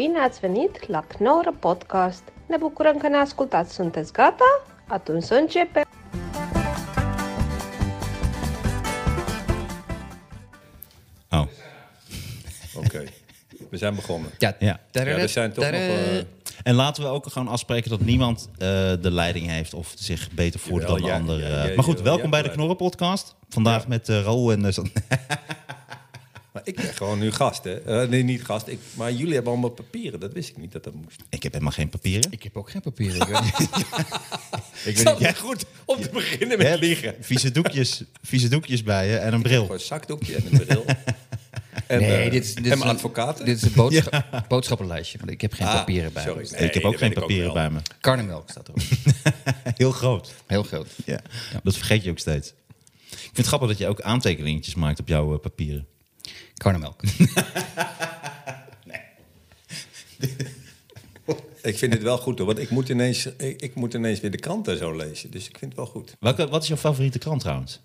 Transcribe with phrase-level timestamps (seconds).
[0.00, 2.22] Bine ați venit la Knorr Podcast!
[2.46, 3.74] Ne bucurăm că ne ascultați!
[3.74, 4.62] Sunteți gata?
[4.86, 5.82] Atunci să începem!
[11.30, 11.46] Oh,
[12.74, 13.04] Oké,
[13.70, 14.30] we zijn begonnen.
[14.38, 14.80] Ja, Ja.
[14.90, 15.74] Ja, er zijn toch nog...
[15.74, 16.24] eh,
[16.62, 18.58] en laten we ook gewoon afspreken dat niemand eh,
[19.00, 21.38] de leiding heeft of zich beter voelt Jawel, dan de ja, ander.
[21.38, 21.68] ja, eh.
[21.68, 22.50] ja, maar goed, jawel, welkom bij de.
[22.50, 23.34] Knorren Podcast.
[23.48, 24.60] Vandaag met uh, Raoul en...
[26.60, 27.80] maar ik ben gewoon nu gast, hè?
[28.02, 28.66] Eh, nee, niet gast.
[28.66, 30.20] Ik, maar jullie hebben allemaal papieren.
[30.20, 31.22] Dat wist ik niet dat dat moest.
[31.28, 32.32] ik heb helemaal geen papieren.
[32.32, 33.20] Ik heb ook geen papieren.
[33.20, 33.42] Ik weet
[34.96, 35.18] niet.
[35.18, 35.64] Ja, goed.
[35.84, 37.14] Om te beginnen met liegen.
[37.20, 39.60] Vieze doekjes, vieze doekjes bij je en een bril.
[39.60, 40.84] Gewoon een zakdoekje en een bril.
[41.86, 43.44] En, Nee, eh, dit is, dit en is advocaten.
[43.44, 45.18] Dit is een boodschap, boodschappenlijstje.
[45.18, 46.48] Want ik heb geen Ah, papieren bij sorry.
[46.50, 46.56] me.
[46.58, 47.78] Nee, ik heb ook geen ook papieren bij me.
[48.00, 48.80] Karnemelk staat erop.
[49.82, 50.34] Heel groot.
[50.46, 50.88] Heel groot.
[51.04, 51.20] Ja.
[51.62, 52.48] Dat vergeet je ook steeds.
[53.10, 55.86] Ik vind het grappig dat je ook aantekeningetjes maakt op jouw eh, papieren.
[56.60, 57.02] Karnemelk.
[61.62, 62.46] Ik vind het wel goed, hoor.
[62.46, 65.30] Want ik moet, ineens, ik, ik moet ineens weer de kranten zo lezen.
[65.30, 66.16] Dus ik vind het wel goed.
[66.20, 67.80] Welke, wat is jouw favoriete krant trouwens?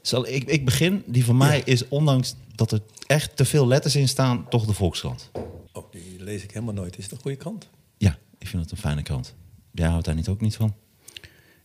[0.00, 3.96] Zal, ik, ik begin, die van mij is ondanks dat er echt te veel letters
[3.96, 5.30] in staan, toch de Volkskrant.
[5.72, 6.98] Oh, die lees ik helemaal nooit.
[6.98, 7.68] Is het een goede krant?
[7.96, 9.34] Ja, ik vind het een fijne krant.
[9.72, 10.74] Jij houdt daar niet ook niet van?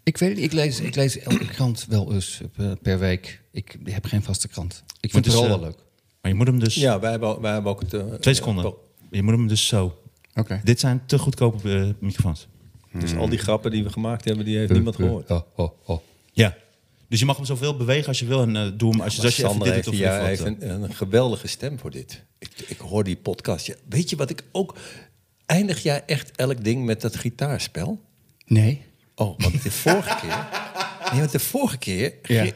[0.03, 0.45] Ik weet het niet.
[0.45, 3.41] Ik lees, ik lees elke krant wel eens eh, per week.
[3.51, 4.83] Ik heb geen vaste krant.
[4.99, 5.77] Ik vind dus, het wel eh, wel leuk.
[6.21, 6.75] Maar je moet hem dus...
[6.75, 7.93] Ja, wij hebben, wij hebben ook het...
[7.93, 8.73] eh, Twee seconden.
[9.11, 9.97] Je moet hem dus zo.
[10.35, 10.61] Oké.
[10.63, 12.47] Dit zijn te goedkope microfoons.
[12.91, 15.31] dus al die grappen die we gemaakt hebben, die heeft niemand gehoord.
[15.31, 15.99] Oh, oh, oh.
[16.31, 16.57] Ja.
[17.07, 19.25] Dus je mag hem zoveel bewegen als je wil en doe hem als je, Maar
[19.25, 22.23] als je even Sander dit heeft, of ja, heeft een, een geweldige stem voor dit.
[22.39, 23.65] Ik, ik hoor die podcast.
[23.65, 24.75] Ja, weet je wat ik ook...
[25.45, 28.01] Eindig jij echt elk ding met dat gitaarspel?
[28.45, 28.81] Nee.
[29.15, 30.47] Oh, want de vorige keer...
[31.11, 32.13] Nee, want de vorige keer...
[32.23, 32.41] Ja.
[32.43, 32.55] ging-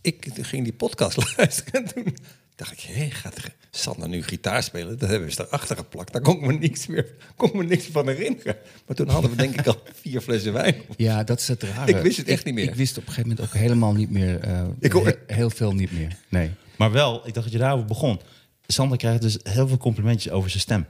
[0.00, 2.16] Ik ging die podcast luisteren en toen
[2.56, 2.80] dacht ik...
[2.80, 4.98] Hé, gaat er Sander nu gitaar spelen?
[4.98, 6.12] Dat hebben we erachter geplakt.
[6.12, 8.56] Daar kon ik me niks meer kon ik me niks van herinneren.
[8.86, 10.74] Maar toen hadden we denk ik al vier flessen wijn.
[10.96, 11.90] Ja, dat is het rare.
[11.96, 12.64] Ik wist het echt Ik- niet meer.
[12.64, 14.40] Ik wist op een gegeven moment ook helemaal niet meer.
[14.40, 16.16] eh, Ik hoor- he- heel veel niet meer.
[16.28, 16.50] Nee.
[16.76, 18.20] Maar wel, ik dacht dat je daarover begon.
[18.66, 20.86] Sander krijgt dus heel veel complimentjes over zijn stem.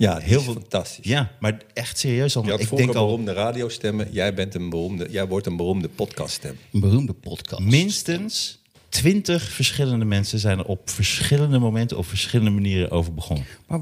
[0.00, 1.04] Ja, Heel veel- fantastisch.
[1.04, 4.08] Ja, maar echt serieus, had Ik denk al beroemde radiostemmen.
[4.12, 6.58] Jij, bent een beroemde, jij wordt een beroemde podcaststem.
[6.72, 7.62] Een beroemde podcast.
[7.62, 8.58] minstens
[8.88, 13.46] twintig verschillende mensen zijn er op verschillende momenten op verschillende manieren over begonnen.
[13.66, 13.80] Maar,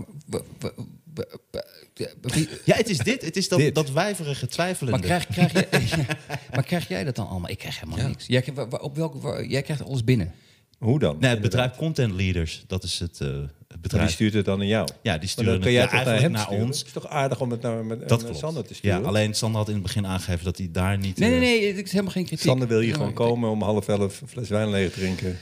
[2.64, 3.22] Ja, het is dit.
[3.24, 3.74] Het is dat, Dit.
[3.74, 5.08] dat wijverige twijfelende.
[5.08, 6.04] maar, krijg, krijg je,
[6.54, 7.50] maar krijg jij dat dan allemaal?
[7.50, 8.26] Ik krijg helemaal niks.
[8.26, 8.44] Jij,
[8.80, 10.32] op welke, wa- jij krijgt alles binnen.
[10.78, 11.16] Hoe dan?
[11.20, 14.10] Nee, het bedrijf Content Leaders, dat is het, eh, het Maar die bedrijf.
[14.10, 14.88] stuurt het dan naar jou.
[15.02, 16.78] Ja, die sturen het ja, naar ons.
[16.78, 18.24] Het is toch aardig om het naar, met, Dat.
[18.32, 19.00] Sander te sturen?
[19.00, 21.18] Ja, alleen Sander had in het begin aangegeven dat hij daar niet...
[21.18, 21.76] Nee, nee, eh, nee.
[21.76, 22.46] Het is helemaal geen kritiek.
[22.46, 25.38] Sander wil hier Ja, gewoon komen om half elf een fles wijn leeg te drinken.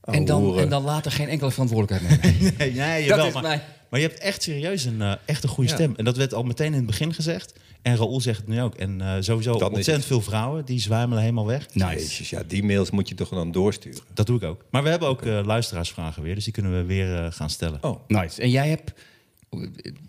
[0.00, 2.54] En dan, en dan later geen enkele verantwoordelijkheid nemen.
[2.58, 3.60] Nee, nee, Dat jawel, is maar, mij.
[3.90, 5.76] Maar je hebt echt serieus een, eh, echt een goede Ja.
[5.76, 5.94] stem.
[5.96, 7.52] En dat werd al meteen in het begin gezegd.
[7.82, 8.74] En Raoul zegt het nu ook.
[8.74, 11.74] En eh, sowieso ontzettend veel vrouwen, die zwijmelen helemaal weg.
[11.74, 11.94] nice.
[11.94, 14.00] Jezus, ja, die mails moet je toch dan doorsturen?
[14.14, 14.64] Dat doe ik ook.
[14.70, 17.78] Maar we hebben ook eh, luisteraarsvragen weer, dus die kunnen we weer eh, gaan stellen.
[17.82, 18.42] Oh, Nice.
[18.42, 18.92] En jij hebt,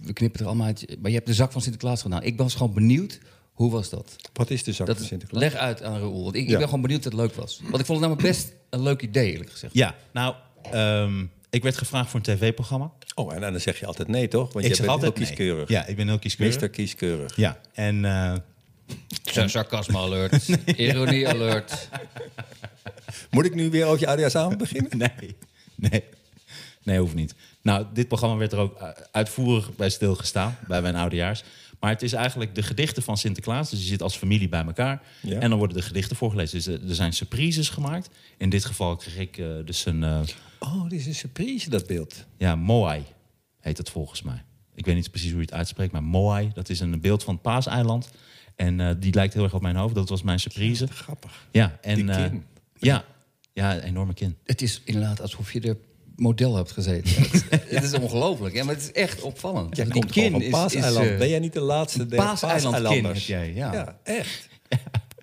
[0.02, 2.24] we knippen er allemaal uit, maar je hebt de zak van Sinterklaas gedaan.
[2.24, 3.20] Ik was gewoon benieuwd,
[3.54, 4.16] hoe was dat?
[4.34, 5.42] wat is de zak dat van Sinterklaas?
[5.44, 6.52] leg uit aan Raoul, want ik, Ja.
[6.52, 7.60] ik ben gewoon benieuwd dat het leuk was.
[7.64, 9.74] Want ik vond het namelijk best een leuk idee, eerlijk gezegd.
[9.74, 10.36] Ja, nou,
[10.72, 12.92] ehm, ik werd gevraagd voor een tv-programma.
[13.16, 14.54] Oh, en dan zeg je altijd nee, toch?
[14.54, 15.36] Want Ik je zeg bent altijd heel nee.
[15.36, 15.70] kieskeurig.
[15.70, 16.54] Ja, ik ben heel kieskeurig.
[16.54, 17.36] Mister kieskeurig.
[17.36, 18.34] Ja, en eh,
[19.24, 21.90] Sa- Sarcasme alert, ironie alert.
[23.32, 24.98] Moet ik nu weer over je alias aan beginnen?
[25.18, 25.36] nee,
[25.76, 26.04] nee,
[26.84, 27.36] nee, hoeft niet.
[27.62, 31.44] Nou, dit programma werd er ook eh, uitvoerig bij stilgestaan, bij mijn oudejaars.
[31.80, 33.70] Maar het is eigenlijk de gedichten van Sinterklaas.
[33.70, 35.02] Dus je zit als familie bij elkaar.
[35.22, 35.40] Ja.
[35.40, 36.58] En dan worden de gedichten voorgelezen.
[36.58, 38.10] Dus eh, er zijn surprises gemaakt.
[38.38, 40.04] In dit geval kreeg ik dus een...
[40.04, 40.20] eh,
[40.64, 42.26] Oh, dit is een surprise, dat beeld.
[42.38, 43.04] Ja, Moai
[43.60, 44.44] heet het volgens mij.
[44.76, 47.34] Ik weet niet precies hoe je het uitspreekt, maar Moai, dat is een beeld van
[47.34, 48.10] het Paaseiland.
[48.56, 49.96] En eh, die lijkt heel erg op mijn hoofd.
[49.96, 50.88] Dat was mijn surprise.
[50.88, 51.48] Grappig.
[51.52, 52.44] Ja, en Die eh, kin.
[52.80, 53.04] ja,
[53.54, 54.38] ja, een enorme kin.
[54.46, 55.78] Het is inderdaad alsof je er
[56.16, 57.12] model hebt gezeten.
[57.50, 59.76] het, het is ongelooflijk, hè, maar het is echt opvallend.
[59.76, 61.06] Jij Die komt van kin is- Paaseiland.
[61.06, 63.28] is, eh, ben jij niet de laatste Paaseilandkin Paaseilanders?
[63.28, 64.00] heb jij, ja.
[64.04, 64.50] echt.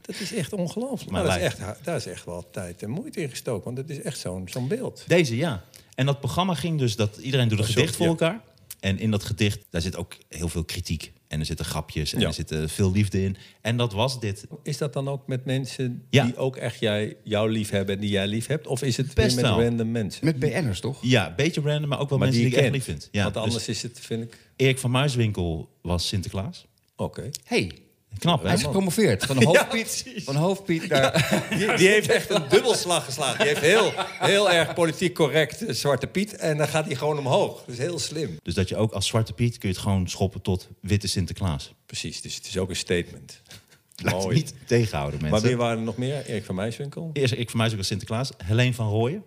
[0.08, 1.10] Dat is echt ongelooflijk.
[1.10, 3.64] Maar Maar dat is echt, daar is echt wel tijd en moeite in gestoken.
[3.64, 5.04] Want het is echt zo'n zo'n beeld.
[5.06, 5.64] Deze, ja.
[5.94, 8.10] En dat programma ging dus dat iedereen doet een gedicht voor ja.
[8.10, 8.40] elkaar.
[8.80, 11.12] En in dat gedicht, daar zit ook heel veel kritiek.
[11.28, 12.26] En er zitten grapjes en Ja.
[12.26, 13.36] er zit eh, veel liefde in.
[13.60, 14.46] En dat was dit.
[14.62, 16.24] Is dat dan ook met mensen Ja.
[16.24, 18.66] die ook echt jij, jou lief hebben en die jij lief hebt?
[18.66, 19.62] Of is het Best weer met wel.
[19.62, 20.24] random mensen?
[20.24, 20.98] Met BN'ers, toch?
[21.02, 23.08] Ja, een beetje random, maar ook wel Maar mensen die, die ik echt lief vind.
[23.12, 24.38] Ja, Want dus anders is het, vind ik...
[24.56, 26.66] Erik van Muiswinkel was Sinterklaas.
[26.96, 27.30] Oké.
[27.44, 27.72] hey,
[28.18, 28.46] Knap, hè?
[28.46, 29.24] Hij is gepromoveerd.
[29.24, 31.46] Van hoofdpiet, van hoofdpiet naar...
[31.50, 33.38] Die, die heeft echt een dubbelslag geslagen.
[33.38, 36.36] Die heeft heel, heel erg politiek correct eh, Zwarte Piet.
[36.36, 37.58] En dan gaat hij gewoon omhoog.
[37.64, 38.36] Dat is heel slim.
[38.42, 41.74] Dus dat je ook als Zwarte Piet kun je het gewoon schoppen tot witte Sinterklaas.
[41.86, 43.40] Precies, dus het is ook een statement.
[44.02, 44.36] Laat het Mooi.
[44.36, 45.48] niet tegenhouden, Maar mensen.
[45.48, 46.24] wie waren er nog meer?
[46.26, 47.10] Erik van Muiswinkel?
[47.12, 48.30] Eerst, ik voor mij is ook als Sinterklaas.
[48.44, 49.24] Helene van Rooyen.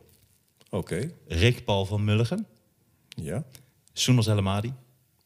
[0.69, 2.45] Oké, Rick Paul van Mulligen.
[3.15, 3.43] ja.
[3.93, 4.73] Soenos Elamadi.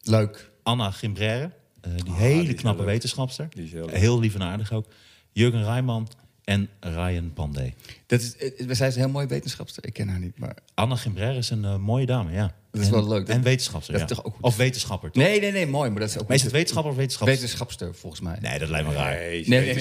[0.02, 0.52] Leuk.
[0.64, 1.52] Anna Gimbrère.
[1.86, 3.48] Eh, die Ah, hele die is knappe wetenschapster.
[3.50, 4.86] Die heel heel lief en aardig ook.
[5.32, 6.08] Jurgen Rijman
[6.46, 7.74] en Ryan Pandey.
[8.08, 9.86] Dat is, eh, zij is een heel mooie wetenschapster.
[9.86, 10.56] Ik ken haar niet, maar...
[10.74, 12.54] Anna Gimbrère is een eh, mooie dame, ja.
[12.72, 13.28] Dat is En- wel leuk.
[13.28, 14.10] En wetenschapster, Dat ja.
[14.10, 14.44] is toch ook goed.
[14.44, 15.24] Of wetenschapper, toch?
[15.24, 15.90] Nee, nee, nee, mooi.
[15.90, 16.28] Maar dat is ook...
[16.28, 17.40] Maar is het wetenschapper of wetenschapster?
[17.40, 18.38] Wetenschapster, volgens mij.
[18.42, 19.16] Nee, dat lijkt me raar.
[19.16, 19.74] Nee, ze Nee.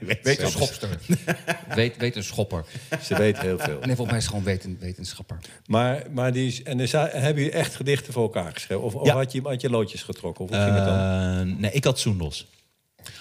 [0.00, 0.98] Wetenschapster.
[1.74, 2.64] Weet, wetenschapper.
[3.02, 3.78] Ze weet heel veel.
[3.78, 5.38] Nee, volgens mij is het gewoon weten, wetenschapper.
[5.66, 8.84] Maar, maar die is, en er hebben jullie echt gedichten voor elkaar geschreven?
[8.84, 9.14] Of, of Ja.
[9.14, 10.44] had, je, had je loodjes getrokken?
[10.44, 10.98] Of hoe ging het dan?
[10.98, 12.46] Eh, nee, ik had Soendos.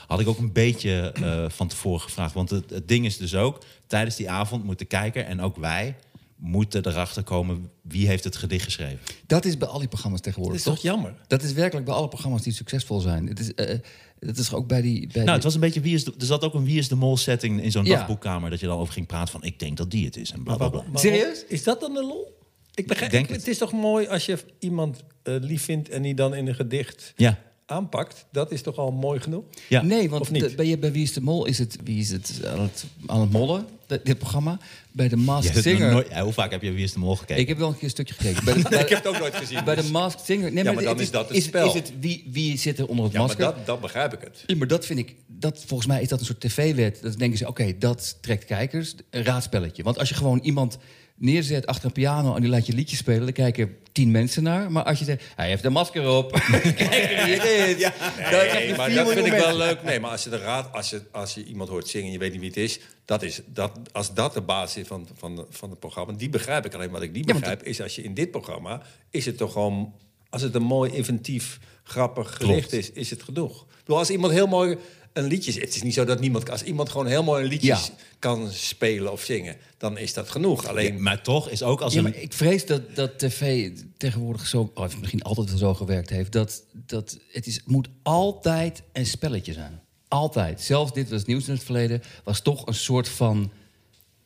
[0.07, 2.33] Had ik ook een beetje eh, van tevoren gevraagd.
[2.33, 5.57] Want het, het ding is dus ook, tijdens die avond moet de kijker en ook
[5.57, 5.95] wij...
[6.35, 8.99] moeten erachter komen wie heeft het gedicht geschreven.
[9.27, 11.13] Dat is bij al die programma's Dat tegenwoordig, is toch jammer?
[11.27, 13.27] Dat is werkelijk bij alle programma's die succesvol zijn.
[13.27, 13.77] Het is, eh,
[14.19, 14.99] dat is ook bij die...
[14.99, 16.77] Bij Nou, die- het was een beetje wie is de, er zat ook een wie
[16.77, 17.95] is de mol setting in zo'n Ja.
[17.97, 20.43] dagboekkamer dat je dan over ging praten van ik denk dat die het is en
[20.43, 20.83] bla bla bla.
[20.93, 21.45] Serieus?
[21.47, 22.37] Is dat dan de lol?
[22.73, 23.39] Ik begrijp, Ik denk ik- het.
[23.39, 26.55] het is toch mooi als je iemand eh, lief vindt en die dan in een
[26.55, 27.39] gedicht Ja,
[27.69, 28.25] aanpakt?
[28.31, 29.43] Dat is toch al mooi genoeg?
[29.67, 29.81] ja.
[29.81, 32.41] Nee, want de- bij, je- bij Wie is de Mol is het, wie is het
[32.45, 34.57] aan, het aan het mollen, de- dit programma.
[34.91, 35.91] Bij de Je Masked Singer...
[35.91, 37.41] nooit- ja, hoe vaak heb je wie is de mol gekeken?
[37.41, 38.45] Ik heb wel een keer een stukje gekeken.
[38.45, 39.63] Bij de, bij, Ik heb het ook nooit gezien.
[39.63, 40.51] bij de dus- Masked Singer...
[40.51, 41.67] Nee, Ja, maar dan het is dat het is, spel.
[41.67, 44.43] Is het wie, wie zit er onder het ja, maar dat, dat begrijp ik het.
[44.45, 46.99] Ja, maar dat vind ik, dat, volgens mij is dat een soort tv-wet.
[47.01, 48.95] Dat denken ze, oké, dat trekt kijkers.
[49.09, 49.83] Een raadspelletje.
[49.83, 50.77] Want als je gewoon iemand
[51.19, 54.71] neerzet achter een piano en die laat je liedje spelen, dan kijken tien mensen naar.
[54.71, 57.75] Maar als je zegt, hij heeft een masker op, kijk wie het is.
[57.77, 59.83] Nee, maar vier dat vind ik wel leuk.
[59.83, 62.19] Nee, maar als je, de raad, als, je, als je iemand hoort zingen en je
[62.19, 65.45] weet niet wie het is, dat is dat, als dat de basis is van, van,
[65.49, 66.73] van het programma, die begrijp ik.
[66.73, 69.53] Alleen wat ik niet Ja, begrijp, is als je in dit programma, is het toch
[69.53, 69.93] gewoon,
[70.29, 73.61] als het een mooi, inventief, grappig gedicht is, is het genoeg.
[73.61, 74.77] Ik bedoel, als iemand heel mooi
[75.13, 77.67] een liedje, het is niet zo dat niemand, als iemand gewoon heel mooi een liedje
[77.67, 77.79] Ja.
[78.19, 80.67] kan spelen of zingen, dan is dat genoeg.
[80.67, 82.21] Alleen, Ja, maar toch is ook als Ja, een...
[82.21, 86.63] ik vrees dat, dat tv tegenwoordig zo, of misschien altijd wel zo gewerkt heeft, dat,
[86.85, 89.79] dat het, is, moet altijd een spelletje zijn.
[90.07, 90.61] Altijd.
[90.61, 93.51] Zelfs dit was nieuws in het verleden, was toch een soort van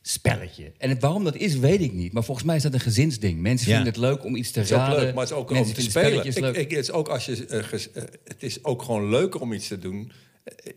[0.02, 0.72] spelletje.
[0.78, 2.12] En waarom dat is, weet ik niet.
[2.12, 3.40] Maar volgens mij is dat een gezinsding.
[3.40, 3.74] Mensen Ja.
[3.74, 5.00] vinden het leuk om iets te Het is ook raden.
[5.00, 6.18] leuk, maar het is ook om Mensen te vinden spelen.
[6.24, 6.56] spelletjes Ik, leuk.
[6.64, 9.52] ik, het, is ook als je, eh, ges- eh, het is ook gewoon leuker om
[9.52, 10.12] iets te doen.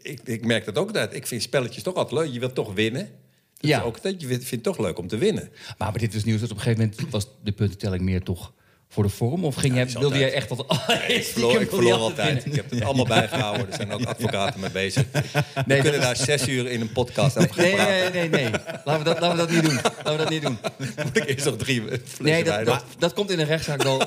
[0.02, 1.14] Ik, ik merk dat ook dat.
[1.14, 2.34] Ik vind spelletjes toch altijd leuk.
[2.34, 3.10] Je wilt toch winnen.
[3.58, 3.78] Dat Ja.
[3.80, 5.50] is ook, dat je vindt het toch leuk om te winnen.
[5.78, 8.54] Maar dit was nieuws dat op een gegeven moment was de puntentelling meer toch
[8.90, 9.46] voor de vorm?
[9.46, 10.34] Of ging is wilde jij altijd.
[10.34, 11.00] echt wat...
[11.18, 12.46] Ik verloor, ik verloor altijd.
[12.46, 13.68] Ik heb het allemaal bijgehouden.
[13.70, 15.06] Er zijn ook advocaten mee bezig.
[15.12, 15.20] We
[15.66, 18.12] Nee, kunnen dat daar zes uur in een podcast over gaan Nee, praten.
[18.14, 18.52] nee, nee, nee.
[18.86, 19.74] Laten we dat, laten we dat niet doen.
[19.76, 20.58] Laten we dat niet doen.
[21.06, 24.02] Moet ik eerst nog drie flessen Nee, dat, dat, dat komt in een rechtszaak wel,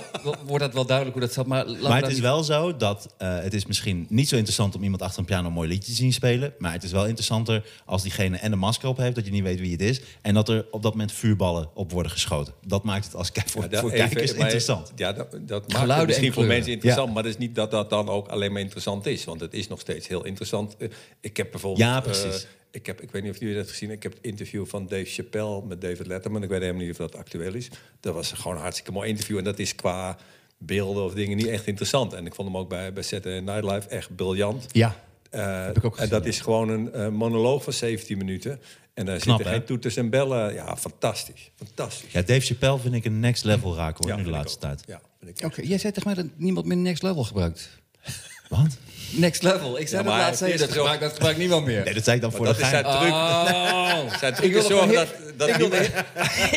[0.47, 1.47] wordt dat wel duidelijk hoe dat zat.
[1.47, 4.35] Maar, Maar dat het is niet- wel zo dat eh, het is misschien niet zo
[4.35, 6.53] interessant om iemand achter een piano een mooi liedje te zien spelen.
[6.59, 9.43] Maar het is wel interessanter als diegene en de masker op heeft, dat je niet
[9.43, 10.01] weet wie het is.
[10.23, 12.53] En dat er op dat moment vuurballen op worden geschoten.
[12.67, 14.70] Dat maakt het als, voor, Ja, dat voor even- kijkers interessant.
[14.97, 17.09] Ja, dat, dat maakt Geluiden het misschien en voor mensen interessant.
[17.09, 17.15] Ja.
[17.15, 19.25] Maar dat is niet dat dat dan ook alleen maar interessant is.
[19.25, 20.77] Want het is nog steeds heel interessant.
[20.77, 20.89] Eh,
[21.21, 21.89] Ik heb bijvoorbeeld...
[21.89, 22.47] Ja, eh, precies.
[22.71, 23.91] ik, heb, ik weet niet of jullie dat gezien.
[23.91, 26.43] Ik heb het interview van Dave Chappelle met David Letterman.
[26.43, 27.69] Ik weet helemaal niet of dat actueel is.
[28.01, 29.39] Dat was gewoon een hartstikke mooi interview.
[29.39, 30.17] En dat is qua
[30.59, 32.13] beelden of dingen niet echt interessant.
[32.13, 34.67] En ik vond hem ook bij, bij Saturday Night Live echt briljant.
[34.73, 34.97] Ja,
[35.31, 36.29] Eh, Heb ik ook en gezien, dat ja.
[36.29, 38.61] is gewoon een eh, monoloog van 17 minuten.
[38.95, 39.59] En daar Knap, zitten hè?
[39.59, 40.55] geen toeters en bellen.
[40.55, 41.51] Ja, fantastisch.
[41.57, 42.13] Fantastisch.
[42.13, 44.63] Ja, Dave Chappelle vind ik een next level raken hoor, Ja, nu de laatste ook.
[44.63, 44.85] tijd.
[44.87, 45.63] Ja, vind ik oké.
[45.63, 47.80] Jij zei tegen mij dat niemand meer Next Level gebruikt.
[48.51, 48.77] Wat?
[49.11, 49.79] Next Level.
[49.79, 50.41] Ik zei Ja, dat maar laatst.
[50.41, 51.85] Dat eerst gebruikt, dat gebruikt niemand meer.
[51.85, 53.11] Nee, dat zei ik dan voor dat de is zijn truc.
[53.13, 54.15] Oh.
[54.21, 55.77] Zijn Ik truc is zorgen dat, dat ik wilde-.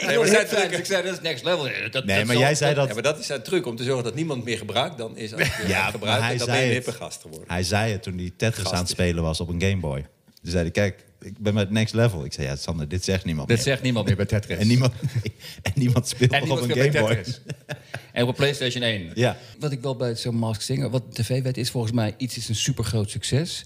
[0.10, 1.64] Ik maar zijn truc- ik zei dat is Next Level.
[1.64, 2.88] Dat, dat Nee, maar jij zei dat...
[2.88, 4.98] Ja, maar dat is zijn truc om te zorgen dat niemand meer gebruikt.
[4.98, 6.86] Dan is als je Ja, gebruikt, dan ben je een het.
[6.86, 7.48] hippe gast geworden.
[7.48, 10.00] Hij zei het toen hij Tetris aan het spelen was op een Game Boy.
[10.42, 12.26] Toen zei hij, kijk, ik ben met next level.
[12.26, 13.66] Ik zei, ja Sander, dit zegt niemand Dat meer.
[13.66, 14.58] zegt niemand meer bij Tetris.
[14.58, 14.94] En niemand,
[15.62, 17.24] en niemand speelt En nog niemand op een speelt Game bij Boy.
[17.24, 17.42] Tetris.
[18.14, 19.12] En op PlayStation 1.
[19.14, 19.38] Ja.
[19.60, 22.50] Wat ik wel bij zo'n Mask Singer, wat de tv-wet is volgens mij, iets is
[22.50, 23.66] een supergroot succes.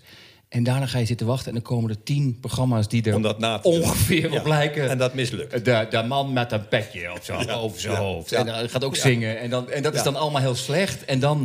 [0.50, 3.60] En daarna ga je zitten wachten en dan komen er tien programma's die er na
[3.62, 4.40] ongeveer Ja.
[4.40, 4.90] op lijken.
[4.90, 5.66] En dat mislukt.
[5.66, 8.00] De, de man met een petje op zijn, over zijn Ja.
[8.00, 8.30] hoofd.
[8.30, 8.38] Ja.
[8.38, 9.02] En hij gaat ook Ja.
[9.02, 9.40] zingen.
[9.40, 11.06] En, dan, en dat is dan allemaal heel slecht.
[11.06, 11.42] En dan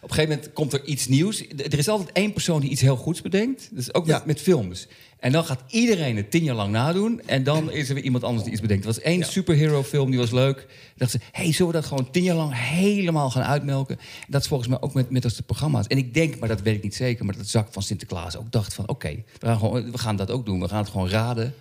[0.00, 1.42] Op een gegeven moment komt er iets nieuws.
[1.56, 3.68] Er is altijd één persoon die iets heel goeds bedenkt.
[3.72, 4.16] Dus ook Ja.
[4.16, 4.86] met, met films.
[5.24, 7.20] En dan gaat iedereen het tien jaar lang nadoen.
[7.26, 8.84] En dan is er weer iemand anders die iets bedenkt.
[8.84, 10.56] Er was één superhero film, die was leuk.
[10.56, 10.66] Dan
[10.96, 13.98] dachten ze, hey, zullen we dat gewoon tien jaar lang helemaal gaan uitmelken?
[14.28, 15.86] Dat is volgens mij ook met, met als de programma's.
[15.86, 17.24] En ik denk, maar dat weet ik niet zeker...
[17.24, 18.88] maar dat Zak van Sinterklaas ook dacht van...
[18.88, 20.60] oké, we, gaan gewoon- we gaan dat ook doen.
[20.60, 21.54] We gaan het gewoon raden.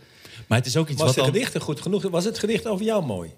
[0.47, 1.27] Maar het is ook iets Was wat de al...
[1.27, 2.03] gedichten goed genoeg?
[2.09, 3.29] Was het gedicht over jou mooi?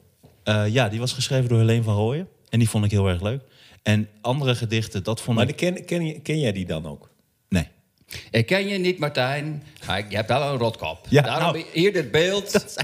[0.43, 2.27] Eh, ja, die was geschreven door Helene van Rooyen.
[2.49, 3.41] En die vond ik heel erg leuk.
[3.83, 5.57] En andere gedichten, dat vond Maar ik...
[5.57, 7.09] die ken, ken, je- ken jij die dan ook?
[8.07, 8.21] Nee.
[8.31, 9.63] Ik ken je niet, Martijn.
[9.87, 11.05] Maar je hebt wel een rotkop.
[11.09, 11.65] Ja, Daarom nou.
[11.73, 12.51] hier dit beeld.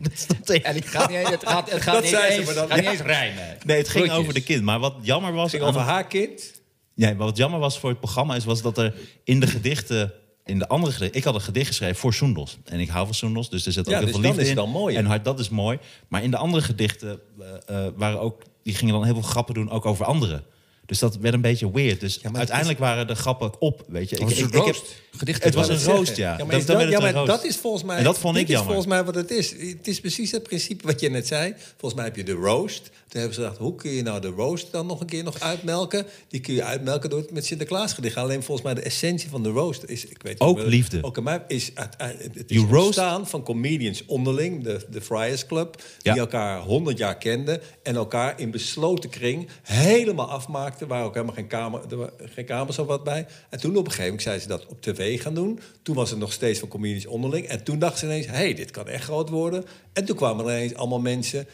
[0.00, 0.62] Dat stond er.
[0.62, 2.68] En ik ga niet, het gaat, het gaat Dat niet, zei ze, eens, maar dan-
[2.68, 3.56] gaat niet eens rijmen.
[3.64, 4.18] Nee, het ging Groetjes.
[4.22, 4.62] over de kind.
[4.62, 5.52] Maar wat jammer was...
[5.52, 6.62] Het ging over haar kind.
[6.94, 10.12] Ja, maar wat jammer was voor het programma is was dat er in de gedichten,
[10.44, 13.14] in de andere gedichten, ik had een gedicht geschreven voor Soendos en ik hou van
[13.14, 14.68] Soendos, dus er zit ook Ja, heel dus veel liefde in.
[14.70, 14.96] mooi?
[14.96, 15.78] En hard, dat is mooi.
[16.08, 17.20] Maar in de andere gedichten
[17.66, 20.44] eh, waren ook, die gingen dan heel veel grappen doen ook over anderen.
[20.86, 22.00] Dus dat werd een beetje weird.
[22.00, 24.20] Dus uiteindelijk waren de grappen op, weet je.
[24.20, 25.02] Een roost?
[25.16, 26.24] Gedichten het was een roost, zeggen.
[26.24, 26.36] ja.
[26.38, 27.96] Ja, maar, dat, werd ja, een maar dat is volgens mij.
[27.96, 28.66] En dat vond ik is jammer.
[28.66, 29.50] volgens mij wat het is.
[29.50, 31.54] Het is precies het principe wat je net zei.
[31.76, 32.82] Volgens mij heb je de roast.
[32.82, 35.40] Toen hebben ze gedacht, hoe kun je nou de roast dan nog een keer nog
[35.40, 36.06] uitmelken?
[36.28, 38.16] Die kun je uitmelken door het met Sinterklaas gedicht.
[38.16, 40.98] Alleen volgens mij de essentie van de roast is, ik weet Ook liefde.
[41.02, 41.94] Ook aan mij is het,
[42.34, 47.16] het is roast- ontstaan van comedians onderling, de, de Friars Club, die elkaar honderd jaar
[47.18, 50.30] kenden en elkaar in besloten kring helemaal
[50.74, 51.80] afmaakten, waar ook helemaal geen kamer,
[52.20, 53.26] er geen kamers of wat bij.
[53.50, 55.60] En toen op een gegeven moment zijn ze dat op tv gaan doen.
[55.82, 57.46] Toen was het nog steeds van comedians onderling.
[57.46, 59.64] En toen dachten ze ineens, hey, dit kan echt groot worden.
[59.92, 61.46] En toen kwamen er ineens allemaal mensen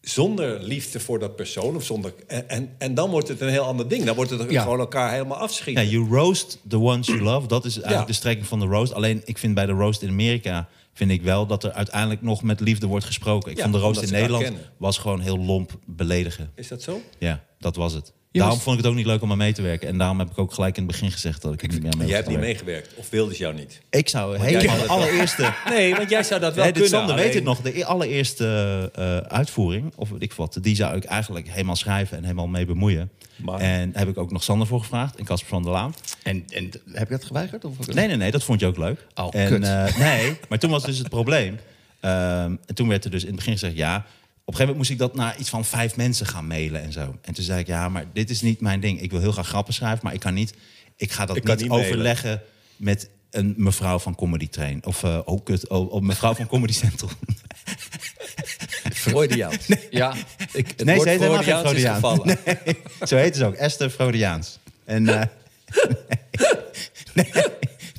[0.00, 1.76] zonder liefde voor dat persoon.
[1.76, 4.04] Of zonder, en, en, en dan wordt het een heel ander ding.
[4.04, 4.62] Dan wordt het Ja.
[4.62, 5.88] gewoon elkaar helemaal Ja, afschieten.
[5.88, 7.46] you roast the ones you love.
[7.46, 8.06] Dat is eigenlijk Ja.
[8.12, 8.92] de strekking van de roast.
[8.92, 10.68] Alleen, ik vind bij de roast in Amerika...
[10.92, 13.50] vind ik wel dat er uiteindelijk nog met liefde wordt gesproken.
[13.50, 16.50] Ik Ja, vond de omdat in Nederland was gewoon heel lomp beledigen.
[16.54, 17.00] Is dat zo?
[17.18, 18.12] Ja, dat was het.
[18.32, 19.88] Daarom was- vond ik het ook niet leuk om aan mee te werken.
[19.88, 21.92] En daarom heb ik ook gelijk in het begin gezegd dat ik er niet meer
[21.92, 22.94] aan mee Jij hebt wilde niet meegewerkt.
[22.94, 23.80] Of wilden ze jou niet?
[23.90, 25.52] Ik zou helemaal de allereerste...
[25.68, 26.90] Nee, want jij zou dat wel Nee, kunnen.
[26.90, 27.60] Sander weet het nog.
[27.60, 32.22] De e- allereerste eh, uitvoering, of ik wat, die zou ik eigenlijk helemaal schrijven en
[32.22, 33.10] helemaal mee bemoeien.
[33.36, 35.94] Maar- En heb ik ook nog Sander voor gevraagd en Casper van der Laan.
[36.22, 37.64] En, en heb je dat geweigerd?
[37.64, 37.86] Of?
[37.86, 39.06] Nee, nee, nee, dat vond je ook leuk.
[39.14, 39.62] Oh, en, kut.
[39.64, 41.58] eh, nee, maar toen was dus het probleem.
[42.00, 44.04] Ehm, en toen werd er dus in het begin gezegd ja.
[44.48, 46.92] Op een gegeven moment moest ik dat naar iets van vijf mensen gaan mailen en
[46.92, 47.18] zo.
[47.22, 49.00] En toen zei ik ja, maar dit is niet mijn ding.
[49.00, 50.54] Ik wil heel graag grappen schrijven, maar ik kan niet.
[50.96, 52.42] Ik ga dat Ik niet, overleggen
[52.76, 54.84] met een mevrouw van Comedy Train.
[54.84, 57.10] Of eh oh, kut, oh, oh, mevrouw van Comedy Central.
[58.92, 59.66] Freudiaans.
[59.90, 60.14] Ja,
[60.52, 62.36] Ik, het Nee, ze heet helemaal geen Freudiaans is Freudiaans.
[62.48, 62.76] gevallen.
[63.08, 64.58] Zo heet ze ook, Esther Freudiaans.
[64.84, 65.22] En eh,
[67.14, 67.44] nee, nee,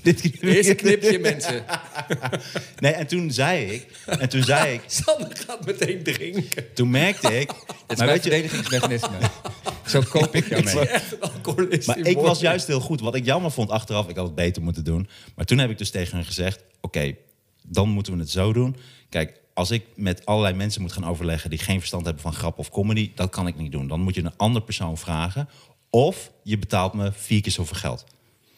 [0.01, 1.63] dit Eerst een knipje, mensen.
[2.79, 6.74] Nee, en toen zei ik, en toen zei ik, Sander gaat meteen drinken.
[6.74, 9.18] toen merkte ik, het is maar mijn weet je, verdedigingsmechanisme.
[9.86, 10.88] Zo koop ik jou mee.
[10.88, 13.01] Echt een alcoholist maar ik was juist heel goed.
[13.01, 15.10] Wat ik jammer vond achteraf, ik had het beter moeten doen.
[15.36, 17.15] Maar toen heb ik dus tegen hen gezegd, oké,
[17.68, 18.75] dan moeten we het zo doen.
[19.10, 22.58] Kijk, als ik met allerlei mensen moet gaan overleggen die geen verstand hebben van grap
[22.58, 23.88] of comedy, dat kan ik niet doen.
[23.88, 25.50] Dan moet je een andere persoon vragen.
[25.89, 28.06] Of je betaalt me vier keer zoveel geld.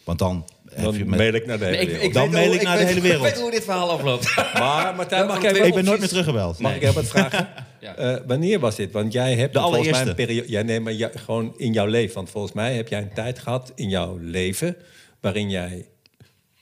[0.04, 2.08] Want dan, je Dan met- mail ik naar de hele Nee, ik, wereld.
[2.08, 3.26] ik Dan weet mail hoe- ik naar de weet- hele wereld.
[3.28, 4.36] Ik weet hoe dit verhaal afloopt.
[4.54, 6.60] Maar Martijn, mag jij twee wel ik ben nooit meer teruggebeld.
[6.60, 7.48] Mag ik wat vragen?
[7.82, 7.96] Ja.
[7.96, 8.92] Eh, wanneer was dit?
[8.92, 10.50] Want jij hebt De volgens mij een periode.
[10.52, 12.16] Ja, nee, maar ja, gewoon in jouw leven.
[12.16, 14.76] Want volgens mij heb jij een tijd gehad in jouw leven
[15.22, 15.86] waarin jij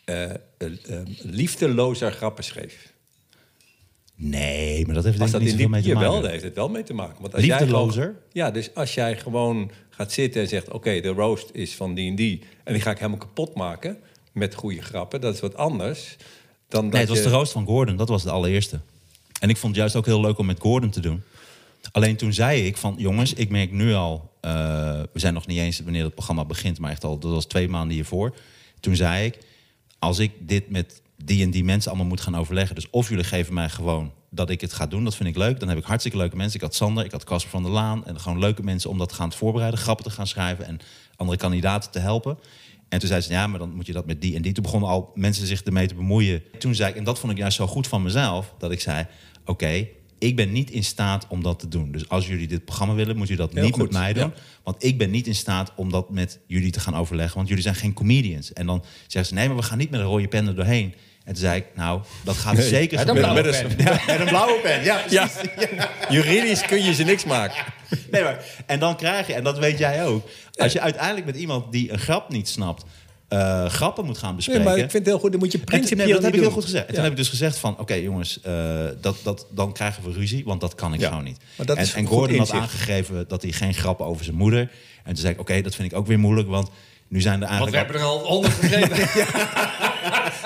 [0.05, 0.25] eh,
[1.21, 2.93] liefdelozer grappen schreef.
[4.15, 6.21] Nee, maar dat heeft denk ik niet mee te jawel, maken.
[6.23, 7.21] daar heeft het wel mee te maken.
[7.21, 8.03] Want als jij Liefdelozer?
[8.03, 11.93] gewoon- ja, dus als jij gewoon gaat zitten en zegt: Oké, de roast is van
[11.93, 12.43] die en die.
[12.69, 13.97] En die ga ik helemaal kapot maken
[14.31, 15.21] met goede grappen.
[15.21, 16.15] Dat is wat anders
[16.67, 17.95] dan dat Nee, het was je- de roost van Gordon.
[17.95, 18.79] Dat was de allereerste.
[19.39, 21.23] En ik vond het juist ook heel leuk om met Gordon te doen.
[21.91, 22.95] Alleen toen zei ik van...
[22.97, 24.31] jongens, ik merk nu al...
[24.41, 24.51] eh,
[25.13, 26.79] we zijn nog niet eens wanneer het programma begint...
[26.79, 28.35] maar echt al, dat was twee maanden hiervoor.
[28.79, 29.37] Toen zei ik...
[29.99, 32.75] als ik dit met die en die mensen allemaal moet gaan overleggen...
[32.75, 35.03] dus of jullie geven mij gewoon dat ik het ga doen...
[35.03, 35.59] dat vind ik leuk.
[35.59, 36.55] Dan heb ik hartstikke leuke mensen.
[36.55, 38.05] Ik had Sander, ik had Casper van der Laan...
[38.05, 39.79] en gewoon leuke mensen om dat te gaan voorbereiden...
[39.79, 40.79] grappen te gaan schrijven en
[41.19, 42.37] andere kandidaten te helpen...
[42.89, 44.51] En toen zei ze, ja, maar dan moet je dat met die en die.
[44.51, 46.43] Toen begonnen al mensen zich ermee te bemoeien.
[46.59, 48.53] Toen zei ik, en dat vond ik juist zo goed van mezelf...
[48.57, 49.05] dat ik zei,
[49.45, 49.87] oké,
[50.19, 51.91] ik ben niet in staat om dat te doen.
[51.91, 54.23] Dus als jullie dit programma willen, moet je dat Heel niet goed, met mij doen.
[54.23, 54.33] ja.
[54.63, 57.35] Want ik ben niet in staat om dat met jullie te gaan overleggen.
[57.35, 58.53] Want jullie zijn geen comedians.
[58.53, 60.93] En dan zeggen ze, nee, maar we gaan niet met een rode pen er doorheen.
[61.29, 63.43] En toen zei ik, nou, dat gaat zeker Ja, dan gebeuren.
[63.43, 63.85] blauwe met pen.
[63.85, 65.01] Ja, met een blauwe pen, ja.
[65.09, 65.29] Ja,
[66.09, 67.63] juridisch kun je ze niks maken.
[68.11, 70.29] Nee, maar, en dan krijg je, en dat weet jij ook...
[70.55, 72.83] als je uiteindelijk met iemand die een grap niet snapt...
[73.27, 74.63] eh, grappen moet gaan bespreken.
[74.63, 75.31] Nee, maar ik vind het heel goed.
[75.31, 76.83] Dan moet je principieel nee, dat heb ik heel goed gezegd.
[76.85, 76.93] En Ja.
[76.93, 77.79] toen heb ik dus gezegd van...
[77.79, 78.53] oké jongens, eh,
[79.01, 81.37] dat, dat, dan krijgen we ruzie, want dat kan ik Ja, gewoon niet.
[81.57, 84.59] maar dat en, is en Gordon had aangegeven dat hij geen grappen over zijn moeder...
[84.59, 84.69] en
[85.13, 86.47] toen zei ik, oké, dat vind ik ook weer moeilijk...
[86.47, 86.69] want
[87.07, 87.87] nu zijn er Want eigenlijk...
[87.87, 89.27] we hebben er al honderd gegeven.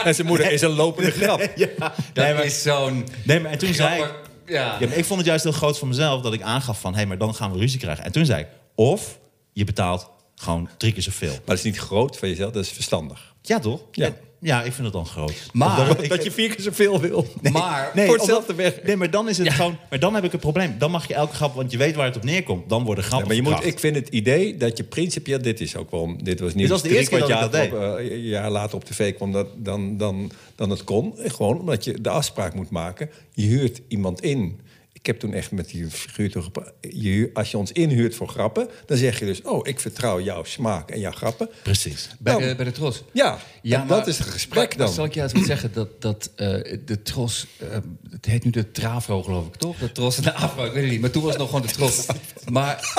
[0.03, 1.51] En zijn moeder is een lopende grap.
[1.55, 1.95] ja, Dat
[2.25, 3.07] nee, maar, is zo'n...
[3.24, 4.12] nee, maar en toen zei ik...
[4.45, 4.79] Ja.
[4.79, 6.91] Ik vond het juist heel groot van mezelf dat ik aangaf van...
[6.91, 8.03] hé, hey, maar dan gaan we ruzie krijgen.
[8.03, 9.19] En toen zei ik, of
[9.53, 11.29] je betaalt gewoon drie keer zoveel.
[11.31, 13.33] Maar dat is niet groot van jezelf, dat is verstandig.
[13.41, 13.81] Ja, toch?
[13.91, 14.05] Ja.
[14.05, 15.50] En- ja ik vind het dan groot.
[15.54, 17.28] Maar- ik- Dat je vier keer zoveel wil.
[17.52, 17.92] Maar...
[17.94, 18.84] Nee, Voor omdat- hetzelfde werk.
[18.86, 19.78] Nee, maar dan is het gewoon.
[19.90, 20.76] Maar dan heb ik een probleem.
[20.78, 22.70] Dan mag je elke grap, want je weet waar het op neerkomt.
[22.70, 23.28] Dan worden Ja, grappen.
[23.28, 25.42] maar je moet, ik vind het idee dat je principieel...
[25.42, 26.16] Dit is ook wel...
[26.24, 28.12] Dit was niet Dit was de eerste keer wat dat ik jaar dat op, eh,
[28.12, 31.14] een jaar later op tv kwam dat, dan, dan, dan het kon.
[31.18, 33.10] Gewoon omdat je de afspraak moet maken.
[33.34, 34.60] Je huurt iemand in.
[35.03, 38.15] Ik heb toen echt met die figuur toch gepra- je huur- Als je ons inhuurt
[38.15, 39.41] voor grappen, dan zeg je dus...
[39.41, 41.50] oh, ik vertrouw jouw smaak en jouw grappen.
[41.63, 42.10] Precies.
[42.19, 43.03] Bij Dan- de, bij de Tros.
[43.12, 44.95] Ja, Ja, en maar- dat is het gesprek maar- maar dan.
[44.95, 45.74] Zal ik je eens wat zeggen?
[45.74, 46.48] Dat, dat eh,
[46.86, 47.48] de Tros...
[47.60, 47.67] eh,
[48.10, 49.77] het heet nu de Trafro, geloof ik, toch?
[49.77, 51.01] De Tros en de Afro, ik weet het niet.
[51.01, 52.05] Maar toen was het nog gewoon de Tros.
[52.51, 52.93] Maar...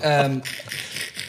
[0.00, 0.38] ehm,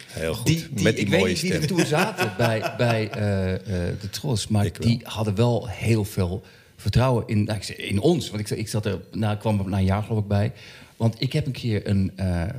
[0.08, 1.78] Heel goed, die, die, met die ik weet mooie niet wie er stem.
[1.78, 3.60] toen zaten bij, bij eh, eh,
[4.02, 4.48] de Tros.
[4.48, 4.88] Maar Ik wel.
[4.88, 6.44] die hadden wel heel veel
[6.78, 8.30] vertrouwen in, nou, in ons.
[8.30, 10.52] Want ik, ik zat er, nou, kwam na een jaar geloof ik bij.
[10.98, 12.12] Want ik heb een keer een...
[12.16, 12.50] eh, eh,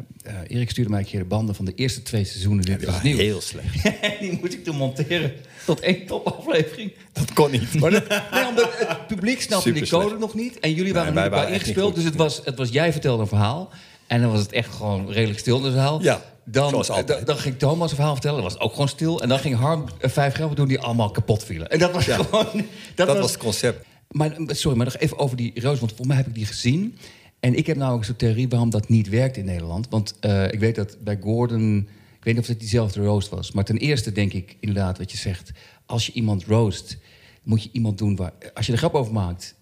[0.48, 2.64] Erik stuurde mij een keer de banden van de eerste twee seizoenen.
[2.64, 3.16] Dit was nieuw.
[3.16, 3.82] heel slecht.
[4.20, 5.32] Die moet ik toen monteren
[5.64, 6.92] tot één topaflevering.
[7.12, 7.74] Dat kon niet.
[7.74, 10.58] Maar dat- Nee, omdat het publiek snapte die code nog niet.
[10.58, 11.94] En jullie waren er niet bij ingespeeld.
[11.94, 13.70] Dus het was, het was jij vertelde een verhaal.
[14.06, 16.02] En dan was het echt gewoon redelijk stil in het verhaal.
[16.02, 17.26] Ja, dan, altijd.
[17.26, 18.42] Dan, ging Thomas een verhaal vertellen.
[18.42, 19.22] Dat was ook gewoon stil.
[19.22, 21.70] En dan ging Harm eh, vijf grappen doen die allemaal kapot vielen.
[21.70, 22.46] En dat was gewoon...
[22.94, 23.86] Dat, dat was het concept.
[24.08, 25.80] Maar, sorry, maar nog even over die roos.
[25.80, 26.96] Want voor mij heb ik die gezien.
[27.40, 29.88] En ik heb namelijk zo'n theorie waarom dat niet werkt in Nederland.
[29.88, 31.88] Want eh, ik weet dat bij Gordon...
[32.18, 33.52] Ik weet niet of het diezelfde roast was.
[33.52, 35.50] Maar ten eerste denk ik inderdaad wat je zegt.
[35.86, 36.98] Als je iemand roast,
[37.42, 38.32] moet je iemand doen waar...
[38.54, 39.56] Als je er grap over maakt...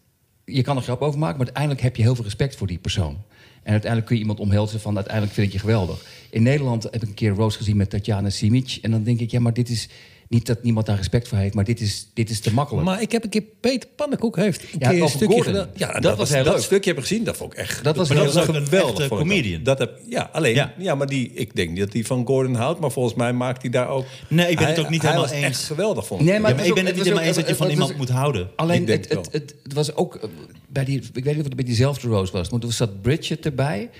[0.45, 2.79] Je kan er grap over maken, maar uiteindelijk heb je heel veel respect voor die
[2.79, 3.23] persoon.
[3.63, 4.95] En uiteindelijk kun je iemand omhelzen van...
[4.97, 6.07] uiteindelijk vind ik je geweldig.
[6.31, 8.79] In Nederland heb ik een keer roast gezien met Tatjana Simic.
[8.83, 9.89] En dan denk ik, ja, maar dit is...
[10.29, 12.85] Niet dat niemand daar respect voor heeft, maar dit is, dit is te makkelijk.
[12.87, 15.45] Maar ik heb een keer Peter Pannenkoek heeft een Ja, keer een stukje Gordon.
[15.53, 15.69] gedaan.
[15.75, 16.63] Ja, Dat dat, was was heel dat leuk.
[16.63, 17.25] stukje heb ik gezien.
[17.25, 17.85] Dat vond ik echt.
[17.85, 19.63] Dat was Maar heel dat ook een geweldig echte vond ik comedian.
[19.63, 20.55] Dat heb, ja, alleen.
[20.55, 20.75] Ja.
[20.79, 20.95] Ja.
[20.95, 23.71] maar die, ik denk niet dat hij van Gordon houdt, maar volgens mij maakt hij
[23.71, 24.05] daar ook.
[24.29, 25.47] Nee, ik ben hij, het ook niet hij helemaal was eens.
[25.57, 26.27] echt geweldig vond ik.
[26.27, 27.67] Nee, Ja, maar ik was ben ook- het niet was helemaal eens dat je van
[27.67, 28.49] was iemand moet houden.
[28.57, 30.29] Alleen, het, het, het, was ook eh,
[30.69, 30.99] bij die...
[31.13, 33.91] Ik weet niet of het bij diezelfde Rose was, maar toen zat Bridget erbij.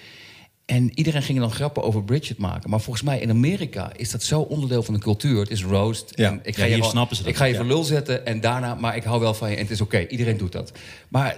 [0.67, 2.71] En iedereen ging dan grappen over Bridget maken.
[2.71, 5.41] Maar volgens mij in Amerika is dat zo onderdeel van de cultuur.
[5.41, 6.13] Het is roast.
[6.15, 6.29] Ja.
[6.31, 8.27] En ik ga Ja, je hier snappen ze dat Ik ga je voor lul zetten
[8.27, 8.75] en daarna...
[8.75, 10.07] Maar ik hou wel van je en het is oké.
[10.07, 10.73] Iedereen doet dat.
[11.09, 11.37] Maar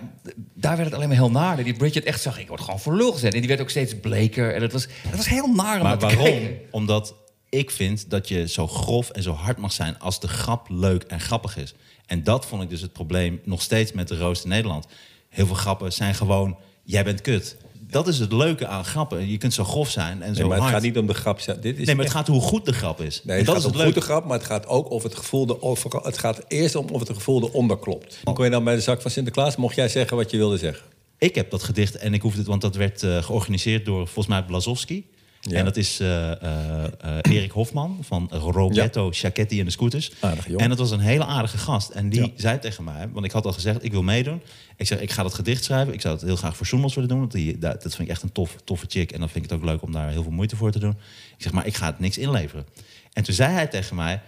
[0.54, 1.64] daar werd het alleen maar heel naar.
[1.64, 3.34] Die Bridget echt zag, ik word gewoon voor lul gezet.
[3.34, 4.54] En die werd ook steeds bleker.
[4.54, 6.24] En het was, het was heel naar Maar waarom?
[6.24, 6.58] kijken.
[6.70, 7.14] Omdat
[7.48, 11.02] ik vind dat je zo grof en zo hard mag zijn als de grap leuk
[11.02, 11.74] en grappig is.
[12.06, 14.86] En dat vond ik dus het probleem nog steeds met de roost in Nederland.
[15.28, 17.56] Heel veel grappen zijn gewoon, jij bent kut.
[17.90, 19.28] Dat is het leuke aan grappen.
[19.30, 20.72] Je kunt zo grof zijn en zo Nee, maar het hard.
[20.74, 21.36] gaat niet om de grap.
[21.60, 23.20] Dit is nee, maar echt- het gaat hoe goed de grap is.
[23.24, 24.00] Nee, het dat gaat is om het goede leuke.
[24.12, 27.00] grap, maar het gaat ook of het gevoel de over, Het gaat eerst om of
[27.00, 28.20] het gevoel eronder klopt.
[28.34, 30.84] Kon je dan bij de zak van Sinterklaas, mocht jij zeggen wat je wilde zeggen?
[31.18, 34.26] Ik heb dat gedicht en ik hoef het, want dat werd eh, georganiseerd door volgens
[34.26, 35.06] mij Blazowski.
[35.40, 35.56] Ja.
[35.58, 40.12] En dat is eh, eh, eh, Erik Hofman van Roberto Sciacchetti en de Scooters.
[40.56, 41.90] En dat was een hele aardige gast.
[41.90, 42.30] En die Ja.
[42.36, 44.42] zei tegen mij, want ik had al gezegd, ik wil meedoen.
[44.76, 45.92] Ik zeg, ik ga dat gedicht schrijven.
[45.94, 47.18] Ik zou het heel graag voor Soemels willen doen.
[47.18, 49.12] Want die, dat, dat vind ik echt een tof, toffe chick.
[49.12, 50.90] En dan vind ik het ook leuk om daar heel veel moeite voor te doen.
[51.36, 52.66] Ik zeg, maar ik ga het niks inleveren.
[53.12, 54.20] En toen zei hij tegen mij,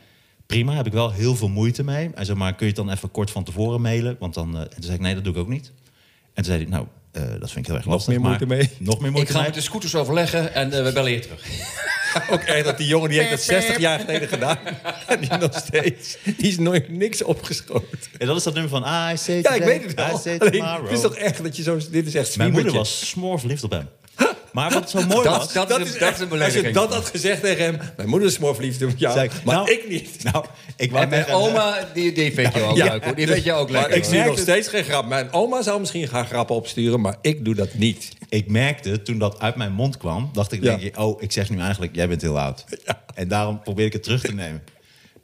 [0.47, 2.11] prima, heb ik wel heel veel moeite mee.
[2.15, 4.17] Hij zei, maar kun je het dan even kort van tevoren mailen?
[4.19, 5.67] Want dan, en toen zei ik, nee, dat doe ik ook niet.
[6.27, 8.13] En toen zei hij, nou, eh, dat vind ik heel erg Nog lastig.
[8.13, 8.71] meer moeite maar- mee?
[8.79, 9.47] Nog meer Ik moeite ga mee.
[9.47, 11.43] met de scooters overleggen en eh, we bellen je terug.
[12.31, 14.59] Ook echt dat die jongen die heeft dat 60 jaar geleden gedaan.
[15.07, 16.19] En die nog steeds.
[16.37, 17.99] Die is nooit niks opgeschoten.
[18.19, 20.39] En dat is dat nummer van I say Ja, ik today, weet het I wel.
[20.49, 21.79] Alleen, het is toch echt dat je zo...
[21.91, 23.89] Dit is echt Mijn moeder was smoor verliefd op hem.
[24.53, 25.53] Maar wat zo mooi Dat- was...
[25.53, 27.79] dat- Dat is een- echt, dat is een Als je dat had gezegd tegen hem...
[27.97, 30.25] Mijn moeder is mooi verliefd op jou, ik, maar nou, ik niet.
[30.33, 30.45] Nou,
[30.77, 32.85] ik En mijn oma, die, die vind je ook Ja.
[32.93, 33.15] leuk hoor.
[33.15, 33.97] Die vind je ook lekker.
[33.97, 35.07] ik zie nog steeds geen grap.
[35.07, 38.13] Mijn oma zou misschien gaan grappen opsturen, maar ik doe dat niet.
[38.29, 40.69] Ik merkte, toen dat uit mijn mond kwam, dacht ik, Ja.
[40.77, 42.65] denk je, oh, ik zeg nu eigenlijk, jij bent heel oud.
[43.15, 44.63] En daarom probeer ik het terug te nemen.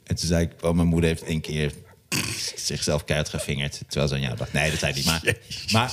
[0.05, 1.73] En toen zei ik, oh, mijn moeder heeft één keer
[2.57, 3.81] zichzelf keihard gevingerd.
[3.87, 5.07] Terwijl ze aan jou dacht, nee, dat zei ik niet.
[5.07, 5.23] Maar,
[5.73, 5.93] maar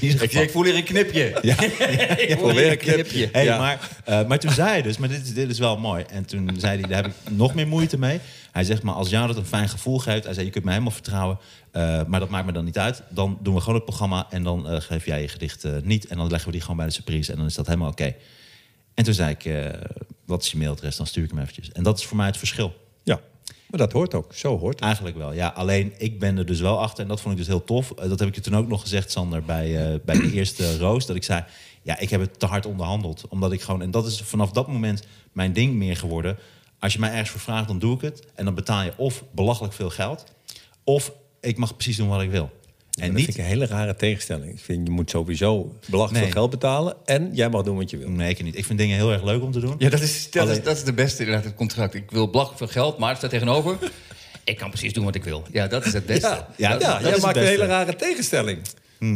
[0.00, 1.38] Ik, ik voel hier een knipje.
[1.42, 1.60] Ja,
[2.32, 2.94] Ik voel hier een een knip.
[2.94, 3.28] knipje.
[3.32, 3.58] Hey, Ja.
[3.58, 6.04] maar, eh, maar toen zei hij dus, maar dit, is- dit is wel mooi.
[6.08, 8.20] En toen zei hij, daar heb ik nog meer moeite mee.
[8.52, 10.24] Hij zegt, maar als jou dat een fijn gevoel geeft...
[10.24, 11.38] Hij zei, je kunt me helemaal vertrouwen.
[11.70, 13.02] eh, maar dat maakt me dan niet uit.
[13.08, 16.06] Dan doen we gewoon het programma en dan eh, geef jij je gedicht niet.
[16.06, 18.14] En dan leggen we die gewoon bij de surprise en dan is dat helemaal oké.
[18.94, 19.52] En toen zei ik,
[20.26, 20.96] wat is je mailadres?
[20.96, 21.72] Dan stuur ik hem eventjes.
[21.72, 22.81] En dat is voor mij het verschil.
[23.72, 24.34] Maar dat hoort ook.
[24.34, 24.82] Zo hoort het.
[24.84, 25.48] Eigenlijk wel, ja.
[25.48, 27.90] Alleen ik ben er dus wel achter en dat vond ik dus heel tof.
[27.90, 30.76] Eh, Dat heb ik je toen ook nog gezegd, Sander, bij, eh, bij de eerste
[30.78, 31.06] roos.
[31.06, 31.44] Dat ik zei,
[31.82, 33.28] ja, ik heb het te hard onderhandeld.
[33.28, 36.38] Omdat ik gewoon, en dat is vanaf dat moment mijn ding meer geworden.
[36.78, 38.26] Als je mij ergens voor vraagt, dan doe ik het.
[38.34, 40.24] En dan betaal je of belachelijk veel geld,
[40.84, 42.50] of ik mag precies doen wat ik wil.
[43.00, 44.52] En dat niet, vind ik een hele rare tegenstelling.
[44.52, 46.22] Ik vind, je moet sowieso belachelijk Nee.
[46.32, 46.94] veel geld betalen...
[47.04, 48.08] en jij mag doen wat je wil.
[48.08, 48.58] nee, ik niet.
[48.58, 49.74] Ik vind dingen heel erg leuk om te doen.
[49.78, 51.94] Ja, dat is, dat, Alleen- is, dat is de beste inderdaad, het contract.
[51.94, 53.76] Ik wil belachelijk veel geld, maar er staat tegenover...
[54.44, 55.42] ik kan precies doen wat ik wil.
[55.52, 56.26] Ja, dat is het beste.
[56.26, 58.58] Ja, Ja, ja, dat- jij is het maakt een hele rare tegenstelling.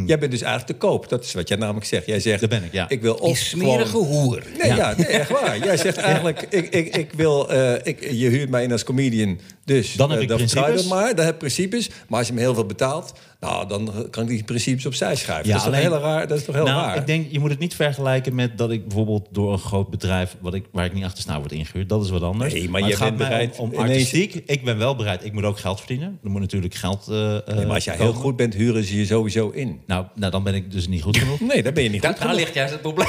[0.06, 1.08] Jij bent dus eigenlijk te koop.
[1.08, 2.06] Dat is wat jij namelijk zegt.
[2.06, 2.88] Jij zegt, Dat ben ik, ja.
[2.88, 4.42] Ik wil Die of smerige gewoon- hoer.
[4.58, 4.94] Nee, ja.
[4.96, 5.58] nee, echt waar.
[5.58, 9.40] Jij zegt eigenlijk, ik, ik, ik wil, eh, ik, je huurt mij in als comedian,
[9.66, 10.74] dus Dan heb eh, ik je principes.
[10.82, 11.90] dat maar, dan heb ik principes.
[12.08, 15.46] Maar als je me heel veel betaalt, nou, dan kan ik die principes opzij schuiven.
[15.48, 16.96] Ja, dat, is toch heel raar, dat is toch heel nou, raar?
[16.96, 20.36] ik denk, je moet het niet vergelijken met dat ik bijvoorbeeld door een groot bedrijf,
[20.40, 21.88] wat ik, waar ik niet achter sta, word ingehuurd.
[21.88, 22.52] Dat is wat anders.
[22.52, 24.34] Nee, maar je gaat bent mij bereid om, om ineens- artistiek.
[24.46, 25.24] Ik ben wel bereid.
[25.24, 26.18] Ik moet ook geld verdienen.
[26.24, 27.06] Er moet natuurlijk geld.
[27.08, 29.80] eh, eh, Nee, maar als jij heel goed bent, huren ze je sowieso in.
[29.86, 31.40] Nou, nou, dan ben ik dus niet goed genoeg.
[31.52, 33.08] Nee, dan ben je niet Daar, goed daar ligt juist het probleem.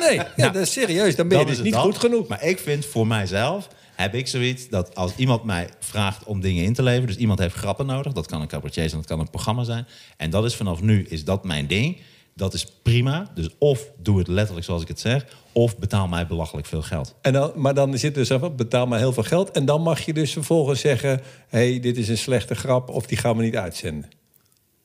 [0.00, 1.16] Nee, ja, dat is serieus.
[1.16, 1.82] Dan ben je Dan dus niet dat.
[1.82, 2.26] goed genoeg.
[2.28, 3.68] Maar ik vind voor mijzelf
[4.00, 7.38] heb ik zoiets dat als iemand mij vraagt om dingen in te leveren, dus iemand
[7.38, 10.44] heeft grappen nodig, dat kan een cabaretier zijn, dat kan een programma zijn, en dat
[10.44, 12.00] is vanaf nu is dat mijn ding.
[12.34, 13.30] Dat is prima.
[13.34, 17.14] Dus of doe het letterlijk zoals ik het zeg, of betaal mij belachelijk veel geld.
[17.22, 19.50] En dan, maar dan zit er dus van, betaal maar heel veel geld.
[19.50, 21.20] En dan mag je dus vervolgens zeggen...
[21.48, 24.08] hé, hey, dit is een slechte grap of die gaan we niet uitzenden.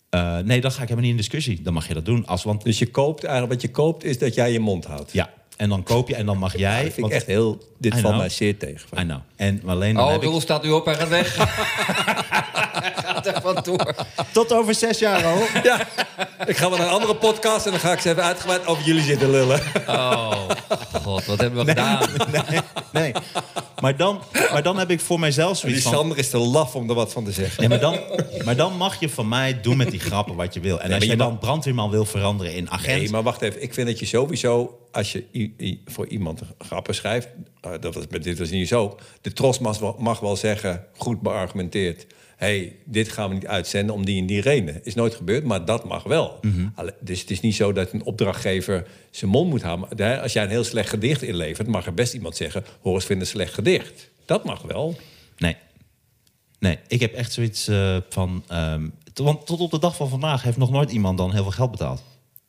[0.09, 1.61] Eh, nee, dan ga ik helemaal niet in discussie.
[1.61, 2.25] Dan mag je dat doen.
[2.25, 5.13] Als, want Dus je koopt, eigenlijk wat je koopt is dat jij je mond houdt.
[5.13, 6.73] ja, en dan koop je en dan mag jij.
[6.73, 7.71] dat vind ik want- echt heel...
[7.77, 8.79] Dit valt mij zeer tegen.
[8.99, 9.17] I know.
[9.35, 11.35] En alleen dan Oh, heb ik- Roel staat nu op, hij gaat weg.
[13.05, 13.95] gaat er van door.
[14.31, 15.37] Tot over zes jaar al.
[15.63, 15.87] Ja,
[16.45, 17.65] ik ga wel naar een andere podcast...
[17.65, 19.61] en dan ga ik ze even uitgebreid over jullie zitten lullen.
[19.87, 20.31] Oh,
[21.03, 22.09] god, wat hebben we gedaan?
[22.49, 22.59] nee,
[22.91, 23.11] nee.
[23.81, 25.93] Maar dan, maar dan heb ik voor mijzelf Die zoiets van...
[25.93, 27.63] Sander is te laf om er wat van te zeggen.
[27.63, 27.99] Ja, maar, dan,
[28.45, 30.79] maar dan mag je van mij doen met die grappen wat je wil.
[30.81, 32.99] En als je dan brandweerman wil veranderen in agent...
[33.01, 33.63] Nee, maar wacht even.
[33.63, 37.27] Ik vind dat je sowieso, als je voor iemand grappen schrijft...
[37.61, 38.97] eh, dat was, met dit was niet zo.
[39.21, 42.05] De tros mag wel, mag wel zeggen, goed beargumenteerd...
[42.35, 44.85] hey, dit gaan we niet uitzenden om die en die reden.
[44.85, 46.39] Is nooit gebeurd, maar dat mag wel.
[46.41, 46.67] Mhm.
[46.99, 50.21] Dus het is niet zo dat een opdrachtgever zijn mond moet houden.
[50.21, 51.67] Als jij een heel slecht gedicht inlevert...
[51.67, 54.09] mag er best iemand zeggen, hoor eens, vind een slecht gedicht.
[54.25, 54.95] Dat mag wel.
[55.37, 55.55] Nee.
[56.59, 58.43] Nee, ik heb echt zoiets eh, van...
[58.47, 61.51] ehm, want tot op de dag van vandaag heeft nog nooit iemand dan heel veel
[61.51, 62.03] geld betaald.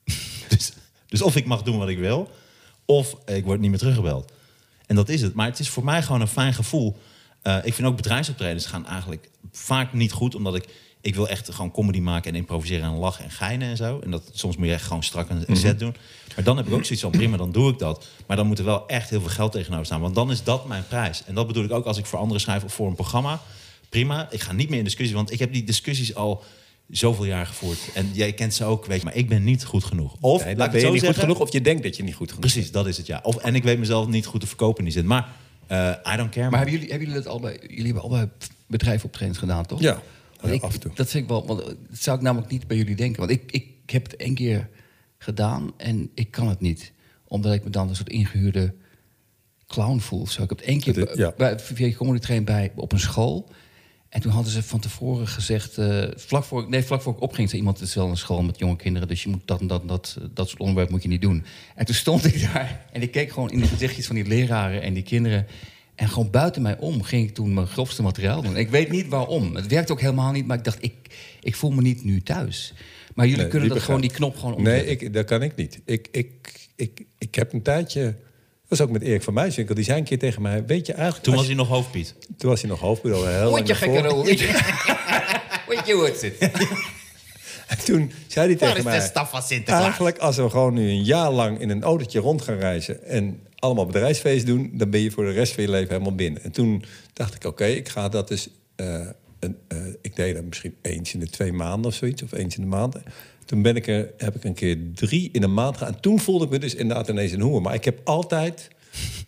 [0.48, 0.72] dus,
[1.14, 2.30] dus of ik mag doen wat ik wil...
[2.84, 4.32] of ik word niet meer teruggebeld.
[4.86, 5.34] En dat is het.
[5.34, 6.96] Maar het is voor mij gewoon een fijn gevoel.
[7.42, 10.34] Eh, ik vind ook bedrijfsoptredens gaan eigenlijk vaak niet goed...
[10.34, 10.68] omdat ik...
[11.00, 14.00] Ik wil echt gewoon comedy maken en improviseren en lachen en geinen en zo.
[14.00, 15.96] En dat, soms moet je echt gewoon strak een, een set doen.
[16.34, 18.06] Maar dan heb ik ook zoiets van, prima, dan doe ik dat.
[18.26, 20.00] Maar dan moet er wel echt heel veel geld tegenover staan.
[20.00, 21.24] Want dan is dat mijn prijs.
[21.24, 23.40] En dat bedoel ik ook als ik voor anderen schrijf of voor een programma.
[23.88, 25.16] Prima, ik ga niet meer in discussie.
[25.16, 26.42] Want ik heb die discussies al
[26.88, 27.78] zoveel jaar gevoerd.
[27.94, 29.04] En jij kent ze ook, weet je.
[29.04, 30.16] Maar ik ben niet goed genoeg.
[30.20, 32.14] Of, Nee, laat ben het je niet goed genoeg of je denkt dat je niet
[32.14, 33.20] goed genoeg Precies, dat is het, ja.
[33.22, 35.06] Of, en ik weet mezelf niet goed te verkopen in die zin.
[35.06, 35.28] Maar
[35.66, 36.50] eh, I don't care.
[36.50, 37.58] Maar hebben jullie, hebben jullie dat al bij...
[37.60, 38.28] Jullie hebben al bij
[38.66, 39.80] bedrijfoptredens gedaan, toch?
[39.80, 40.02] Ja,
[40.40, 40.90] Want ik, af en toe.
[40.94, 41.46] Dat vind ik wel...
[41.46, 43.18] Want dat zou ik namelijk niet bij jullie denken.
[43.18, 44.68] Want ik, ik heb het één keer
[45.18, 46.92] gedaan en ik kan het niet.
[47.24, 48.74] Omdat ik me dan een soort ingehuurde
[49.66, 50.26] clown voel.
[50.26, 51.34] Zo, ik heb het één keer Het is- ja.
[51.36, 53.50] bij, via Comedy Train bij, op een school...
[54.14, 57.48] En toen hadden ze van tevoren gezegd, eh, vlak, voor, nee, vlak voor ik opging,
[57.48, 59.66] zei iemand: Het is wel een school met jonge kinderen, dus je moet dat en
[59.66, 61.44] dat en dat, dat soort onderwerp moet je niet doen.
[61.74, 64.82] En toen stond ik daar en ik keek gewoon in de gezichtjes van die leraren
[64.82, 65.46] en die kinderen.
[65.94, 68.56] En gewoon buiten mij om ging ik toen mijn grofste materiaal doen.
[68.56, 69.54] Ik weet niet waarom.
[69.54, 70.94] Het werkte ook helemaal niet, maar ik dacht, ik,
[71.40, 72.72] ik voel me niet nu thuis.
[73.14, 75.06] Maar jullie Nee, kunnen dat gewoon, die knop gewoon Nee, omzetten.
[75.06, 75.80] ik, dat kan ik niet.
[75.84, 76.28] Ik, ik,
[76.76, 78.14] ik, ik heb een tijdje...
[78.74, 79.74] Dat was ook met Erik van Muiswinkel.
[79.74, 80.64] Die zei een keer tegen mij...
[80.66, 81.24] Weet je eigenlijk...
[81.24, 82.14] Toen was hij nog hoofdpiet.
[82.36, 83.28] toen was hij nog hoofdbureau.
[83.28, 84.10] Heel lang Word je gekke daarvoor.
[84.10, 84.40] Roel, weet
[85.86, 86.14] je?
[86.16, 86.38] Zit?
[87.66, 89.10] En toen zei hij tegen mij...
[89.64, 93.04] Eigenlijk, als we gewoon nu een jaar lang in een autootje rond gaan reizen...
[93.04, 94.70] en allemaal bedrijfsfeest doen...
[94.72, 96.42] dan ben je voor de rest van je leven helemaal binnen.
[96.42, 98.48] En toen dacht ik, oké, ik ga dat dus...
[98.76, 99.06] eh,
[99.38, 102.22] een, eh, ik deed dat misschien eens in de twee maanden of zoiets.
[102.22, 102.96] Of eens in de maand.
[103.44, 105.94] Toen ben ik er, heb ik een keer drie in een maand gedaan.
[105.94, 107.62] En toen voelde ik me dus inderdaad ineens een hoer.
[107.62, 108.68] Maar ik heb altijd...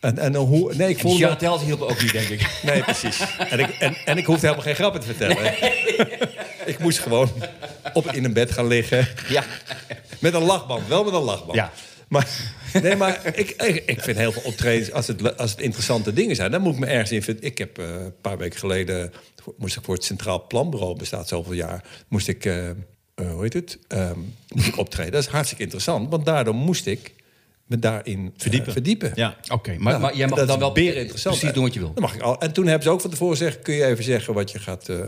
[0.00, 0.32] En, en
[0.76, 1.36] nee, ik voelde...
[1.64, 2.50] Hielp ook niet, denk ik.
[2.62, 3.20] Nee, precies.
[3.50, 5.52] En ik, en, en ik hoefde helemaal geen grappen te vertellen.
[6.66, 7.30] Ik moest gewoon
[7.92, 9.08] op in een bed gaan liggen.
[9.28, 9.44] Ja.
[10.18, 11.54] Met een lachband, wel met een lachband.
[11.54, 11.72] Ja.
[12.08, 12.28] Maar,
[12.82, 16.36] nee, maar ik, ik, ik vind heel veel optredens, als het, als het interessante dingen
[16.36, 16.50] zijn...
[16.50, 17.44] dan moet ik me ergens in vinden.
[17.44, 19.12] Ik heb eh, een paar weken geleden...
[19.58, 21.84] moest ik voor het Centraal Planbureau, bestaat zoveel jaar...
[22.08, 22.70] moest ik, eh,
[23.16, 25.12] eh, hoe heet het, Ehm, moest ik optreden.
[25.12, 27.14] Dat is hartstikke interessant, want daardoor moest ik...
[27.66, 28.72] me daarin eh, Verdiepen.
[28.72, 29.12] verdiepen.
[29.14, 29.36] Ja.
[29.48, 31.36] Oké, maar, jij mag dat dan is wel beren interessant.
[31.36, 31.88] precies doen wat je wil.
[31.92, 32.40] Dat mag ik al.
[32.40, 34.88] En toen hebben ze ook van tevoren gezegd: kun je even zeggen wat je gaat.
[34.88, 34.98] eh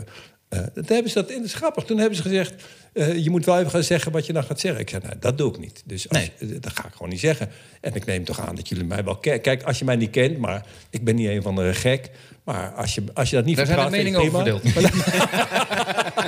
[0.49, 1.83] eh, toen hebben ze dat, dat is grappig.
[1.83, 4.59] Toen hebben ze gezegd: eh, je moet wel even gaan zeggen wat je dan gaat
[4.59, 4.81] zeggen.
[4.81, 5.83] Ik zei: nou, dat doe ik niet.
[5.85, 6.59] Dus als, Nee.
[6.59, 7.49] dat ga ik gewoon niet zeggen.
[7.81, 9.41] En ik neem toch aan dat jullie mij wel kennen.
[9.41, 12.09] Kijk, als je mij niet kent, maar ik ben niet een van de gek.
[12.43, 14.63] Maar als je, als je dat niet Daar zijn de meningen over verdeeld.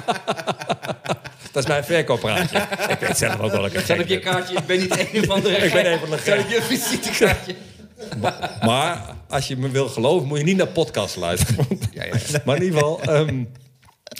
[1.51, 2.57] Dat is mijn verkooppraatje.
[2.93, 5.41] ik weet zelf ook wel een Zet op je kaartje, ik ben niet een van
[5.41, 6.55] de Ik ben een van de Zet op gek.
[6.55, 7.55] je visitekaartje.
[8.61, 11.67] Maar als je me wil geloven, moet je niet naar podcast luisteren.
[11.93, 12.11] Ja, ja.
[12.45, 13.01] Maar in ieder geval.
[13.01, 13.43] ehm,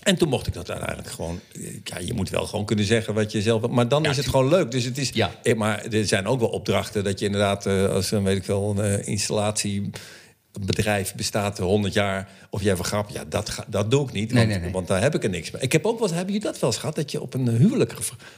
[0.03, 1.39] en toen mocht ik dat uiteindelijk gewoon.
[1.83, 3.67] Ja, je moet wel gewoon kunnen zeggen wat je zelf.
[3.67, 4.71] Maar dan is het gewoon leuk.
[4.71, 5.09] Dus het is.
[5.13, 5.31] Ja.
[5.43, 8.45] eh, Maar er zijn ook wel opdrachten dat je inderdaad, eh, als een weet ik
[8.45, 9.19] wel, een
[10.53, 12.29] eh, installatiebedrijf bestaat 100 jaar.
[12.49, 14.31] Of jij vergrap, ja, dat, ga, dat doe ik niet.
[14.31, 14.71] Nee, want, nee, nee.
[14.71, 15.61] want daar heb ik er niks mee.
[15.61, 16.95] Ik heb ook wel, hebben jullie dat wel eens gehad?
[16.95, 17.93] Dat je op een huwelijk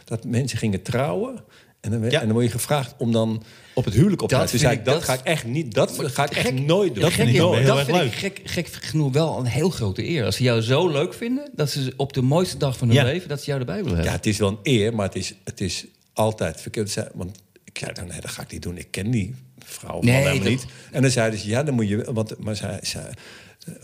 [0.06, 1.43] dat mensen gingen trouwen.
[1.82, 2.19] En dan, Ja.
[2.19, 4.86] en dan word je gevraagd om dan op het huwelijk op te zei vind ik,
[4.86, 5.73] dat, dat- ga ik echt niet.
[5.73, 7.04] Dat ga ik echt Gek- nooit doen.
[7.04, 8.08] Dat vind ik wel heel dat erg vind leuk.
[8.12, 10.26] ik gek, gek genoeg wel een heel grote eer.
[10.26, 13.04] Als ze jou zo leuk vinden, dat ze op de mooiste dag van hun Ja.
[13.04, 13.30] leven...
[13.30, 14.12] dat ze jou erbij willen hebben.
[14.12, 16.97] Ja, het is wel een eer, maar het is, het is altijd verkeerd.
[17.13, 17.38] Want
[17.74, 18.78] ik zei dan, nee, dat ga ik niet doen.
[18.78, 20.66] Ik ken die vrouw Nee, helemaal dat- niet.
[20.92, 22.14] En dan zeiden ze, ja, dan moet je...
[22.14, 23.10] Want, maar zij, zij,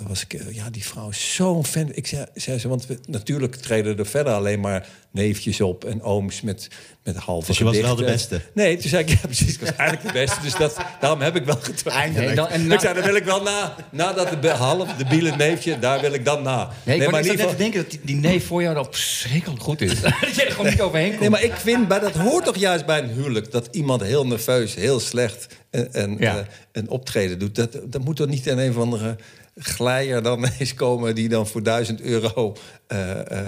[0.08, 1.90] was ik, eh, ja, die vrouw is zo'n fan.
[1.94, 6.02] Ik zei, zei ze, want we, natuurlijk treden er verder alleen maar neefjes op en
[6.02, 6.68] ooms met,
[7.04, 8.42] met halve Dus je was wel de beste?
[8.54, 10.42] Nee, toen zei ik, ja, precies, ik was eigenlijk de beste.
[10.42, 12.26] Dus dat, daarom heb ik wel getwijfeld.
[12.26, 13.76] Nee, dan- en na- Ik zei, dan wil ik wel na.
[13.92, 16.70] Nadat de be- half, de biele neefje, daar wil ik dan na.
[16.84, 18.76] Nee, ik maar nee, in net ieder te denken dat die, die neef voor jou
[18.76, 20.02] dan verschrikkelijk goed is.
[20.02, 21.20] dat je er gewoon niet overheen komt.
[21.20, 23.52] Nee, maar ik vind, bij dat hoort toch juist bij een huwelijk...
[23.52, 26.38] dat iemand heel nerveus, heel slecht en, en, Ja.
[26.38, 27.56] eh, een optreden doet.
[27.56, 29.16] Dat, dat moet toch niet in een of andere
[29.60, 31.16] glijer dan eens komen...
[31.16, 32.56] die dan voor duizend euro
[32.88, 33.48] eh, eh,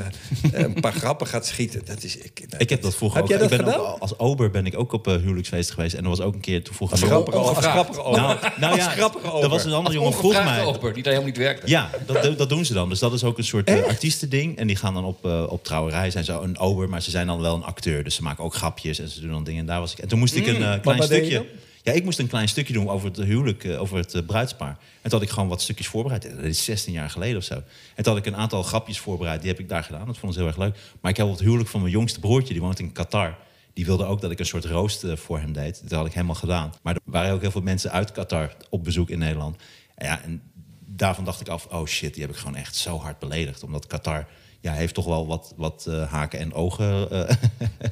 [0.52, 1.82] een paar grappen gaat schieten.
[1.86, 3.30] Dat is, ik, Ik heb dat vroeger Heb ook.
[3.32, 3.86] jij dat ik ben gedaan?
[3.93, 5.93] ook, als ober ben ik ook op uh, huwelijksfeest geweest.
[5.95, 7.74] En er was ook een keer, toen vroeg Als een grappige, als ongevraagd.
[7.76, 8.21] grappige over.
[8.21, 10.63] Nou, nou ja, Als grappige er was een andere jongen vroeg mij.
[10.63, 11.67] oper, die daar helemaal niet werkte.
[11.69, 12.89] Ja, dat, dat doen ze dan.
[12.89, 14.58] Dus dat is ook een soort uh, artiestending.
[14.58, 17.28] En die gaan dan op, uh, op trouwerij, zijn zo een ober, maar ze zijn
[17.28, 18.04] dan wel een acteur.
[18.04, 19.60] Dus ze maken ook grapjes en ze doen dan dingen.
[19.60, 20.00] En daar was ik.
[20.00, 21.45] En toen moest ik een uh, klein stukje.
[21.83, 24.69] Ja, ik moest een klein stukje doen over het huwelijk, uh, over het uh, bruidspaar.
[24.69, 26.21] En toen had ik gewoon wat stukjes voorbereid.
[26.21, 27.53] Dat is 16 jaar geleden of zo.
[27.95, 29.41] En toen had ik een aantal grapjes voorbereid.
[29.41, 30.05] Die heb ik daar gedaan.
[30.05, 30.77] Dat vond ik heel erg leuk.
[31.01, 33.37] Maar ik heb het huwelijk van mijn jongste broertje, die woont in Qatar.
[33.73, 35.81] Die wilde ook dat ik een soort roost uh, voor hem deed.
[35.81, 36.73] Dat had ik helemaal gedaan.
[36.81, 39.55] Maar er waren ook heel veel mensen uit Qatar op bezoek in Nederland.
[39.97, 40.41] Ja, en
[40.85, 43.63] daarvan dacht ik af, oh shit, die heb ik gewoon echt zo hard beledigd.
[43.63, 44.27] Omdat Qatar
[44.62, 47.30] ja, heeft toch wel wat, wat uh, haken en ogen uh,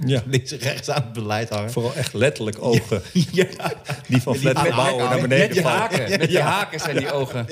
[0.06, 0.22] Ja.
[0.28, 1.72] links en rechts aan het beleid hangen.
[1.72, 3.02] Vooral echt letterlijk ogen.
[3.32, 3.46] Ja.
[4.08, 5.80] Die van flat verbouwen naar beneden Met die vallen.
[5.80, 7.46] haken, met die haken zijn die ogen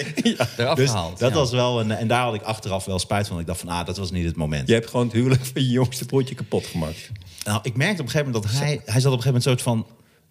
[0.58, 1.20] eraf Dus gehaald.
[1.20, 3.40] dat was wel een, en daar had ik achteraf wel spijt van.
[3.40, 4.68] Ik dacht van, ah, dat was niet het moment.
[4.68, 7.10] Je hebt gewoon het huwelijk van je jongste broertje kapot gemaakt.
[7.44, 9.44] Nou, ik merkte op een gegeven moment dat hij, hij zat op een gegeven moment
[9.44, 9.88] soort van,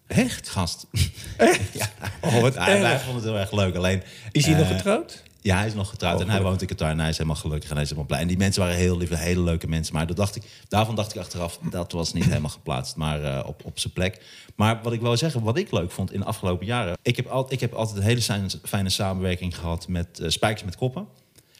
[0.07, 0.85] echt gast.
[1.71, 1.89] ja.
[2.21, 2.81] Oh, wat Ja, erg.
[2.81, 3.75] wij vonden het heel erg leuk.
[3.75, 5.23] Alleen, Is hij nog eh, getrouwd?
[5.41, 7.41] Ja, hij is nog getrouwd Oh, en hij woont in Qatar en hij is helemaal
[7.41, 8.21] gelukkig en hij is helemaal blij.
[8.21, 9.93] En die mensen waren heel lief, hele leuke mensen.
[9.93, 13.47] Maar dat dacht ik, daarvan dacht ik achteraf, dat was niet helemaal geplaatst, maar eh,
[13.47, 14.25] op, op zijn plek.
[14.55, 16.97] Maar wat ik wil zeggen, wat ik leuk vond in de afgelopen jaren.
[17.01, 20.75] Ik heb, al, ik heb altijd een hele fijne, samenwerking gehad met eh, Spijkers met
[20.75, 21.07] Koppen.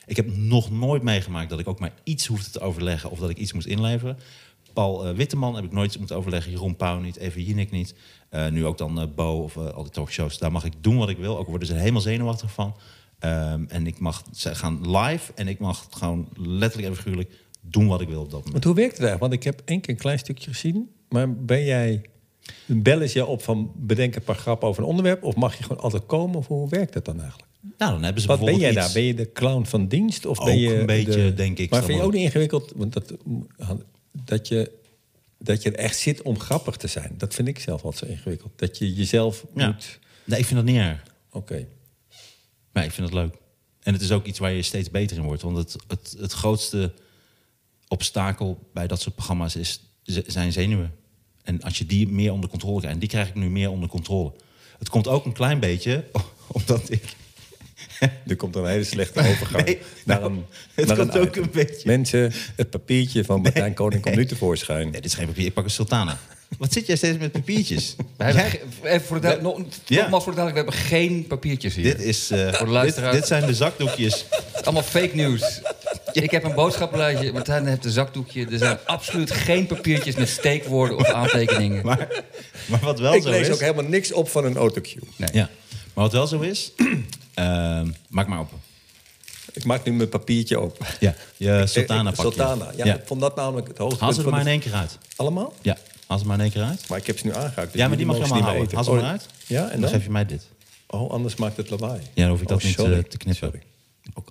[0.06, 3.30] Ik heb nog nooit meegemaakt dat ik ook maar iets hoefde te overleggen of dat
[3.30, 4.18] ik iets moest inleveren.
[4.74, 6.52] Paul eh, Witteman heb ik nooit iets moeten overleggen.
[6.52, 7.96] Jeroen Pauw niet, Even Jinek niet.
[8.50, 10.38] Nu ook dan Bo of al die talkshows.
[10.38, 11.38] Daar mag ik doen wat ik wil.
[11.38, 12.76] Ook worden ze er helemaal zenuwachtig van.
[13.20, 17.88] Ehm, en ik mag ze gaan live en ik mag gewoon letterlijk en figuurlijk doen
[17.88, 18.52] wat ik wil op dat moment.
[18.52, 19.32] Want hoe werkt het eigenlijk?
[19.32, 20.90] Want ik heb één keer een klein stukje gezien.
[21.10, 22.02] Maar ben jij...
[22.66, 25.24] Bellen ze je op van bedenk een paar grappen over een onderwerp?
[25.24, 26.36] Of mag je gewoon altijd komen?
[26.38, 27.50] Of hoe werkt dat dan eigenlijk?
[27.78, 28.92] Nou, dan hebben ze Wat ben jij daar?
[28.94, 30.26] Ben je de clown van dienst?
[30.26, 32.74] Of Ook ben je een beetje, de- denk ik, Maar vind je ook niet ingewikkeld?
[32.76, 33.14] Want dat,
[34.12, 34.72] dat, je,
[35.38, 37.14] dat je er echt zit om grappig te zijn.
[37.18, 38.52] Dat vind ik zelf altijd zo ingewikkeld.
[38.56, 39.68] Dat je jezelf Ja.
[39.68, 40.00] moet...
[40.24, 41.04] Nee, ik vind dat niet erg.
[41.32, 41.68] Oké.
[42.78, 43.36] Maar ik vind het leuk.
[43.84, 45.42] En het is ook iets waar je steeds beter in wordt.
[45.42, 46.94] Want het, het, het grootste
[47.88, 50.94] obstakel bij dat soort programma's is, zijn zenuwen.
[51.44, 53.90] En als je die meer onder controle krijgt, en die krijg ik nu meer onder
[53.90, 54.34] controle.
[54.80, 56.04] Het komt ook een klein beetje
[56.58, 57.04] omdat ik.
[58.28, 60.46] Er komt een hele slechte overgang Nee, naar een.
[60.74, 64.26] het naar komt een ook een beetje- Mensen, het papiertje van Martijn Koning komt nu
[64.26, 64.84] tevoorschijn.
[64.84, 66.18] Nee, dit is geen papier, ik pak een sultana.
[66.58, 67.96] Wat zit jij steeds met papiertjes?
[68.18, 70.02] We hebben Jij- ge- even voor de duid- nog- Ja.
[70.02, 71.84] Nogmaals voor de duidelijkheid, we hebben geen papiertjes hier.
[71.84, 73.12] dit, is, eh, Voor de dit, luisteraar.
[73.12, 74.26] dit zijn de zakdoekjes.
[74.64, 75.62] Allemaal fake news.
[76.12, 77.32] Ik heb een boodschappenlijstje.
[77.34, 78.48] Martijn heeft een zakdoekje.
[78.52, 81.86] Er zijn absoluut geen papiertjes met steekwoorden of aantekeningen.
[81.86, 82.24] Maar,
[82.66, 83.54] maar wat wel Ik zo lees is...
[83.54, 85.02] ook helemaal niks op van een autocue.
[85.16, 85.30] Nee.
[85.34, 85.50] Ja,
[85.94, 86.72] maar wat wel zo is...
[87.34, 88.58] ehm, maak maar open.
[89.54, 90.78] Ik maak nu mijn papiertje op.
[91.00, 92.32] Ja, je sultana ik- pakje.
[92.32, 92.72] Sultana.
[92.76, 92.96] Ja, Ja.
[92.96, 94.80] ik vond dat namelijk het Haal hoogtepunt ze er van maar in de- één keer
[94.80, 94.98] uit.
[95.16, 95.54] Allemaal?
[95.62, 95.78] Ja.
[96.08, 96.90] Haal ze maar in één keer uit.
[96.90, 97.72] Maar ik heb ze nu aangeraakt.
[97.72, 98.76] dus Ja, maar die mag je allemaal ze houden.
[98.76, 99.26] Haal ze maar uit.
[99.48, 99.90] Ja, en dan dan?
[99.90, 100.48] geef je mij dit.
[100.88, 102.02] Oh, anders maakt het lawaai.
[102.14, 103.36] Ja, dan hoef ik dat Oh, niet te knippen.
[103.36, 103.62] Sorry.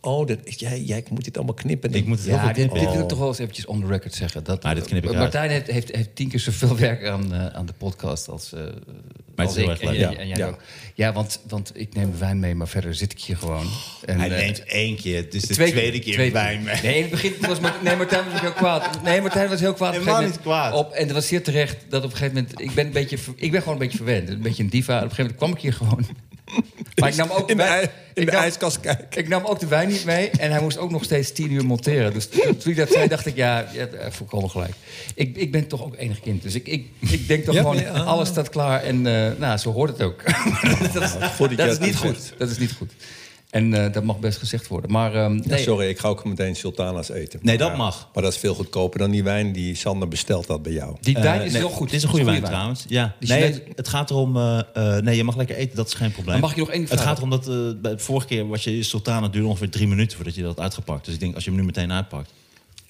[0.01, 1.95] Oh, dat, jij, jij moet dit allemaal knippen.
[1.95, 4.45] Ik moet het Ja, dit, wil ik toch wel eens eventjes on the record zeggen.
[4.45, 5.23] Dat, Maar dit knip ik eruit.
[5.23, 8.61] Martijn heeft, heeft, heeft tien keer zoveel werk aan, eh, aan de podcast als, eh
[9.37, 9.69] het als ik.
[9.81, 10.47] En, Ja, en jij ja.
[10.47, 10.59] ook.
[10.95, 13.67] Ja, want, want ik neem wijn mee, maar verder zit ik hier gewoon.
[14.05, 15.17] En, Hij eh, neemt één keer.
[15.17, 16.81] Het is de twee- tweede keer twee wijn mee.
[16.83, 19.03] Nee, in het begin was Martijn, nee, Martijn was ook heel kwaad.
[19.03, 19.93] Nee, Martijn was heel kwaad.
[19.93, 20.75] Helemaal niet kwaad.
[20.75, 22.61] Op, en dat was zeer terecht dat op een gegeven moment...
[22.61, 24.29] Ik ben, een beetje, ik ben gewoon een beetje verwend.
[24.29, 24.97] Een beetje een diva.
[24.97, 26.07] Op een gegeven moment kwam ik hier gewoon...
[27.01, 29.07] Maar ik nam ook de In de, in de ijskast kijken.
[29.21, 31.65] ik nam ook de wijn niet mee en hij moest ook nog steeds tien uur
[31.65, 32.13] monteren.
[32.13, 34.75] Dus toen hij dat zei, dacht ik, ja, ja eh, volkomen gelijk.
[35.15, 37.79] Ik, ik ben toch ook enig kind, dus ik, ik, ik denk toch Ja, gewoon,
[37.79, 38.83] ja, alles staat klaar.
[38.83, 40.23] En eh, nou, zo hoort het ook.
[40.93, 42.33] dat dat je dat is niet goed.
[42.39, 42.93] Dat is niet goed.
[43.51, 44.91] En eh, dat mag best gezegd worden.
[44.91, 47.41] Maar ehm, Ja, nee, sorry, ik ga ook meteen sultanas eten.
[47.43, 48.09] Nee, dat mag.
[48.15, 50.97] Maar dat is veel goedkoper dan die wijn die Sander besteld had bij jou.
[51.01, 51.87] die wijn Eh, is nee, heel goed.
[51.89, 52.85] Dit is een goede wijn, trouwens.
[52.89, 53.15] Ja.
[53.21, 54.37] Die Nee, het, het gaat erom...
[54.37, 56.33] eh, eh, nee, je mag lekker eten, dat is geen probleem.
[56.33, 57.49] Maar mag je nog één ding Het gaat erom dat...
[57.49, 60.61] eh, bij de vorige keer was je sultana duurde ongeveer drie minuten voordat je dat
[60.61, 61.05] uitgepakt.
[61.05, 62.31] Dus ik denk, als je hem nu meteen uitpakt.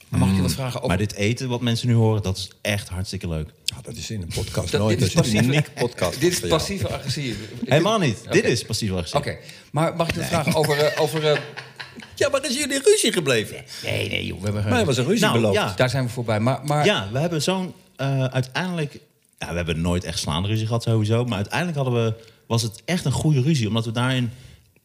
[0.09, 0.89] Mag ik je wat vragen over...
[0.89, 3.51] Maar dit eten wat mensen nu horen, dat is echt hartstikke leuk.
[3.65, 4.99] Ja, dat is in een podcast dat- nooit.
[4.99, 6.21] dit is Dat is een passieve- podcast.
[6.21, 6.59] Dit is voor jou.
[6.61, 7.35] passieve agressie.
[7.65, 8.19] Helemaal niet.
[8.31, 9.15] Dit is passief agressief.
[9.21, 9.37] Oké,
[9.71, 10.79] maar mag ik je wat vragen over...
[10.79, 11.39] eh, over eh,
[12.15, 13.65] Ja, maar is jullie ruzie gebleven?
[13.83, 14.39] nee, nee, joh.
[14.39, 15.55] We hebben, Maar er was een ruzie Nou, beloofd.
[15.55, 15.73] ja.
[15.77, 16.41] Daar zijn we voorbij.
[16.41, 18.99] Maar, maar Ja, we hebben zo'n eh, uiteindelijk.
[19.39, 21.25] Ja, we hebben nooit echt slaande ruzie gehad sowieso.
[21.25, 22.15] Maar uiteindelijk hadden we,
[22.47, 23.69] was het echt een goede ruzie.
[23.69, 24.31] Omdat we daarin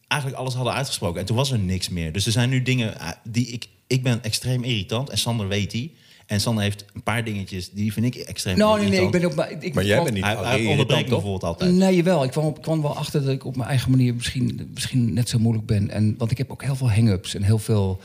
[0.08, 1.20] eigenlijk alles hadden uitgesproken.
[1.20, 2.12] En toen was er niks meer.
[2.12, 3.66] Dus er zijn nu dingen die ik...
[3.92, 5.08] Ik ben extreem irritant.
[5.10, 5.94] En Sander weet die.
[6.26, 9.12] En Sander heeft een paar dingetjes die vind ik extreem Nou, nee, irritant.
[9.12, 9.62] nee, ik ben op mijn...
[9.62, 11.72] ik- Maar jij bent niet Hij, hij irritant, onderbreekt me bijvoorbeeld altijd.
[11.74, 12.24] Nee, jawel.
[12.24, 15.38] Ik kwam, kwam wel achter dat ik op mijn eigen manier misschien, misschien net zo
[15.38, 15.90] moeilijk ben.
[15.90, 18.00] En, want ik heb ook heel veel hang-ups en heel veel...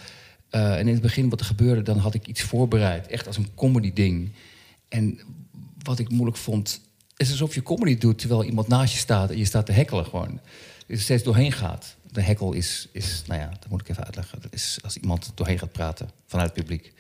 [0.50, 3.08] eh, en in het begin wat er gebeurde, dan had ik iets voorbereid.
[3.08, 4.30] Echt als een comedy ding.
[4.90, 5.20] En
[5.84, 6.82] wat ik moeilijk vond...
[7.18, 9.30] is alsof je comedy doet terwijl iemand naast je staat...
[9.32, 10.40] en je staat te hekkelen gewoon.
[10.88, 11.96] Dus er steeds doorheen gaat.
[12.12, 14.42] De hekkel is, is, nou ja, dat moet ik even uitleggen.
[14.42, 16.94] Dat is als iemand doorheen gaat praten vanuit het publiek.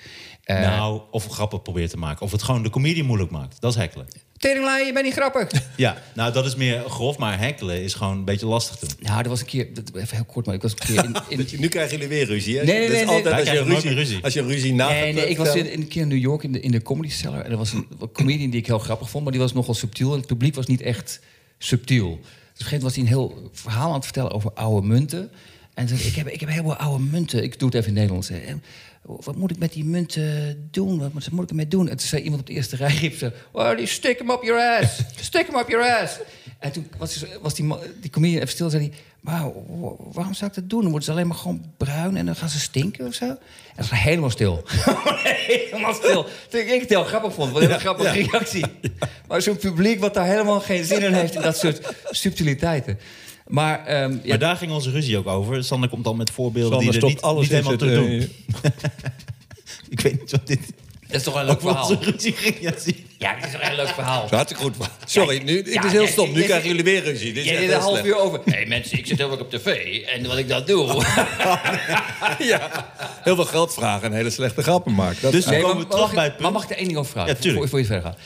[0.44, 2.22] Eh, nou, of grappen probeert te maken.
[2.26, 3.62] Of het gewoon de comedie moeilijk maakt.
[3.62, 4.08] Dat is hekkelen.
[4.38, 5.50] Teringlijn, je bent niet grappig.
[5.76, 7.18] Ja, nou dat is meer grof.
[7.18, 8.90] Maar hekkelen is gewoon een beetje lastig doen.
[9.00, 11.16] Nou, er was een keer, dat- even heel kort, maar ik was een keer in,
[11.40, 12.64] in, je- Nu krijgen jullie weer ruzie, hè?
[12.64, 13.16] Nee, nee, Dat is nee, nee.
[13.16, 14.24] altijd als je, ruzie, ruzie.
[14.24, 16.52] als je ruzie na Nee, nee, ik was in, een keer in New York in
[16.52, 17.42] de, in de Comedy Cellar.
[17.42, 19.74] En er was een, een comedian die ik heel grappig vond, maar die was nogal
[19.74, 20.12] subtiel.
[20.12, 21.20] En het publiek was niet echt
[21.58, 22.20] subtiel.
[22.64, 25.32] Moment was hij een heel verhaal aan het vertellen over oude munten.
[25.74, 27.44] En toen zei ik heb, ik heb heel oude munten.
[27.44, 28.30] Ik doe het even in het Nederlands.
[28.30, 28.56] hè.
[29.02, 31.00] Wat moet ik met die munten doen?
[31.00, 31.90] Wat moet, ik ermee doen?
[31.90, 33.32] En toen zei iemand op de eerste rij, riep ze...
[33.54, 35.02] Well, stick them up your ass.
[35.16, 36.20] Stick them up your ass.
[36.60, 38.98] En toen was, was die, die comedian even stil zei hij...
[39.28, 39.52] Maar
[40.12, 40.82] waarom zou ik dat doen?
[40.82, 43.26] Dan worden ze alleen maar gewoon bruin en dan gaan ze stinken of zo.
[43.26, 43.38] En
[43.76, 44.64] dat was helemaal stil.
[45.48, 46.26] helemaal stil.
[46.50, 47.52] Toen ik het heel grappig vond.
[47.52, 48.66] Wat een hele grappige reactie.
[49.28, 51.36] Maar zo'n publiek wat daar helemaal geen zin in heeft...
[51.36, 53.00] in dat soort subtiliteiten.
[53.48, 55.64] Maar, ehm, ja, Maar daar ging onze ruzie ook over.
[55.64, 58.30] Sander komt dan met voorbeelden Sander die er niet, alles niet helemaal te zijn, doen.
[59.90, 60.60] Ik weet niet wat dit
[61.08, 61.90] dat is toch een leuk verhaal.
[61.90, 62.60] onze ruzie ging.
[62.60, 63.06] Ja, zie.
[63.20, 64.28] Ja, het is toch een heel leuk verhaal.
[64.30, 64.76] Hartstikke goed.
[65.06, 66.32] Sorry, nu, het Ja, is heel ja, stom.
[66.32, 67.34] Nu ja, krijgen ja, jullie weer ruzie.
[67.34, 68.06] Dit is een half slecht.
[68.06, 68.40] uur over.
[68.46, 70.02] Hé hey, mensen, ik zit heel erg op tv.
[70.06, 70.86] En wat ik dat doe...
[72.40, 72.92] Ja,
[73.24, 75.22] heel veel geld vragen en hele slechte grappen maken.
[75.22, 76.62] Dat, Dus dan Nee, komen maar, we terug mag bij ik, het maar punt.
[76.62, 77.34] mag ik er één ding over vragen?
[77.34, 77.60] Ja, tuurlijk.
[77.60, 78.18] voor, voor je verder gaat.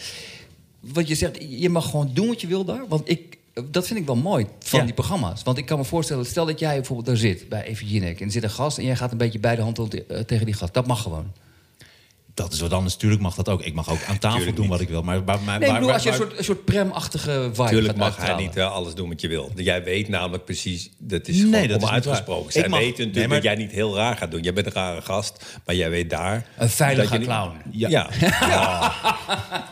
[0.79, 2.83] Want je zegt, je mag gewoon doen wat je wil daar.
[2.87, 3.37] Want ik,
[3.71, 4.85] dat vind ik wel mooi van Ja.
[4.85, 5.43] die programma's.
[5.43, 8.19] Want ik kan me voorstellen, stel dat jij bijvoorbeeld daar zit bij Even Jinek...
[8.19, 10.45] en er zit een gast en jij gaat een beetje bij de hand eh, tegen
[10.45, 10.73] die gast.
[10.73, 11.31] Dat mag gewoon.
[12.41, 12.95] Dat is wat anders.
[12.95, 13.61] Tuurlijk mag dat ook.
[13.61, 14.73] Ik mag ook aan tafel Tuurlijk doen niet.
[14.73, 15.01] wat ik wil.
[15.01, 17.63] Maar, maar, maar, Nee, ik waar- bedoel, als je een soort, een soort prem-achtige vibe
[17.63, 19.51] Natuurlijk mag hij niet wel alles doen wat je wil.
[19.55, 22.43] Jij weet namelijk precies, dat is Nee, gewoon dat is niet onuitgesproken.
[22.43, 22.51] waar.
[22.51, 24.41] Zij mag- weten natuurlijk nee, maar- dat jij niet heel raar gaat doen.
[24.41, 26.45] Jij bent een rare gast, maar jij weet daar...
[26.57, 27.61] Een veilige dat je niet- clown.
[27.71, 27.89] Ja.
[27.89, 28.09] Ja.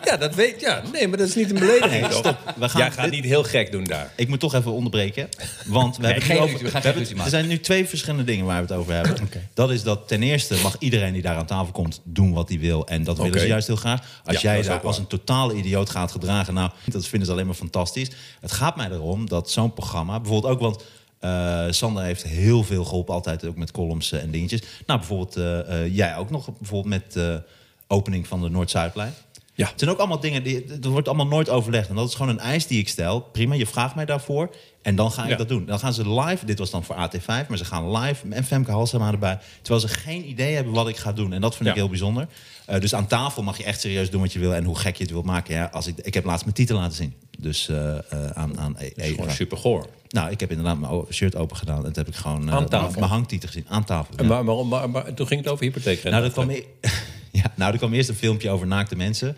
[0.05, 0.17] Ja.
[0.17, 0.81] dat weet ja.
[0.91, 2.07] Nee, maar dat is niet een belediging.
[2.07, 2.35] toch?
[2.57, 4.11] We gaan jij gaat dit- niet heel gek doen daar.
[4.15, 5.29] Ik moet toch even onderbreken.
[5.65, 8.45] Want we, hebben het geen over, we gaan hebben- er zijn nu twee verschillende dingen
[8.45, 9.11] waar we het over hebben.
[9.23, 9.47] Oké.
[9.53, 12.58] Dat is dat ten eerste mag iedereen die daar aan tafel komt doen wat hij
[12.59, 12.87] wil.
[12.87, 14.21] En dat willen ze juist heel graag.
[14.25, 17.45] Als Ja, jij daar als een totale idioot gaat gedragen, nou, dat vinden ze alleen
[17.45, 18.11] maar fantastisch.
[18.39, 20.83] Het gaat mij erom dat zo'n programma, bijvoorbeeld ook, want
[21.19, 24.61] eh, Sander heeft heel veel geholpen, altijd ook met columns eh, en dingetjes.
[24.85, 27.43] Nou, bijvoorbeeld eh, jij ook nog, bijvoorbeeld met de
[27.87, 29.13] opening van de Noord-Zuidlijn.
[29.53, 29.67] Ja.
[29.67, 31.89] Het zijn ook allemaal dingen, die, er wordt allemaal nooit overlegd.
[31.89, 33.19] En dat is gewoon een eis die ik stel.
[33.21, 34.55] Prima, je vraagt mij daarvoor.
[34.81, 35.35] En dan ga ik Ja.
[35.35, 35.65] dat doen.
[35.65, 38.71] Dan gaan ze live, dit was dan voor AT5, maar ze gaan live en Femke
[38.71, 39.39] Halsema erbij.
[39.61, 41.33] Terwijl ze geen idee hebben wat ik ga doen.
[41.33, 42.27] En dat vind ik heel bijzonder.
[42.65, 44.95] Eh, dus aan tafel mag je echt serieus doen wat je wil en hoe gek
[44.95, 45.53] je het wilt maken.
[45.55, 47.13] Ja, als ik, ik heb laatst mijn titel laten zien.
[47.39, 48.01] Dus eh, eh,
[48.33, 49.15] aan, aan E- Eva.
[49.15, 49.87] Gewoon super goor.
[50.09, 51.77] Nou, ik heb inderdaad mijn shirt open gedaan.
[51.77, 52.99] En toen heb ik gewoon Aan tafel?
[52.99, 53.65] mijn- hangtitel gezien.
[53.69, 54.13] Aan tafel.
[54.17, 56.03] En maar, waarom- maar, maar toen ging het over hypotheek.
[56.03, 56.63] Nou, er kwam, e-
[57.31, 59.37] ja, nou, er kwam eerst een filmpje over naakte mensen.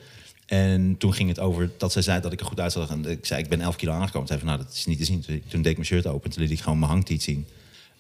[0.52, 2.90] En toen ging het over dat zij zei dat ik er goed uitzag.
[2.90, 4.28] En ik zei, ik ben 11 kilo aangekomen.
[4.28, 5.24] Zei van, nou, dat is niet te zien.
[5.26, 6.30] Toen deed ik mijn shirt open.
[6.30, 7.48] Toen liet ik gewoon mijn hangtiet zien.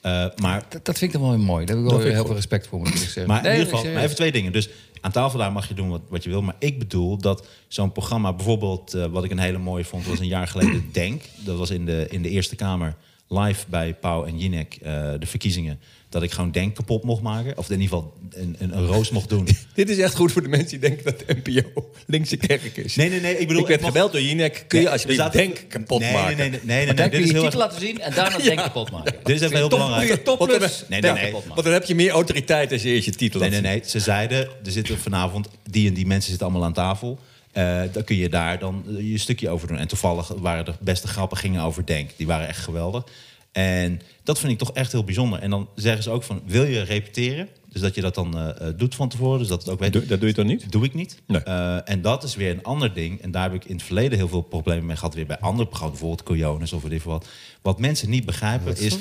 [0.06, 1.66] Uh, maar, dat, dat, vind ik dan wel mooi.
[1.66, 3.28] Daar heb ik wel heel veel respect voor, moet ik zeggen.
[3.28, 4.52] Maar in ieder geval, maar even twee dingen.
[4.52, 4.70] Dus
[5.02, 6.42] aan tafel daar mag je doen wat, wat je wil.
[6.42, 8.96] Maar ik bedoel dat zo'n programma, bijvoorbeeld...
[8.96, 11.22] Uh, wat ik een hele mooie vond, was een jaar geleden Denk.
[11.36, 12.96] Dat was in de, in de Eerste Kamer
[13.32, 14.88] live bij Pauw en Jinek, uh,
[15.20, 15.80] de verkiezingen
[16.12, 17.58] dat ik gewoon denk kapot mocht maken.
[17.58, 19.48] Of in ieder geval een, een, een roos mocht doen.
[19.74, 22.96] Dit is echt goed voor de mensen die denken dat de NPO linkse kerk is.
[22.96, 23.38] Nee, nee, nee.
[23.38, 24.66] Ik bedoel, ik werd gebeld door Jinek.
[24.68, 26.38] Kun je nee, alsjeblieft denk kapot nee, maken?
[26.38, 26.86] Nee, nee, nee.
[26.86, 27.56] nee, nee, dit is heel erg...
[27.56, 29.16] laten zien en daarna denk kapot maken.
[29.24, 30.24] Dit is even heel belangrijk.
[30.24, 31.32] Top plus, nee, nee, nee.
[31.32, 33.82] Want dan heb je meer autoriteit als je eerst je titel Nee, nee, nee.
[33.86, 35.48] Ze zeiden, er zitten vanavond...
[35.70, 37.20] Die en die mensen zitten allemaal aan tafel.
[37.54, 39.78] Uh, dan kun je daar dan je stukje over doen.
[39.78, 42.12] En toevallig waren de beste grappen gingen over Denk.
[42.18, 43.04] Die waren echt geweldig.
[43.52, 45.40] En dat vind ik toch echt heel bijzonder.
[45.40, 47.50] En dan zeggen ze ook van, wil je repeteren?
[47.70, 49.40] Dus dat je dat dan uh, doet van tevoren.
[49.40, 49.94] Dus dat het ook weet.
[49.94, 50.72] Doe, dat doe je toch niet?
[50.72, 51.22] Doe ik niet.
[51.28, 51.42] Nee.
[51.48, 53.22] Uh, en dat is weer een ander ding.
[53.22, 55.14] En daar heb ik in het verleden heel veel problemen mee gehad.
[55.14, 57.28] Weer bij andere programma's, bijvoorbeeld Coyones of weet wat.
[57.62, 58.98] Wat mensen niet begrijpen wat is...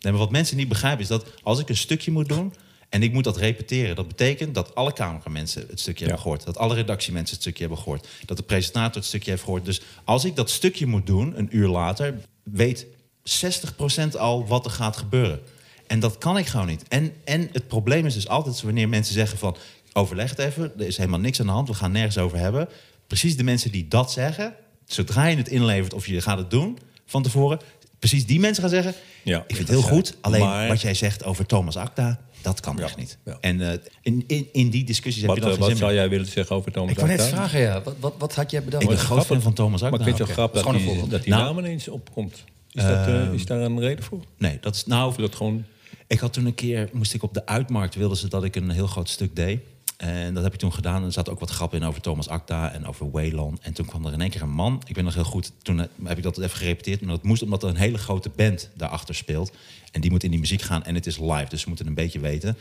[0.00, 2.54] Nee, maar wat mensen niet begrijpen is dat als ik een stukje moet doen...
[2.94, 6.10] en ik moet dat repeteren, dat betekent dat alle cameramensen het stukje ja.
[6.10, 6.44] hebben gehoord.
[6.44, 8.08] Dat alle redactiemensen het stukje hebben gehoord.
[8.24, 9.64] Dat de presentator het stukje heeft gehoord.
[9.64, 12.14] Dus als ik dat stukje moet doen, een uur later...
[12.42, 12.86] weet
[13.24, 15.40] 60% al wat er gaat gebeuren.
[15.86, 16.82] En dat kan ik gewoon niet.
[16.88, 19.56] En, en het probleem is dus altijd wanneer mensen zeggen van...
[19.92, 22.68] overleg het even, er is helemaal niks aan de hand, we gaan nergens over hebben.
[23.06, 24.54] Precies de mensen die dat zeggen,
[24.86, 27.60] zodra je het inlevert of je gaat het doen van tevoren...
[27.98, 30.16] precies die mensen gaan zeggen, ja, ik vind het heel goed.
[30.20, 30.68] Alleen maar...
[30.68, 33.18] wat jij zegt over Thomas Acta, dat kan echt niet.
[33.24, 33.36] Ja.
[33.40, 33.72] En uh,
[34.02, 36.72] in, in, in die discussies wat, heb je dan Wat zou jij willen zeggen over
[36.72, 36.90] Thomas?
[36.90, 37.82] Ik wil net vragen, ja.
[37.82, 38.82] Wat, wat, wat had jij bedacht?
[38.82, 39.96] Ik ben groot fan van Thomas Acta.
[39.96, 42.44] Maar ik vind het wel grappig dat, die, dat die nou, naam ineens opkomt.
[42.72, 44.20] Is, dat, uh, is daar een reden voor?
[44.38, 45.08] Nee, dat is nou.
[45.08, 45.64] Of dat gewoon...
[46.06, 48.70] Ik had toen een keer, moest ik op de uitmarkt, wilden ze dat ik een
[48.70, 49.60] heel groot stuk deed.
[50.04, 51.00] En dat heb ik toen gedaan.
[51.00, 53.60] En er zat ook wat grap in over Thomas Acta en over Wayland.
[53.60, 54.82] En toen kwam er in één keer een man.
[54.86, 55.52] Ik ben nog heel goed.
[55.62, 57.00] Toen heb ik dat even gerepeteerd.
[57.00, 59.52] Maar dat moest omdat er een hele grote band daarachter speelt.
[59.92, 60.84] En die moet in die muziek gaan.
[60.84, 62.56] En het is live, dus ze moeten een beetje weten.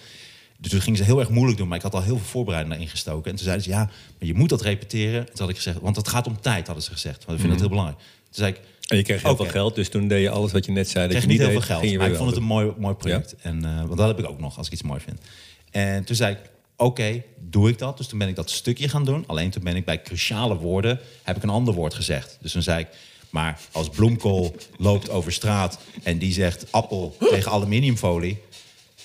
[0.57, 1.67] Dus toen gingen ze heel erg moeilijk doen.
[1.67, 3.31] Maar ik had al heel veel voorbereiding daarin gestoken.
[3.31, 3.83] En toen zeiden ze, ja,
[4.19, 5.25] maar je moet dat repeteren.
[5.25, 7.25] Toen had ik gezegd, want het gaat om tijd, hadden ze gezegd.
[7.25, 7.61] Want we vinden mm.
[7.61, 7.99] dat heel belangrijk.
[8.23, 9.45] Toen zei ik, en je kreeg heel okay.
[9.45, 11.07] veel geld, dus toen deed je alles wat je net zei.
[11.07, 13.35] Dat je niet heel deed, veel geld, maar ik vond het een mooi, mooi project.
[13.37, 13.49] Ja?
[13.49, 15.19] En, uh, want dat heb ik ook nog, als ik iets mooi vind.
[15.71, 16.39] En toen zei ik,
[16.75, 17.97] oké, okay, doe ik dat?
[17.97, 19.23] Dus toen ben ik dat stukje gaan doen.
[19.27, 22.37] Alleen toen ben ik bij cruciale woorden, heb ik een ander woord gezegd.
[22.41, 22.87] Dus toen zei ik,
[23.29, 25.79] maar als bloemkool loopt over straat...
[26.03, 28.41] en die zegt appel tegen aluminiumfolie...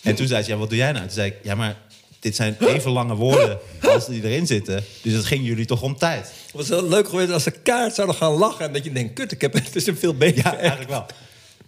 [0.02, 1.04] En toen zei ze, ja, wat doe jij nou?
[1.04, 1.76] Toen zei ik, ja, maar
[2.20, 4.84] dit zijn even lange woorden als die erin zitten.
[5.02, 6.26] Dus het ging jullie toch om tijd.
[6.26, 8.64] Het was wel leuk geweest als ze kaart zouden gaan lachen...
[8.66, 10.44] en dat je denkt, kut, ik heb, het is een veel beter.
[10.44, 11.06] Ja, eigenlijk wel.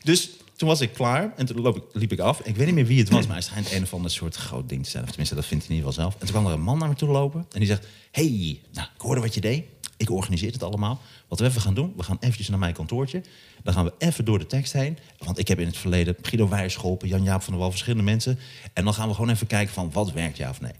[0.02, 0.30] Dus
[0.60, 2.40] toen was ik klaar en toen ik, liep ik af.
[2.40, 4.68] Ik weet niet meer wie het was, maar hij schijnt een of ander soort groot
[4.68, 5.04] ding te zijn.
[5.04, 6.20] Tenminste, dat vindt hij in ieder geval zelf.
[6.20, 7.86] En toen kwam er een man naar me toe lopen en die zegt...
[8.10, 9.64] hey, nou, ik hoorde wat je deed.
[9.96, 11.00] Ik organiseer het allemaal.
[11.28, 13.22] Wat we even gaan doen, we gaan eventjes naar mijn kantoortje.
[13.62, 14.98] Dan gaan we even door de tekst heen.
[15.18, 18.38] Want ik heb in het verleden Guido Wijers geholpen, Jan-Jaap van der Wal, verschillende mensen.
[18.72, 20.72] En dan gaan we gewoon even kijken van wat werkt ja of nee.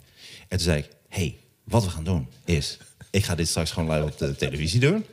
[0.48, 2.78] En toen zei ik, hey, wat we gaan doen is...
[3.10, 5.04] ik ga dit straks gewoon live op de televisie doen.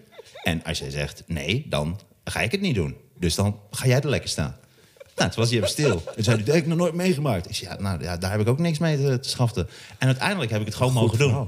[0.44, 2.96] En als jij zegt nee, dan ga ik het niet doen.
[3.20, 4.56] Dus dan ga jij er lekker staan.
[5.16, 6.04] Nou, toen was hij even stil.
[6.16, 7.50] En zei hij, dat heb ik nog nooit meegemaakt.
[7.50, 9.68] Ik zei, ja, nou, ja, daar heb ik ook niks mee te, te schaften.
[9.98, 11.48] En uiteindelijk heb ik het gewoon Goed mogen doen.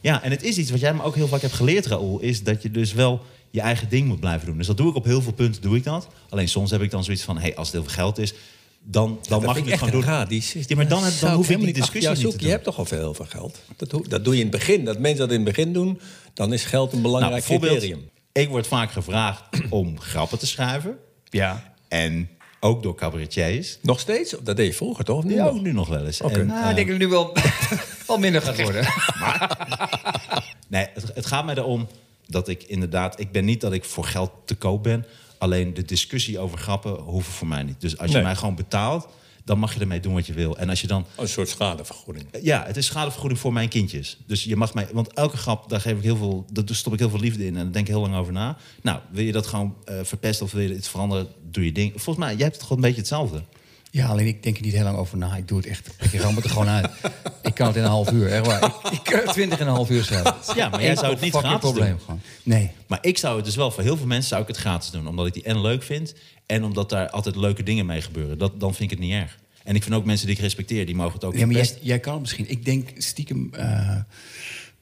[0.00, 2.20] Ja, en het is iets wat jij me ook heel vaak hebt geleerd, Raoul...
[2.20, 3.20] is dat je dus wel
[3.50, 4.56] je eigen ding moet blijven doen.
[4.56, 6.08] Dus dat doe ik op heel veel punten, doe ik dat.
[6.28, 8.34] Alleen soms heb ik dan zoiets van, hey, als het heel veel geld is...
[8.82, 10.04] dan, dan mag ik het gewoon doen.
[10.04, 12.46] Ja, maar dan, dan hoef ik die discussie niet te doen.
[12.46, 13.58] Je hebt toch al veel veel geld?
[13.76, 14.84] Dat, dat doe je in het begin.
[14.84, 16.00] Dat mensen dat in het begin doen,
[16.34, 18.08] dan is geld een belangrijk nou, criterium.
[18.40, 20.98] Ik word vaak gevraagd om grappen te schrijven.
[21.24, 21.74] Ja.
[21.88, 22.28] En
[22.60, 23.78] ook door cabaretiers.
[23.82, 24.34] Nog steeds?
[24.42, 25.24] Dat deed je vroeger toch?
[25.24, 25.60] Nu ja, nog?
[25.60, 26.20] nu nog wel eens.
[26.20, 26.40] Okay.
[26.40, 27.36] En, nou, uh, ik denk dat het nu wel,
[28.06, 28.84] wel minder gaat worden.
[29.20, 31.88] Maar, nee, het, het gaat mij erom
[32.26, 33.20] dat ik inderdaad...
[33.20, 35.06] Ik ben niet dat ik voor geld te koop ben.
[35.38, 37.80] Alleen de discussie over grappen hoeven voor mij niet.
[37.80, 38.24] Dus als je Nee.
[38.24, 39.08] mij gewoon betaalt,
[39.44, 40.56] dan mag je ermee doen wat je wil.
[40.56, 41.06] En als je dan...
[41.16, 42.26] Een soort schadevergoeding.
[42.42, 44.18] Ja, het is schadevergoeding voor mijn kindjes.
[44.26, 44.88] Dus je mag mij...
[44.92, 47.56] Want elke grap, daar, geef ik heel veel, daar stop ik heel veel liefde in.
[47.56, 48.56] En daar denk ik heel lang over na.
[48.82, 51.28] Nou, wil je dat gewoon eh, verpesten of wil je iets veranderen?
[51.50, 51.90] Doe je ding.
[51.90, 53.42] Volgens mij, jij hebt het gewoon een beetje hetzelfde.
[53.90, 55.36] Ja, alleen ik denk er niet heel lang over na.
[55.36, 55.90] Ik doe het echt.
[56.12, 56.90] Ik ram het er gewoon uit.
[57.42, 58.64] Ik kan het in een half uur, echt waar.
[58.64, 60.34] Ik, ik kan het twintig en een half uur schrijven.
[60.54, 62.00] Ja, maar jij zou het niet gratis probleem doen.
[62.00, 62.20] gewoon.
[62.42, 62.70] Nee.
[62.86, 65.08] Maar ik zou het dus wel, voor heel veel mensen zou ik het gratis doen.
[65.08, 66.14] Omdat ik die en leuk vind.
[66.46, 68.38] En omdat daar altijd leuke dingen mee gebeuren.
[68.38, 69.38] Dat, dan vind ik het niet erg.
[69.64, 71.60] En ik vind ook mensen die ik respecteer, die mogen het ook Ja, maar jij,
[71.60, 71.78] best...
[71.80, 72.50] jij kan het misschien.
[72.50, 73.96] Ik denk stiekem eh,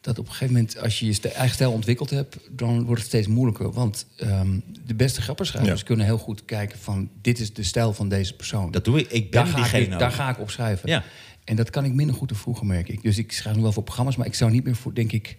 [0.00, 3.10] dat op een gegeven moment, als je je eigen stijl ontwikkeld hebt, dan wordt het
[3.10, 3.72] steeds moeilijker.
[3.72, 5.86] Want ehm, de beste grappenschrijvers Ja.
[5.86, 8.70] kunnen heel goed kijken van dit is de stijl van deze persoon.
[8.70, 9.10] Dat doe ik.
[9.10, 10.14] Ik ben daar, ga ik, diegene daar ook.
[10.14, 10.88] ga ik op schrijven.
[10.88, 11.04] Ja.
[11.44, 13.02] En dat kan ik minder goed dan vroeger, merk ik.
[13.02, 15.36] Dus ik schrijf nu wel voor programma's, maar ik zou niet meer voor, denk ik,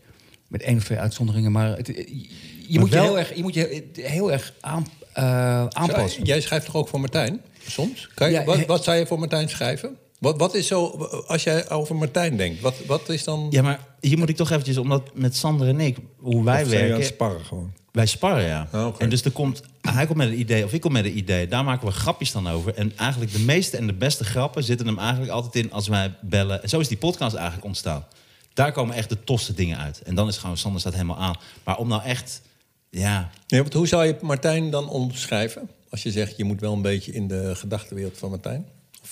[0.48, 1.52] Met één of twee uitzonderingen.
[1.52, 2.28] Maar het, je,
[2.70, 6.24] Maar moet je, heel erg, je moet je heel erg aan, eh, aanpassen.
[6.24, 7.42] Jij schrijft toch ook voor Martijn?
[7.68, 8.10] Soms?
[8.14, 9.98] Kan je, Ja, wat, wat zou je voor Martijn schrijven?
[10.20, 10.86] Wat, wat is zo,
[11.28, 13.48] als jij over Martijn denkt, wat, wat is dan...
[13.50, 16.70] Ja, maar hier moet ik toch eventjes, omdat met Sander en ik, hoe wij Of
[16.70, 17.06] werken...
[17.06, 17.74] sparren gewoon?
[17.92, 18.68] Wij sparren, ja.
[18.72, 19.04] Ah, oké.
[19.04, 21.48] En dus er komt, hij komt met een idee, of ik kom met een idee.
[21.48, 22.74] Daar maken we grapjes dan over.
[22.76, 26.16] En eigenlijk de meeste en de beste grappen zitten hem eigenlijk altijd in als wij
[26.22, 26.64] bellen.
[26.64, 28.06] En zo is die podcast eigenlijk ontstaan.
[28.54, 30.02] Daar komen echt de tofste dingen uit.
[30.02, 31.36] En dan is gewoon, Sander staat helemaal aan.
[31.64, 32.42] Maar om nou echt,
[32.90, 33.30] ja...
[33.48, 35.70] Nee, want hoe zou je Martijn dan omschrijven?
[35.90, 38.66] Als je zegt, je moet wel een beetje in de gedachtenwereld van Martijn?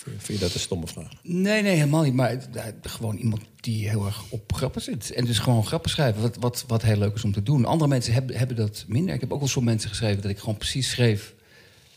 [0.05, 1.11] Of vind je dat een stomme vraag?
[1.23, 2.13] Nee, nee, helemaal niet.
[2.13, 2.47] Maar
[2.81, 5.11] gewoon iemand die heel erg op grappen zit.
[5.11, 7.65] En dus gewoon grappen schrijven, wat, wat, wat heel leuk is om te doen.
[7.65, 9.13] Andere mensen hebben, hebben dat minder.
[9.13, 11.35] Ik heb ook wel zo'n mensen geschreven dat ik gewoon precies schreef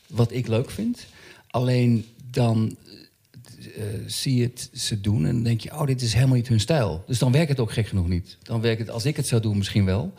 [0.07, 1.07] wat ik leuk vind.
[1.47, 2.77] Alleen dan
[3.77, 6.49] eh, zie je het ze doen en dan denk je, oh, dit is helemaal niet
[6.49, 7.05] hun stijl.
[7.07, 8.37] Dus dan werkt het ook gek genoeg niet.
[8.43, 10.15] Dan werkt het, als ik het zou doen, misschien wel.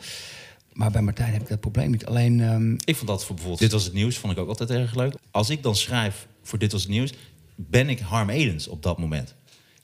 [0.72, 2.06] Maar bij Martijn heb ik dat probleem niet.
[2.06, 4.70] Alleen, ehm, Ik vond dat voor bijvoorbeeld Dit Was Het Nieuws, vond ik ook altijd
[4.70, 5.14] erg leuk.
[5.30, 7.12] Als ik dan schrijf voor Dit Was Het Nieuws,
[7.70, 9.34] ben ik Harm Edens op dat moment.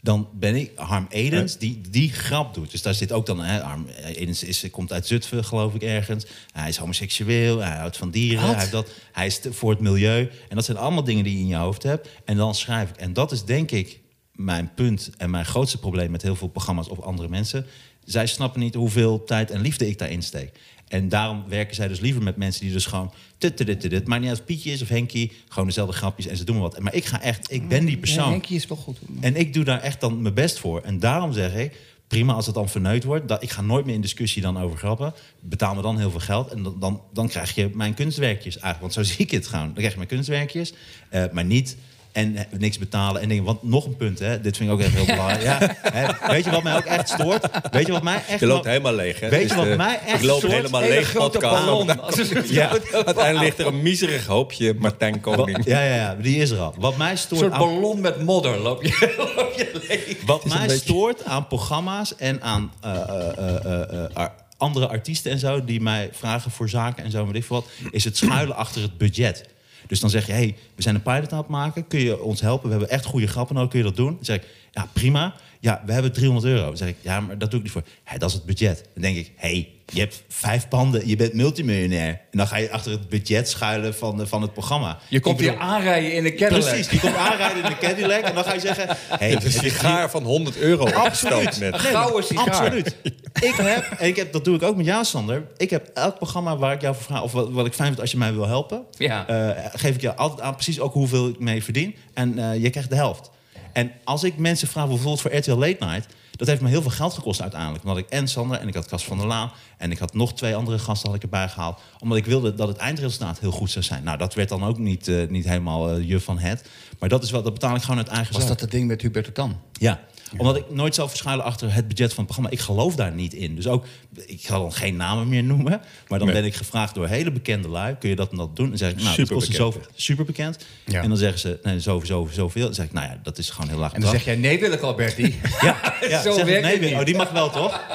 [0.00, 2.70] Dan ben ik Harm Edens die die grap doet.
[2.70, 3.40] Dus daar zit ook dan...
[3.40, 6.26] Hè, Harm Edens is, komt uit Zutphen, geloof ik, ergens.
[6.52, 8.40] Hij is homoseksueel, hij houdt van dieren.
[8.40, 8.50] Wat?
[8.50, 10.30] Hij, heeft dat, hij is voor het milieu.
[10.48, 12.08] En dat zijn allemaal dingen die je in je hoofd hebt.
[12.24, 12.96] En dan schrijf ik.
[12.96, 14.00] En dat is denk ik
[14.32, 16.10] mijn punt en mijn grootste probleem...
[16.10, 17.66] met heel veel programma's of andere mensen.
[18.04, 20.58] Zij snappen niet hoeveel tijd en liefde ik daarin steek.
[20.88, 23.12] En daarom werken zij dus liever met mensen die dus gewoon...
[23.38, 24.06] Tut, tut, tut, tut, tut.
[24.06, 25.32] Maakt niet uit of Pietje is of Henkie.
[25.48, 26.80] Gewoon dezelfde grapjes en ze doen maar wat.
[26.80, 27.52] Maar ik ga echt...
[27.52, 28.30] Ik ben die ja, persoon.
[28.30, 28.98] Henkie is wel goed.
[29.20, 30.80] En ik doe daar echt dan mijn best voor.
[30.80, 31.76] En daarom zeg ik,
[32.06, 33.28] prima als het dan verneukt wordt.
[33.28, 35.14] Dat, ik ga nooit meer in discussie dan over grappen.
[35.40, 36.50] Betaal me dan heel veel geld.
[36.50, 38.80] En dan, dan, dan krijg je mijn kunstwerkjes eigenlijk.
[38.80, 39.64] Want zo zie ik het gewoon.
[39.64, 40.72] Dan krijg je mijn kunstwerkjes.
[41.08, 41.76] eh, maar niet...
[42.12, 43.44] En eh, niks betalen en dingen.
[43.44, 45.42] Want nog een punt, hè, dit vind ik ook echt heel belangrijk.
[45.42, 47.48] Ja, hè, weet je wat mij ook echt stoort?
[47.70, 48.40] Weet je wat mij echt...
[48.40, 49.28] Je loopt helemaal leeg, hè?
[49.28, 50.52] Weet je Dus wat de- mij echt Ik loop stoort?
[50.52, 52.36] helemaal Hele leeg grote podcast.
[52.38, 52.68] een Ja.
[52.92, 55.64] Uiteindelijk ligt er een miserig hoopje Martijn Koning.
[55.64, 56.74] Ja, ja, ja, die is er al.
[56.78, 60.16] Wat mij Een stoort soort aan ballon met modder loop je, loop je leeg.
[60.26, 64.88] Wat een mij beetje- stoort aan programma's en aan eh, eh, eh, eh, eh, andere
[64.88, 65.64] artiesten en zo...
[65.64, 67.90] die mij vragen voor zaken en zo, weet ik veel wat...
[67.92, 69.44] is het schuilen achter het budget.
[69.88, 71.86] Dus dan zeg je, hey, we zijn een pilot aan het maken.
[71.86, 72.64] Kun je ons helpen?
[72.64, 73.70] We hebben echt goede grappen nodig.
[73.70, 74.14] Kun je dat doen?
[74.14, 75.34] Dan zeg ik, ja, prima.
[75.60, 76.64] Ja, we hebben 300 euro.
[76.66, 77.84] Dan zeg ik, ja, maar dat doe ik niet voor.
[78.04, 78.88] Hé, dat is het budget.
[78.92, 81.08] Dan denk ik, hey, je hebt vijf panden.
[81.08, 82.08] Je bent multimiljonair.
[82.08, 84.98] En dan ga je achter het budget schuilen van, de- van het programma.
[85.08, 86.68] Je komt bedoel- hier aanrijden in de Cadillac.
[86.68, 88.20] Precies, je komt aanrijden in de Cadillac.
[88.22, 88.86] En dan ga je zeggen,
[89.18, 91.72] hey, een sigaar van 100 euro opgestookt net.
[91.74, 92.48] Een gouden sigaar.
[92.48, 92.96] Absoluut.
[93.40, 95.42] Ik heb, en ik heb, dat doe ik ook met jou, Sander.
[95.56, 98.00] Ik heb elk programma waar ik jou voor vraag, of wat, wat ik fijn vind
[98.00, 99.26] als je mij wil helpen, Ja.
[99.26, 101.94] eh, geef ik je altijd aan precies ook hoeveel ik mee verdien.
[102.14, 103.30] En eh, je krijgt de helft.
[103.72, 106.06] En als ik mensen vraag, bijvoorbeeld voor RTL Late Night,
[106.38, 107.84] dat heeft me heel veel geld gekost uiteindelijk.
[107.84, 110.34] Omdat ik en Sander en ik had Cas van der Laan en ik had nog
[110.34, 111.80] twee andere gasten had ik erbij gehaald.
[111.98, 114.04] Omdat ik wilde dat het eindresultaat heel goed zou zijn.
[114.04, 116.68] Nou, dat werd dan ook niet, eh, niet helemaal eh je van het.
[116.98, 118.50] Maar dat is wel, dat betaal ik gewoon uit eigen Was zak.
[118.50, 119.60] dat het ding met Hubert Tan?
[119.72, 120.00] Ja,
[120.36, 122.50] omdat ik nooit zou verschuilen achter het budget van het programma.
[122.50, 123.54] Ik geloof daar niet in.
[123.54, 123.84] Dus ook,
[124.26, 125.80] ik ga dan geen namen meer noemen.
[126.08, 126.36] Maar dan Nee.
[126.36, 127.96] ben ik gevraagd door hele bekende lui.
[127.98, 128.70] Kun je dat en dat doen?
[128.72, 129.74] En zeg ik, nou, dat kost Superbekend.
[129.74, 129.90] zoveel.
[129.94, 130.64] Super bekend.
[130.84, 131.02] Ja.
[131.02, 132.64] En dan zeggen ze, nee, zoveel, zoveel, zoveel.
[132.64, 134.58] Dan zeg ik, nou ja, dat is gewoon heel laag En dan zeg jij, nee
[134.60, 135.34] wil ik Alberti.
[135.60, 136.98] Ja, ja Zo zeg ik, werkt nee, wil- niet.
[136.98, 137.80] Oh, die mag wel, toch?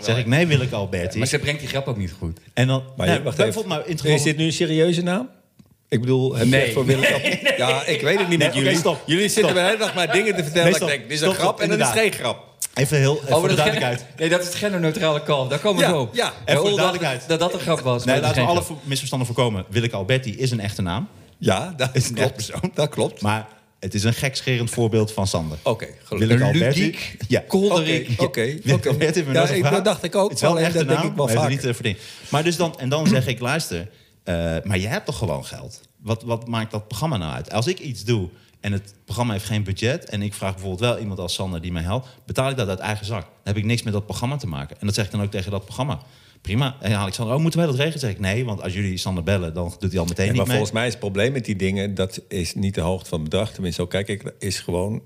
[0.00, 1.18] Zeg ik, nee, wil ik Alberti.
[1.18, 2.40] maar ze brengt die grap ook niet goed.
[2.54, 3.68] En dan, Maar nee, wacht even.
[3.68, 5.28] maar in het Is dit nu een serieuze naam?
[5.92, 6.62] Ik bedoel, heb je Nee.
[6.62, 7.04] echt voor Willem
[7.56, 8.76] Ja, ik weet het niet Nee, met jullie.
[8.76, 9.02] stop.
[9.06, 10.72] Jullie zitten de hele dag maar dingen te vertellen.
[10.72, 12.44] Ik denk, dit is een Stop, grap en dat is geen grap.
[12.74, 14.04] Even heel, even voor de duidelijkheid.
[14.18, 15.48] Nee, dat is het genderneutrale kalf.
[15.48, 16.14] Daar komen we Ja, zo op.
[16.14, 16.32] ja.
[16.44, 17.24] En voor de duidelijkheid.
[17.28, 18.04] Dat dat een grap was.
[18.04, 19.64] Nee, laten we alle misverstanden voorkomen.
[19.68, 21.08] Willeke Alberti is een echte naam.
[21.38, 22.34] Ja, dat Is een echt klopt.
[22.34, 22.70] persoon.
[22.74, 23.20] Dat klopt.
[23.20, 23.46] Maar
[23.80, 25.58] het is een gekscherend voorbeeld van Sander.
[25.62, 26.18] Oké, gelukkig.
[26.18, 26.80] Willeke Een Alberti.
[26.80, 27.42] ludiek, Ja.
[27.48, 28.08] kolderik.
[28.16, 28.40] Oké.
[28.88, 30.28] Alberti me Ja, ik- dat dacht ik ook.
[30.28, 31.84] Het is wel een dat denk naam, ik wel maar heeft vaker.
[31.84, 32.02] niet eh.
[32.28, 33.88] Maar, dus dan, en dan zeg ik, luister,
[34.24, 35.80] eh, maar je hebt toch gewoon geld?
[35.96, 37.52] Wat, wat maakt dat programma nou uit?
[37.52, 38.28] Als ik iets doe
[38.60, 40.04] en het programma heeft geen budget...
[40.04, 42.08] en ik vraag bijvoorbeeld wel iemand als Sander die mij helpt...
[42.26, 43.22] betaal ik dat uit eigen zak.
[43.22, 44.76] Dan heb ik niks met dat programma te maken.
[44.80, 46.02] En dat zeg ik dan ook tegen dat programma.
[46.40, 46.76] Prima.
[46.80, 48.00] En Alexander, oh, moeten wij dat regelen?
[48.00, 49.54] zeg ik, nee, want als jullie Sander bellen...
[49.54, 50.56] dan doet hij al meteen Ja, niet maar mee.
[50.56, 51.94] volgens mij is het probleem met die dingen...
[51.94, 53.52] dat is niet de hoogte van het bedrag.
[53.52, 55.02] Tenminste, zo kijk ik, is gewoon...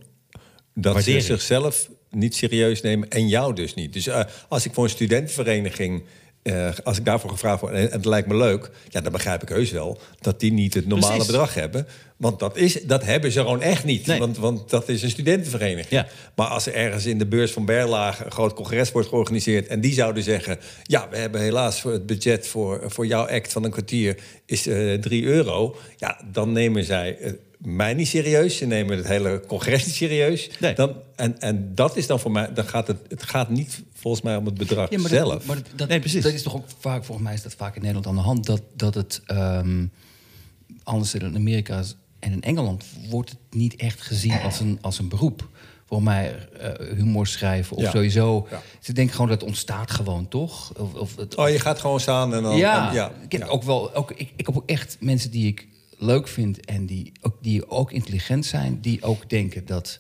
[0.75, 1.23] dat Waardering.
[1.23, 3.93] ze zichzelf niet serieus nemen en jou dus niet.
[3.93, 6.05] Dus eh, als ik voor een studentenvereniging...
[6.47, 8.71] eh, als ik daarvoor gevraagd word en het lijkt me leuk...
[8.89, 11.31] ja, dan begrijp ik heus wel dat die niet het normale Precies.
[11.31, 11.87] bedrag hebben.
[12.17, 14.07] Want dat, is, dat hebben ze gewoon echt niet.
[14.07, 14.19] Nee.
[14.19, 15.89] Want, want dat is een studentenvereniging.
[15.89, 16.07] Ja.
[16.35, 19.67] Maar als er ergens in de beurs van Berlage een groot congres wordt georganiseerd...
[19.67, 20.59] en die zouden zeggen...
[20.83, 24.19] ja, we hebben helaas voor het budget voor, voor jouw act van een kwartier...
[24.47, 25.77] is eh 3 euro.
[25.97, 27.19] Ja, dan nemen zij...
[27.19, 28.57] eh, mij niet serieus.
[28.57, 30.51] Ze nemen het hele congres niet serieus.
[30.61, 30.75] Nee.
[30.75, 32.53] Dan, en, en dat is dan voor mij...
[32.53, 35.33] Dan gaat het, het gaat niet volgens mij om het bedrag Ja, maar zelf.
[35.33, 36.23] Dat, maar dat, Nee, precies.
[36.23, 38.47] dat is toch ook vaak, volgens mij is dat vaak in Nederland aan de hand,
[38.47, 39.85] dat, dat het ehm,
[40.83, 41.83] anders dan in Amerika
[42.19, 45.49] en in Engeland wordt het niet echt gezien als een, als een beroep.
[45.89, 47.91] Voor mij eh, humor schrijven of Ja.
[47.91, 48.47] sowieso.
[48.51, 48.63] Ja.
[48.81, 50.73] Ze denken gewoon dat het ontstaat gewoon, toch?
[50.79, 52.57] Of, of, het- oh, je gaat gewoon staan en dan...
[52.57, 53.13] ja, en- ja.
[53.29, 53.95] ik heb ook wel.
[53.95, 57.71] Ook, ik, ik heb ook echt mensen die ik leuk vind en die ook, die
[57.71, 59.99] ook intelligent zijn, die ook denken dat.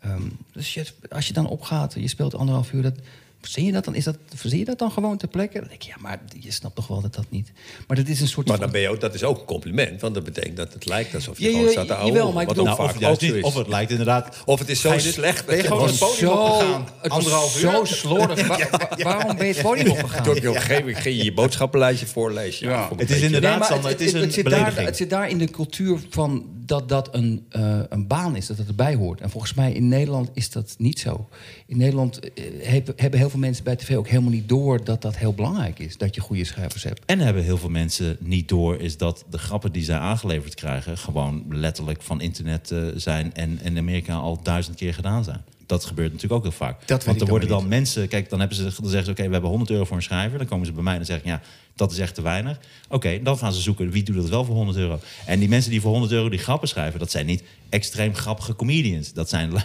[0.00, 2.98] ehm, dus je, als je dan opgaat, je speelt anderhalf uur, dat,
[3.44, 3.94] verzin je dat dan?
[3.94, 5.58] Is dat, verzin je dat dan gewoon ter plekke?
[5.58, 7.52] Dan denk ik, ja, maar je snapt toch wel dat dat niet.
[7.86, 8.46] Maar dat is een soort.
[8.46, 10.00] Maar van- dan ben je ook, dat is ook een compliment.
[10.00, 12.32] Want dat betekent dat het lijkt alsof je Ja, gewoon staat te ouwen.
[12.32, 13.50] maar ik Wat bedoel- ook Nou, vaak of, juist ook zo niet, is.
[13.50, 14.42] of het lijkt inderdaad...
[14.44, 16.88] Of het is zo slecht ben je gewoon het podium opgegaan?
[17.00, 17.70] het Anderhalf was uur?
[17.70, 18.46] zo slordig.
[18.48, 20.24] Wa- wa- waarom ben je het podium opgegaan?
[20.24, 22.88] Door je op een gegeven moment ging je je boodschappenlijstje voorlezen.
[22.96, 24.86] Het is inderdaad, het is belediging.
[24.86, 28.56] het zit daar in de cultuur van dat dat een, eh, een baan is, dat
[28.56, 29.20] het erbij hoort.
[29.20, 31.28] En volgens mij in Nederland is dat niet zo.
[31.66, 35.02] In Nederland eh, heb- hebben heel veel mensen bij tv ook helemaal niet door dat
[35.02, 37.00] dat heel belangrijk is, dat je goede schrijvers hebt.
[37.06, 40.98] En hebben heel veel mensen niet door, is dat de grappen die zij aangeleverd krijgen,
[40.98, 45.42] gewoon letterlijk van internet eh, zijn en in Amerika al duizend keer gedaan zijn.
[45.66, 46.82] Dat gebeurt natuurlijk ook heel vaak.
[46.86, 49.32] Want er dan worden dan mensen, kijk, dan, hebben ze, dan zeggen ze: Oké, we
[49.32, 50.38] hebben 100 euro voor een schrijver.
[50.38, 51.40] Dan komen ze bij mij en zeggen: Ja,
[51.76, 52.58] dat is echt te weinig.
[52.88, 54.98] Oké, dan gaan ze zoeken wie doet dat wel voor 100 euro.
[55.26, 58.56] En die mensen die voor 100 euro die grappen schrijven, dat zijn niet extreem grappige
[58.56, 59.12] comedians.
[59.12, 59.52] Dat zijn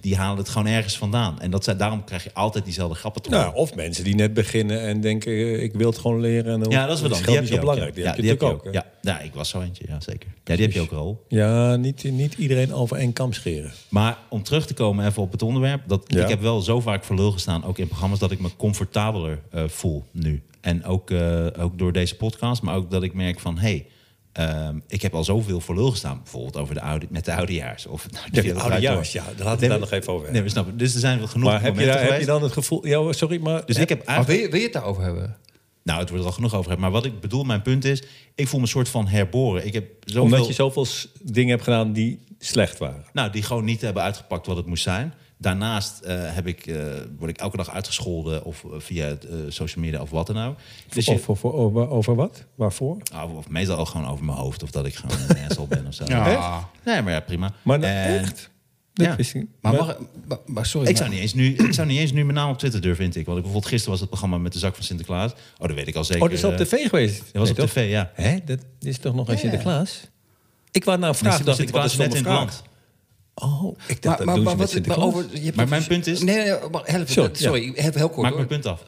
[0.00, 1.40] die halen het gewoon ergens vandaan.
[1.40, 3.44] En dat zijn, daarom krijg je altijd diezelfde grappen te horen.
[3.44, 6.52] Nou, of mensen die net beginnen en denken, eh, ik wil het gewoon leren.
[6.52, 7.22] En dan Ja, dat is wel dan.
[7.22, 7.88] Die heb je belangrijk.
[7.88, 8.68] Ja, Die heb je die heb ook.
[8.72, 10.28] Ja, ja, ik was zo eentje, ja zeker.
[10.44, 11.24] Ja, die heb je ook rol.
[11.28, 13.72] Ja, niet, niet iedereen over één kam scheren.
[13.88, 15.82] Maar om terug te komen even op het onderwerp.
[15.86, 16.22] Dat, Ja.
[16.22, 19.40] Ik heb wel zo vaak voor lul gestaan, ook in programma's, dat ik me comfortabeler
[19.50, 20.42] eh, voel nu.
[20.62, 23.58] En ook, eh, ook door deze podcast, maar ook dat ik merk van...
[23.58, 23.86] Hey,
[24.32, 26.20] ehm, ik heb al zoveel voor lul gestaan.
[26.22, 27.86] Bijvoorbeeld over de oude, met de oudejaars.
[27.86, 30.42] Of nou, de de oudejaars, ja, daar laten we daar nog even over Nee, hebben.
[30.42, 30.76] we snappen.
[30.76, 32.86] Dus er zijn wel genoeg Maar heb je, daar, heb je dan het gevoel...
[32.86, 33.66] Ja, sorry, maar...
[33.66, 34.38] Dus ik heb Maar eigenlijk...
[34.38, 35.36] wil je, wil je het daarover hebben?
[35.82, 36.70] Nou, het wordt er al genoeg over.
[36.70, 36.90] hebben.
[36.90, 38.02] Maar wat ik bedoel, mijn punt is...
[38.34, 39.66] Ik voel me een soort van herboren.
[39.66, 40.22] Ik heb zoveel...
[40.22, 40.86] Omdat je zoveel
[41.22, 43.04] dingen hebt gedaan die slecht waren.
[43.12, 45.14] Nou, die gewoon niet hebben uitgepakt wat het moest zijn.
[45.42, 46.76] Daarnaast eh, heb ik, eh,
[47.18, 50.38] word ik elke dag uitgescholden of eh, via het, eh, social media of wat dan
[50.38, 50.56] ook.
[50.88, 52.44] Dus je, of- over, over wat?
[52.54, 52.96] Waarvoor?
[53.24, 55.86] of, of meestal ook gewoon over mijn hoofd of dat ik gewoon een asshole ben
[55.86, 56.04] of zo.
[56.06, 56.68] Ja.
[56.84, 57.52] Nee, maar ja, prima.
[57.62, 58.50] Maar nou, En echt?
[58.92, 59.16] Dat ja.
[59.16, 59.46] wist ik.
[59.60, 59.96] Maar, mag,
[60.28, 60.88] maar, maar sorry.
[60.88, 62.80] Ik maar- zou, niet eens nu, ik zou niet eens nu mijn naam op Twitter
[62.80, 63.32] durven intikken.
[63.32, 65.32] Want ik, bijvoorbeeld gisteren was het programma met de zak van Sinterklaas.
[65.32, 66.22] Oh, dat weet ik al zeker.
[66.22, 67.18] Oh, dat is op tv geweest?
[67.18, 67.68] Dat was Nee, op toch?
[67.70, 68.10] tv, ja.
[68.14, 68.36] Hè?
[68.44, 69.40] Dat is toch nog een Ja.
[69.40, 70.00] Sinterklaas?
[70.70, 71.42] Ik wou Nee, vraag.
[71.42, 72.62] dacht ik, wat is net net in het land.
[73.34, 75.86] Oh, ik dacht Maar, dat maar, doen maar, ze met wat, maar, over, je mijn
[75.86, 77.82] punt is- Nee, nee, nee, maar help, Sorry, sorry, ja.
[77.82, 78.82] heel, heel kort Maak mijn punt af.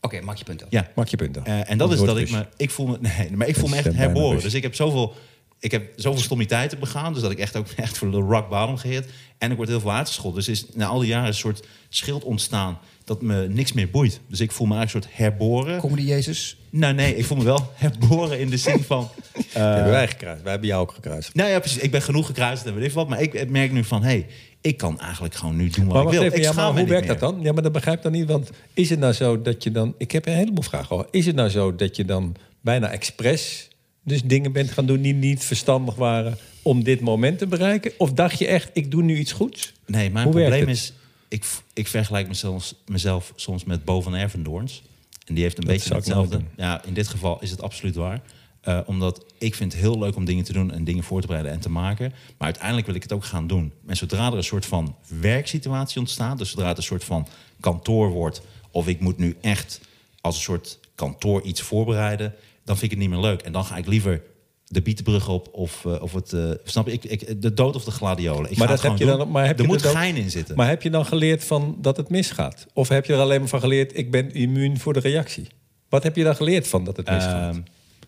[0.00, 0.68] Oké, maak je punt af.
[0.70, 0.90] Ja.
[0.94, 1.44] Maak je punt af.
[1.44, 3.68] Eh, en dat is dat ik het me, ik voel me, nee, maar ik voel
[3.68, 4.40] me echt herboren.
[4.42, 5.14] Dus ik heb zoveel,
[5.58, 8.76] ik heb zoveel stommiteiten begaan, dus dat ik echt ook echt voor de rock bottom
[8.76, 9.10] geheerd.
[9.38, 10.44] En ik word heel veel uitgescholden.
[10.44, 14.20] Dus is na al die jaren een soort schild ontstaan dat me niks meer boeit.
[14.28, 15.80] Dus ik voel me eigenlijk een soort herboren.
[15.80, 16.56] Comedy Jezus.
[16.70, 19.08] Nou nee, ik voel me wel herboren in de zin van.
[19.32, 20.42] Die hebben wij gekruist.
[20.42, 21.34] Wij hebben jou ook gekruist.
[21.34, 21.82] Nou ja, precies.
[21.82, 23.08] Ik ben genoeg gekruist en weet ik wat.
[23.08, 24.26] Maar ik merk nu van, hé, hey,
[24.60, 26.22] ik kan eigenlijk gewoon nu doen wat Maar ik wil.
[26.22, 27.38] even, ik ja, maar hoe werkt dat dan?
[27.42, 28.26] Ja, maar dat begrijp ik dan niet.
[28.28, 29.94] Want is het nou zo dat je dan...
[29.98, 31.06] Ik heb een heleboel vragen hoor.
[31.10, 33.68] Is het nou zo dat je dan bijna expres...
[34.04, 36.38] dus dingen bent gaan doen die niet verstandig waren...
[36.62, 37.92] om dit moment te bereiken?
[37.98, 39.72] Of dacht je echt, ik doe nu iets goeds?
[39.86, 40.92] Nee, mijn Hoe probleem is,
[41.28, 44.82] ik, ik vergelijk mezelf, mezelf soms met Bo van Ervendoorns.
[45.26, 46.40] En die heeft een Dat beetje hetzelfde.
[46.56, 48.22] Ja, in dit geval is het absoluut waar.
[48.60, 51.26] Eh, omdat ik vind het heel leuk om dingen te doen en dingen voor te
[51.26, 52.10] bereiden en te maken.
[52.10, 53.72] Maar uiteindelijk wil ik het ook gaan doen.
[53.86, 57.26] En zodra er een soort van werksituatie ontstaat, dus zodra het een soort van
[57.60, 59.80] kantoor wordt, of ik moet nu echt
[60.20, 63.42] als een soort kantoor iets voorbereiden, dan vind ik het niet meer leuk.
[63.42, 64.22] En dan ga ik liever
[64.68, 67.84] de Bietenbrug op of, eh, of het, eh, snap je, ik, ik, de dood of
[67.84, 68.50] de gladiolen.
[68.50, 70.56] Ik Maar dat heb je dan- maar heb er je moet gein in zitten.
[70.56, 72.66] Maar heb je dan geleerd van dat het misgaat?
[72.72, 73.96] Of heb je er alleen maar van geleerd...
[73.98, 75.46] ik ben immuun voor de reactie?
[75.88, 77.54] Wat heb je dan geleerd van dat het misgaat?
[77.54, 77.60] Ehm,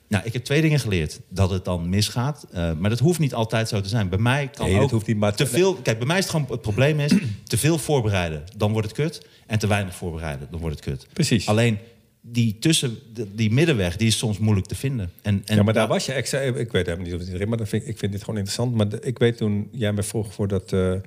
[0.08, 1.20] nou, ik heb twee dingen geleerd.
[1.28, 2.46] Dat het dan misgaat.
[2.52, 4.08] eh, maar dat hoeft niet altijd zo te zijn.
[4.08, 5.74] Bij mij kan Nee, dat ook hoeft niet, maar- te veel...
[5.74, 6.46] Kijk, bij mij is het gewoon...
[6.50, 7.12] Het probleem is,
[7.44, 9.26] te veel voorbereiden, dan wordt het kut.
[9.46, 11.06] En te weinig voorbereiden, dan wordt het kut.
[11.12, 11.46] Precies.
[11.48, 11.78] Alleen,
[12.20, 12.98] die tussen...
[13.34, 15.10] Die, middenweg, die is soms moeilijk te vinden.
[15.22, 16.38] En, en ja, maar daar was je extra.
[16.40, 18.40] Ik weet helemaal niet of het erin, maar dat vind, ik- ik vind dit gewoon
[18.40, 18.74] interessant.
[18.74, 20.72] Maar ik weet toen jij me vroeg voor dat.
[20.72, 21.00] eh, eh,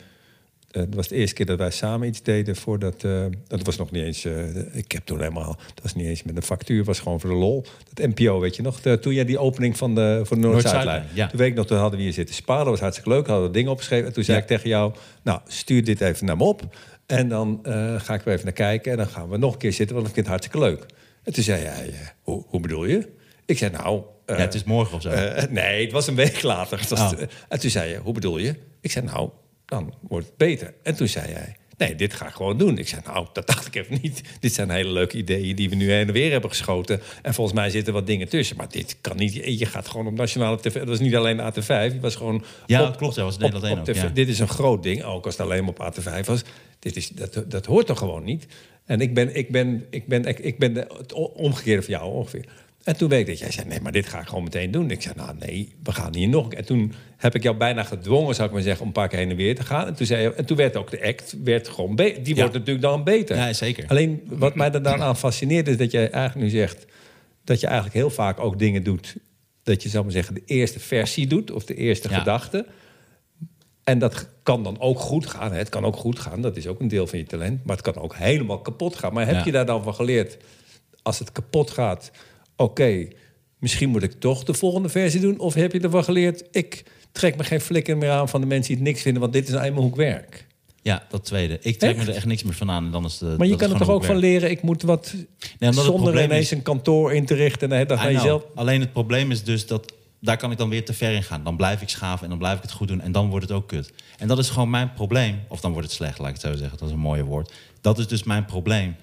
[0.72, 3.03] dat was de eerste keer dat wij samen iets deden voordat.
[3.03, 4.26] eh dat was nog niet eens.
[4.72, 5.55] ik heb toen helemaal.
[5.74, 7.66] Dat was niet eens met een factuur, was gewoon voor de lol.
[7.93, 8.82] Dat NPO, weet je nog?
[8.82, 11.05] De- toen jij die opening van de, van de Noord-Zuidlijn.
[11.14, 11.28] Ja.
[11.28, 12.62] Toen weet ik nog, toen hadden we hier zitten sparen.
[12.64, 13.28] Dat was hartstikke leuk.
[13.28, 14.07] Hadden we dingen opgeschreven.
[14.07, 14.43] En toen zei Ja.
[14.43, 14.93] ik tegen jou.
[15.22, 16.76] Nou, stuur dit even naar me op.
[17.05, 17.59] En dan
[17.97, 18.91] ga ik er even naar kijken.
[18.91, 20.86] En dan gaan we nog een keer zitten, want ik vind het hartstikke leuk.
[21.24, 23.10] En toen zei jij, eh, hoe, hoe bedoel je?
[23.46, 25.10] Ik zei, nou, eh, Ja, het is morgen of zo.
[25.10, 26.80] eh, nee, het was een week later.
[26.80, 27.20] Het was- Oh.
[27.50, 28.56] En toen zei je, hoe bedoel je?
[28.82, 29.30] Ik zei, nou,
[29.66, 30.74] dan wordt het beter.
[30.84, 32.78] En toen zei hij, nee, dit ga ik gewoon doen.
[32.78, 34.22] Ik zei, nou, dat dacht ik even niet.
[34.40, 37.02] Dit zijn hele leuke ideeën die we nu heen en weer hebben geschoten.
[37.22, 38.58] En volgens mij zitten wat dingen tussen.
[38.58, 39.34] Maar dit kan niet.
[39.34, 40.74] Je gaat gewoon op nationale tv.
[40.74, 41.66] Dat was niet alleen AT5.
[41.68, 42.44] Het was gewoon...
[42.66, 44.02] Ja, op- klopt, ja, was Nederland op tv.
[44.02, 44.08] ja.
[44.10, 46.42] Dit is een groot ding, ook als het alleen maar op AT5 was.
[46.80, 48.46] Dit is, dat, dat hoort toch gewoon niet?
[48.92, 52.12] En ik ben, ik ben, ik ben, ik, ik ben de, het omgekeerde van jou
[52.14, 52.46] ongeveer.
[52.84, 54.92] En toen weet ik dat jij zei, nee, maar dit ga ik gewoon meteen doen.
[54.92, 56.54] Ik zei, nou nee, we gaan hier nog.
[56.54, 59.20] En toen heb ik jou bijna gedwongen, zou ik maar zeggen, om een paar keer
[59.20, 59.88] heen en weer te gaan.
[59.88, 62.39] En toen, zei en toen werd ook de act, werd gewoon be- die Ja.
[62.42, 63.36] wordt natuurlijk dan beter.
[63.36, 63.88] Ja, zeker.
[63.88, 66.86] Alleen wat mij er dan aan fascineert is dat jij eigenlijk nu zegt...
[67.44, 69.16] dat je eigenlijk heel vaak ook dingen doet...
[69.64, 72.18] dat je, zou maar zeggen, de eerste versie doet of de eerste Ja.
[72.18, 72.66] gedachte...
[73.84, 75.52] En dat kan dan ook goed gaan.
[75.54, 77.66] Het kan ook goed gaan, dat is ook een deel van je talent.
[77.66, 79.14] Maar het kan ook helemaal kapot gaan.
[79.14, 79.46] Maar heb Ja.
[79.46, 80.38] je daar dan van geleerd...
[81.02, 82.12] als het kapot gaat,
[82.56, 83.08] oké...
[83.60, 85.40] misschien moet ik toch de volgende versie doen?
[85.40, 86.44] Of heb je ervan geleerd...
[86.52, 89.22] ik trek me geen flikker meer aan van de mensen die het niks vinden...
[89.22, 90.46] want dit is nou eenmaal hoe ik werk.
[90.84, 91.58] Ja, dat tweede.
[91.62, 92.06] Ik trek Echt?
[92.06, 92.92] me er echt niks meer van aan.
[92.92, 94.50] Dan is de, Maar je dat kan er toch ook van leren...
[94.52, 95.16] ik moet wat
[95.60, 97.72] het zonder ineens is- een kantoor in te richten...
[97.72, 98.12] en naar know.
[98.12, 98.44] jezelf...
[98.56, 101.44] Alleen het probleem is dus dat daar kan ik dan weer te ver in gaan.
[101.44, 103.58] Dan blijf ik schaven en dan blijf ik het goed doen en dan wordt het
[103.58, 103.94] ook kut.
[104.18, 105.40] En dat is gewoon mijn probleem.
[105.48, 106.78] Of dan wordt het slecht, laat ik het zo zeggen.
[106.78, 107.54] Dat is een mooie woord.
[107.82, 108.96] Dat is dus mijn probleem.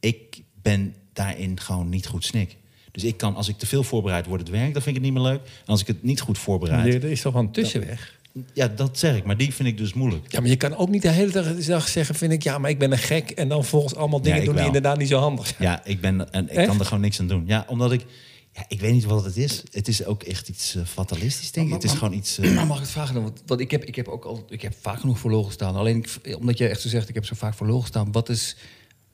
[0.00, 2.56] Ik ben daarin gewoon niet goed snik.
[2.92, 5.12] Dus ik kan, als ik te veel voorbereid wordt het werk, dan vind ik het
[5.12, 5.40] niet meer leuk.
[5.44, 8.18] En als ik het niet goed voorbereid, Er is toch wel een tussenweg?
[8.52, 9.24] ja, dat zeg ik.
[9.24, 10.32] Maar die vind ik dus moeilijk.
[10.32, 11.30] Ja, maar je kan ook niet de hele
[11.66, 12.42] dag- zeggen, vind ik...
[12.42, 13.30] ja, maar ik ben een gek...
[13.30, 15.62] en dan volgens allemaal dingen ik doen die inderdaad niet zo handig zijn.
[15.70, 16.66] Ja, ik ben en ik Echt?
[16.68, 17.44] kan er gewoon niks aan doen.
[17.46, 18.04] Ja, omdat ik,
[18.52, 19.62] ja, ik weet niet wat het is.
[19.70, 21.72] Het is ook echt iets eh, fatalistisch, denk ik.
[21.72, 22.38] Het is gewoon iets.
[22.38, 23.22] eh, Maar mag ik het vragen dan?
[23.22, 25.74] Want, want ik, heb, ik heb ook al, ik heb vaak genoeg voor lul gestaan.
[25.76, 28.12] Alleen ik, omdat jij echt zo zegt, ik heb zo vaak voor lul gestaan.
[28.12, 28.56] Wat is,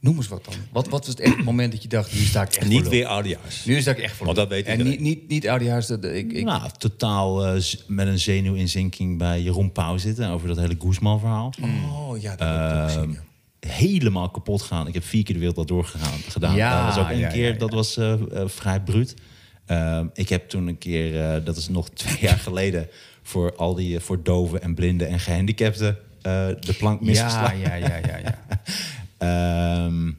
[0.00, 0.54] noem eens wat dan.
[0.72, 3.06] Wat, wat was het echt moment dat je dacht, nu sta ik echt niet weer
[3.06, 3.64] oudejaars.
[3.64, 5.02] Nu sta ik echt voor Want dat weet En iedereen.
[5.02, 5.86] niet, niet, niet oudejaars.
[5.86, 10.56] dat- Ik, ik, nou, totaal eh, met een zenuwinzinking bij Jeroen Pauw zitten over dat
[10.56, 11.52] hele Guzman-verhaal.
[11.62, 13.24] Oh, ja, dat heb ik ook gezien, ja.
[13.66, 14.86] Helemaal kapot gaan.
[14.86, 16.54] Ik heb vier keer de wereld al doorgegaan gedaan.
[16.56, 19.14] Ja, dat was ook ja, keer, ja, dat was eh, eh, vrij bruut.
[20.14, 22.88] Ik heb toen een keer, eh, dat is nog twee jaar geleden,
[23.22, 27.58] voor al die eh, voor doven en blinden en gehandicapten eh, de plank misgeslagen.
[27.58, 28.38] ja, ja, ja, ja.
[29.18, 30.12] Ehm,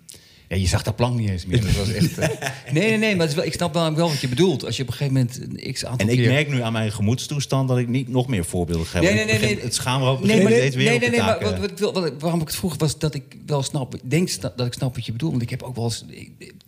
[0.49, 1.61] Ja, je zag dat plank niet eens meer.
[1.61, 2.29] Dat was echt, eh,
[2.73, 4.65] nee, nee, nee, maar wel, ik snap wel, wel wat je bedoelt.
[4.65, 6.31] Als je op een gegeven moment een x aantal En ik keer...
[6.31, 9.01] merk nu aan mijn gemoedstoestand dat ik niet nog meer voorbeelden geef.
[9.01, 9.63] Nee, Ik nee, nee, begin- nee.
[9.63, 11.39] Het schaamrood Nee, begint maar, steeds weer nee, nee, nee, maar
[11.79, 14.73] wat, wat, waarom ik het vroeg was dat ik wel snap, ik denk dat ik
[14.73, 15.31] snap wat je bedoelt.
[15.31, 16.05] Want ik heb ook wel eens,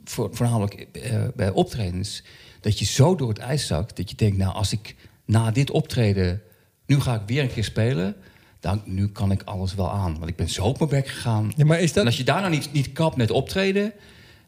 [0.03, 2.23] voor, voornamelijk eh, bij optredens,
[2.61, 5.71] dat je zo door het ijs zakt dat je denkt, nou, als ik na dit
[5.71, 6.41] optreden,
[6.85, 8.15] nu ga ik weer een keer spelen,
[8.59, 10.17] dan nu kan ik alles wel aan.
[10.17, 11.51] Want ik ben zo op mijn bek gegaan.
[11.55, 13.93] Ja, maar is dat- En als je daarna niet, niet kapt met optreden,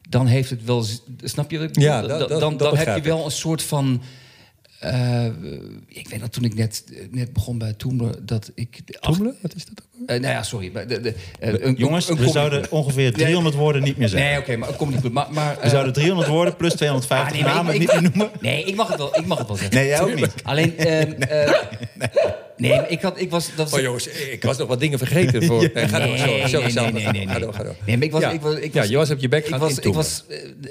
[0.10, 0.86] dan heeft het wel,
[1.24, 1.58] snap je?
[1.58, 1.90] wat ik bedoel?
[1.90, 4.02] Ja, dat- dan dat- dan, heb je wel een soort van.
[4.80, 5.26] eh,
[5.88, 8.82] ik weet dat toen ik net, net begon bij Toemler, dat ik.
[9.00, 9.36] Toemelen?
[9.42, 9.91] Wat is dat ook?
[10.06, 10.70] Eh, nou ja, sorry.
[10.74, 14.30] maar De, de, eh, een- Jongens, een we zouden ongeveer 300 woorden niet meer zeggen.
[14.30, 15.12] Nee, oké, maar een comedy club.
[15.12, 17.90] Maar, maar, We eh, zouden 300 woorden plus 250 ah, nee, maar namen ik- niet
[17.94, 18.32] ik- meer noemen.
[18.42, 19.76] Nee, ik mag het wel, ik mag het wel zeggen.
[19.76, 20.34] Nee, jij ook niet.
[20.44, 21.54] Alleen, ehm, eh,
[22.58, 24.98] nee, maar ik had, ik was, dat was, Oh jongens, ik was nog wat dingen
[24.98, 25.44] vergeten.
[25.48, 25.70] Voor...
[25.74, 26.94] Nee, ga door, Nee, sorry, sorry, nee, Sander.
[26.94, 27.76] nee, nee, nee, Ga door, ga door.
[27.86, 28.30] Nee, maar ik was, Ja.
[28.32, 30.24] ik was, ik Ja, was, je bek ik gaan was, ik was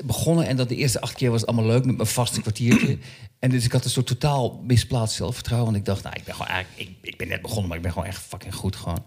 [0.05, 2.99] begonnen en dat de eerste acht keer was het allemaal leuk met mijn vaste kwartiertje.
[3.41, 5.71] En dus ik had een soort totaal misplaatst zelfvertrouwen.
[5.71, 7.83] Want ik dacht, nou, ik ben gewoon eigenlijk, ik, ik ben net begonnen, maar ik
[7.83, 9.05] ben gewoon echt fucking goed gewoon.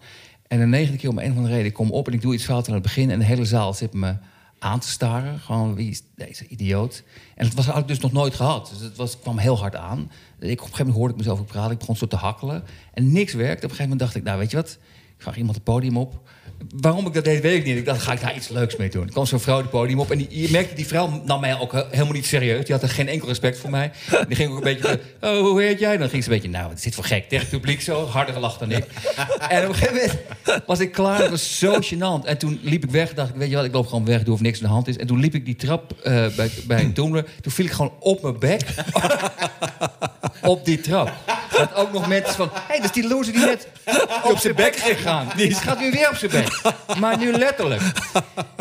[0.54, 2.34] En de negende keer om een of andere reden, ik kom op en ik doe
[2.34, 3.10] iets fout aan het begin.
[3.10, 4.16] En de hele zaal zit me
[4.58, 5.40] aan te staren.
[5.40, 7.02] Gewoon, wie is deze idioot?
[7.34, 8.68] En het was had ik dus nog nooit gehad.
[8.68, 9.98] Dus het was, kwam heel hard aan.
[9.98, 11.72] Ik, op een gegeven moment hoorde ik mezelf ook praten.
[11.72, 12.64] Ik begon zo te hakkelen.
[12.92, 13.64] En niks werkte.
[13.64, 14.78] Op een gegeven moment dacht ik, nou weet je wat?
[15.16, 16.28] Ik vraag iemand het podium op.
[16.76, 17.76] Waarom ik dat deed, weet ik niet.
[17.76, 19.04] Ik dacht, ga ik daar iets leuks mee doen.
[19.06, 20.10] Er kwam zo'n vrouw het podium op.
[20.10, 22.64] En die, je merkte, die vrouw nam mij ook he- helemaal niet serieus.
[22.64, 23.90] Die had er geen enkel respect voor mij.
[24.28, 25.96] Die ging ook een beetje, oh, hoe heet jij?
[25.96, 27.28] Dan ging ze een beetje, nou, wat is dit voor gek?
[27.28, 28.84] Tegen het publiek zo, harder gelachen dan ik.
[29.48, 31.20] En op een gegeven moment was ik klaar.
[31.20, 32.24] Het was zo gênant.
[32.26, 33.14] En toen liep ik weg.
[33.14, 34.22] Dacht ik, weet je wat, ik loop gewoon weg.
[34.22, 34.96] Doe of niks aan de hand is.
[34.96, 37.24] En toen liep ik die trap eh, bij, bij Toemler.
[37.40, 38.60] Toen viel ik gewoon op mijn bek.
[40.42, 41.12] op die trap.
[41.56, 42.48] Dat ook nog mensen van...
[42.52, 43.68] Hé, hey, dat is die loser die net
[44.24, 45.28] op zijn bek is gegaan.
[45.36, 46.53] Die gaat nu weer op zijn bek.
[47.00, 47.82] Maar nu letterlijk.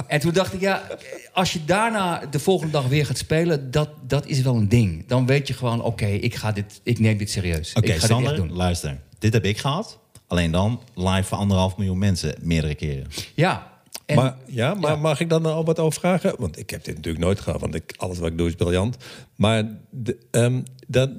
[0.07, 0.87] En toen dacht ik, ja,
[1.33, 3.71] als je daarna de volgende dag weer gaat spelen...
[3.71, 5.07] dat, dat is wel een ding.
[5.07, 7.73] Dan weet je gewoon, oké, ik ga dit, ik neem dit serieus.
[7.73, 8.53] Oké, ik ga dit Sander, doen.
[8.53, 8.99] luister.
[9.19, 9.99] Dit heb ik gehad.
[10.27, 13.07] Alleen dan live voor anderhalf miljoen mensen meerdere keren.
[13.33, 13.71] Ja.
[14.05, 16.35] En, maar, ja, maar mag ik dan al wat over vragen?
[16.37, 18.97] Want ik heb dit natuurlijk nooit gehad, want ik, alles wat ik doe is briljant.
[19.35, 21.09] Maar de, ehm, dat,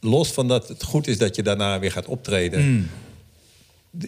[0.00, 2.60] los van dat het goed is dat je daarna weer gaat optreden...
[2.60, 2.88] Hmm.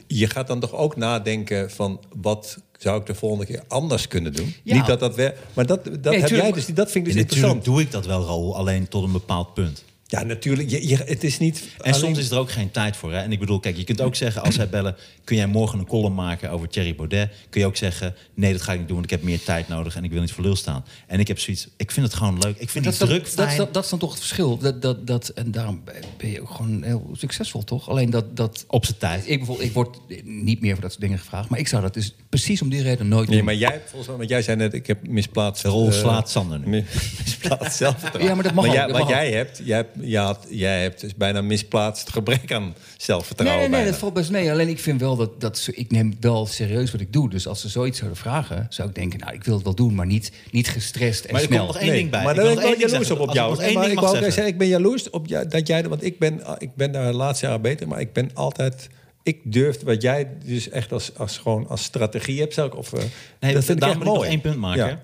[0.06, 2.00] Je gaat dan toch ook nadenken van...
[2.20, 4.54] wat zou ik de volgende keer anders kunnen doen?
[4.62, 4.74] Ja.
[4.74, 7.22] Niet dat dat werkt, maar dat, dat, heb jij dus, dat vind ik En dus
[7.22, 7.64] natuurlijk interessant.
[7.64, 9.84] doe ik dat wel, Raoul, alleen tot een bepaald punt.
[10.14, 10.70] Ja, natuurlijk.
[10.70, 11.62] Je, je- het is niet.
[11.78, 13.12] En alleen- soms is er ook geen tijd voor.
[13.12, 13.18] Hè?
[13.18, 14.96] En ik bedoel, kijk, je kunt ook zeggen als zij bellen...
[15.24, 17.30] kun jij morgen een column maken over Thierry Baudet?
[17.50, 18.96] Kun je ook zeggen, nee, dat ga ik niet doen...
[18.96, 20.84] want ik heb meer tijd nodig en ik wil niet voor lul staan.
[21.06, 22.56] En ik heb zoiets, ik vind het gewoon leuk.
[22.58, 24.58] Ik vind Dat, die is druk dan- dat, dan- dat is dan toch het verschil.
[24.58, 25.82] Dat, dat, dat, en daarom
[26.16, 27.88] ben je ook gewoon heel succesvol, toch?
[27.88, 28.36] Alleen dat...
[28.36, 29.28] dat Op zijn tijd.
[29.28, 31.48] Ik, bijvoorbeeld, ik word niet meer voor dat soort dingen gevraagd.
[31.48, 33.46] Maar ik zou dat dus precies om die reden nooit Nee, doen.
[33.46, 35.62] maar jij, volgens mij, want jij zei net, ik heb misplaatst.
[35.62, 36.66] De rol eh, slaat Sander nu.
[36.66, 36.84] mi-
[37.24, 38.24] misplaatst zelfvertrouwen.
[38.28, 40.46] Ja, maar dat mag ook, jij, dat wat mag jij hebt, jij hebt, jij, had,
[40.50, 43.58] jij hebt dus bijna misplaatst gebrek aan Nee, zelfvertrouwen.
[43.60, 43.90] nee, nee, bijna.
[43.90, 44.50] dat valt best mee.
[44.50, 47.30] Alleen ik vind wel dat, dat ze, ik neem wel serieus wat ik doe.
[47.30, 49.94] Dus als ze zoiets zouden vragen, zou ik denken, nou, ik wil het wel doen,
[49.94, 51.58] maar niet, niet gestrest en Maar er snel.
[51.58, 52.24] komt nog één Nee, ding bij.
[52.24, 53.28] Maar daar wil ben ik wel één ding jaloers op zeggen.
[53.28, 53.52] op jou.
[53.70, 54.32] ik Nee, wou zeggen.
[54.32, 55.88] zeggen, ik ben jaloers op jou, dat jij...
[55.88, 58.88] Want ik ben, ik ben daar de laatste jaren beter, maar ik ben altijd...
[59.22, 62.76] Ik durf wat jij dus echt als, als, gewoon als strategie hebt, zou ik...
[62.76, 63.02] Of, eh,
[63.40, 64.08] Nee, dat vind ik echt mooi.
[64.10, 64.86] nog één punt maken.
[64.86, 65.02] Ja.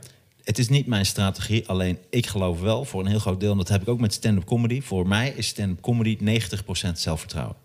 [0.51, 3.51] Het is niet mijn strategie, alleen ik geloof wel voor een heel groot deel...
[3.51, 4.80] en dat heb ik ook met stand-up comedy.
[4.80, 6.40] Voor mij is stand-up comedy
[6.88, 7.57] 90% zelfvertrouwen.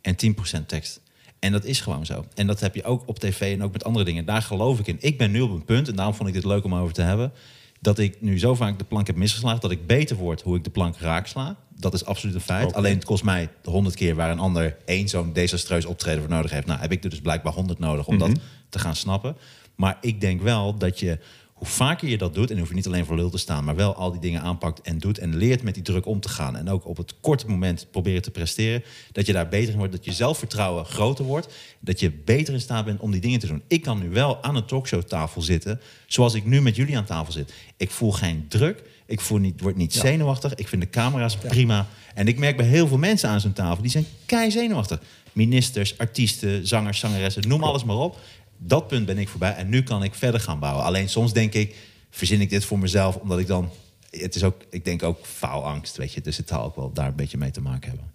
[0.00, 0.16] En
[0.60, 1.00] 10% tekst.
[1.38, 2.24] En dat is gewoon zo.
[2.34, 4.24] En dat heb je ook op tv en ook met andere dingen.
[4.24, 4.96] Daar geloof ik in.
[5.00, 7.02] Ik ben nu op een punt, en daarom vond ik dit leuk om over te
[7.02, 7.32] hebben...
[7.80, 9.60] dat ik nu zo vaak de plank heb misgeslagen...
[9.60, 11.56] dat ik beter word hoe ik de plank raaksla.
[11.76, 12.74] Dat is absoluut een feit.
[12.74, 14.14] Alleen het kost mij de honderd keer...
[14.14, 16.66] waar een ander één zo'n desastreus optreden voor nodig heeft.
[16.66, 18.32] Nou, heb ik er dus blijkbaar honderd nodig om dat
[18.68, 19.36] te gaan snappen.
[19.74, 21.18] Maar ik denk wel dat je...
[21.62, 23.76] Hoe vaker je dat doet, en hoef je niet alleen voor lul te staan, maar
[23.76, 26.56] wel al die dingen aanpakt en doet en leert met die druk om te gaan.
[26.56, 28.82] En ook op het korte moment proberen te presteren,
[29.12, 32.60] dat je daar beter in wordt, dat je zelfvertrouwen groter wordt, dat je beter in
[32.60, 33.62] staat bent om die dingen te doen.
[33.68, 37.32] Ik kan nu wel aan een talkshowtafel zitten, zoals ik nu met jullie aan tafel
[37.32, 37.52] zit.
[37.76, 41.88] Ik voel geen druk, ik voel niet, word niet zenuwachtig, ik vind de camera's prima.
[42.14, 45.02] En ik merk bij heel veel mensen aan zo'n tafel, die zijn kei zenuwachtig.
[45.32, 48.18] Ministers, artiesten, zangers, zangeressen, noem alles maar op.
[48.64, 50.84] Dat punt ben ik voorbij en nu kan ik verder gaan bouwen.
[50.84, 51.76] Alleen soms denk ik,
[52.10, 53.70] verzin ik dit voor mezelf, omdat ik dan...
[54.10, 56.20] Het is ook, ik denk ook faalangst, weet je.
[56.20, 58.12] Dus het zal ook wel daar een beetje mee te maken hebben.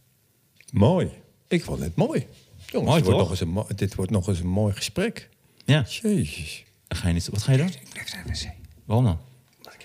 [0.72, 1.10] Mooi.
[1.48, 2.28] Ik vond het mooi.
[2.66, 3.20] Jongens, Mooi, dit, wordt toch?
[3.20, 3.30] nog
[3.60, 5.30] eens een, dit wordt nog eens een mooi gesprek.
[5.66, 6.64] Ja, Jezus.
[6.88, 7.68] ga je niet, wat ga je doen?
[7.68, 8.50] Ik blijf naar de wc.
[8.86, 9.20] Waarom dan?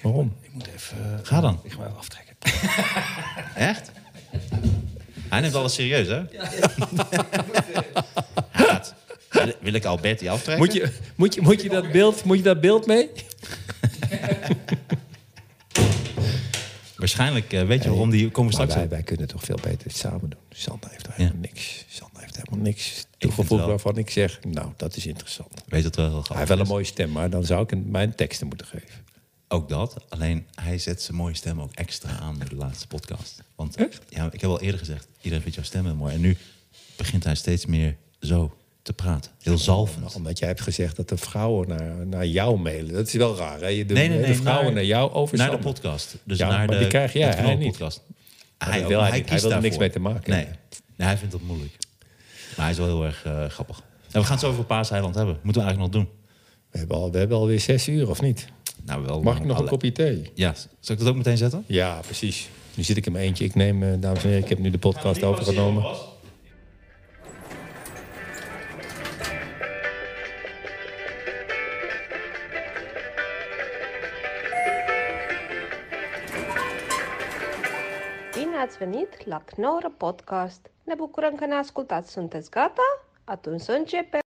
[0.02, 0.36] Waarom?
[0.40, 1.12] Ik moet even...
[1.18, 1.60] eh, Ga dan.
[1.62, 2.36] Ik ga even aftrekken.
[3.70, 3.90] Echt?
[5.28, 6.22] Hij neemt alles serieus, hè?
[6.32, 7.10] Gaat,
[9.44, 10.64] wil- wil ik Alberti aftrekken?
[10.64, 13.08] Moet je, moet, je, moet, je dat beeld, moet je dat beeld mee?
[16.96, 18.30] Waarschijnlijk eh, weet je waarom die...
[18.30, 20.38] Komen straks wij, wij kunnen toch veel beter samen doen.
[20.50, 21.12] Sander heeft Ja.
[21.16, 21.84] helemaal niks.
[21.88, 24.38] Sander heeft helemaal niks toegevoegd waarvan ik zeg...
[24.48, 25.62] nou, dat is interessant.
[25.66, 27.84] Weet het wel heel Hij heeft wel een mooie stem, maar dan zou ik hem
[27.90, 29.04] mijn teksten moeten geven.
[29.48, 30.04] Ook dat.
[30.08, 33.42] Alleen hij zet zijn mooie stem ook extra aan in de laatste podcast.
[33.56, 34.00] Want Echt?
[34.08, 36.14] ja, ik heb al eerder gezegd, iedereen vindt jouw stem heel mooi.
[36.14, 36.36] En nu
[36.96, 39.30] begint hij steeds meer zo te praten.
[39.42, 40.14] Heel zalvend.
[40.14, 42.92] Omdat jij hebt gezegd dat de vrouwen naar, naar jou mailen.
[42.92, 43.66] Dat is wel raar, hè?
[43.66, 46.16] Je doet Nee, nee, de vrouwen naar, naar- jou over Naar de podcast.
[46.24, 47.68] Dus Ja, naar maar de, die krijg jij, de hij niet.
[47.70, 48.02] podcast.
[48.58, 50.44] Hij, wil hij wil er niks mee te maken Nee.
[50.96, 51.76] nee, hij vindt dat moeilijk.
[52.56, 53.78] Maar hij is wel heel erg eh, grappig.
[54.10, 55.38] En we gaan het zo over Paaseiland hebben.
[55.42, 56.14] Moeten we eigenlijk nog doen.
[56.70, 58.46] We hebben, al, we hebben alweer zes uur, of niet?
[58.84, 60.30] Nou, wel, Mag ik nog een kopje thee?
[60.34, 61.64] Ja, zal ik dat ook meteen zetten?
[61.66, 62.48] Ja, precies.
[62.74, 63.44] Nu zit ik in mijn eentje.
[63.44, 65.84] Ik neem, eh, dames en heren, ik heb nu de podcast overgenomen.
[78.84, 80.70] Venit la Knorr Podcast!
[80.84, 82.10] Ne bucurăm că ne ascultați!
[82.10, 82.82] Sunteți gata?
[83.24, 84.20] Atunci să începem!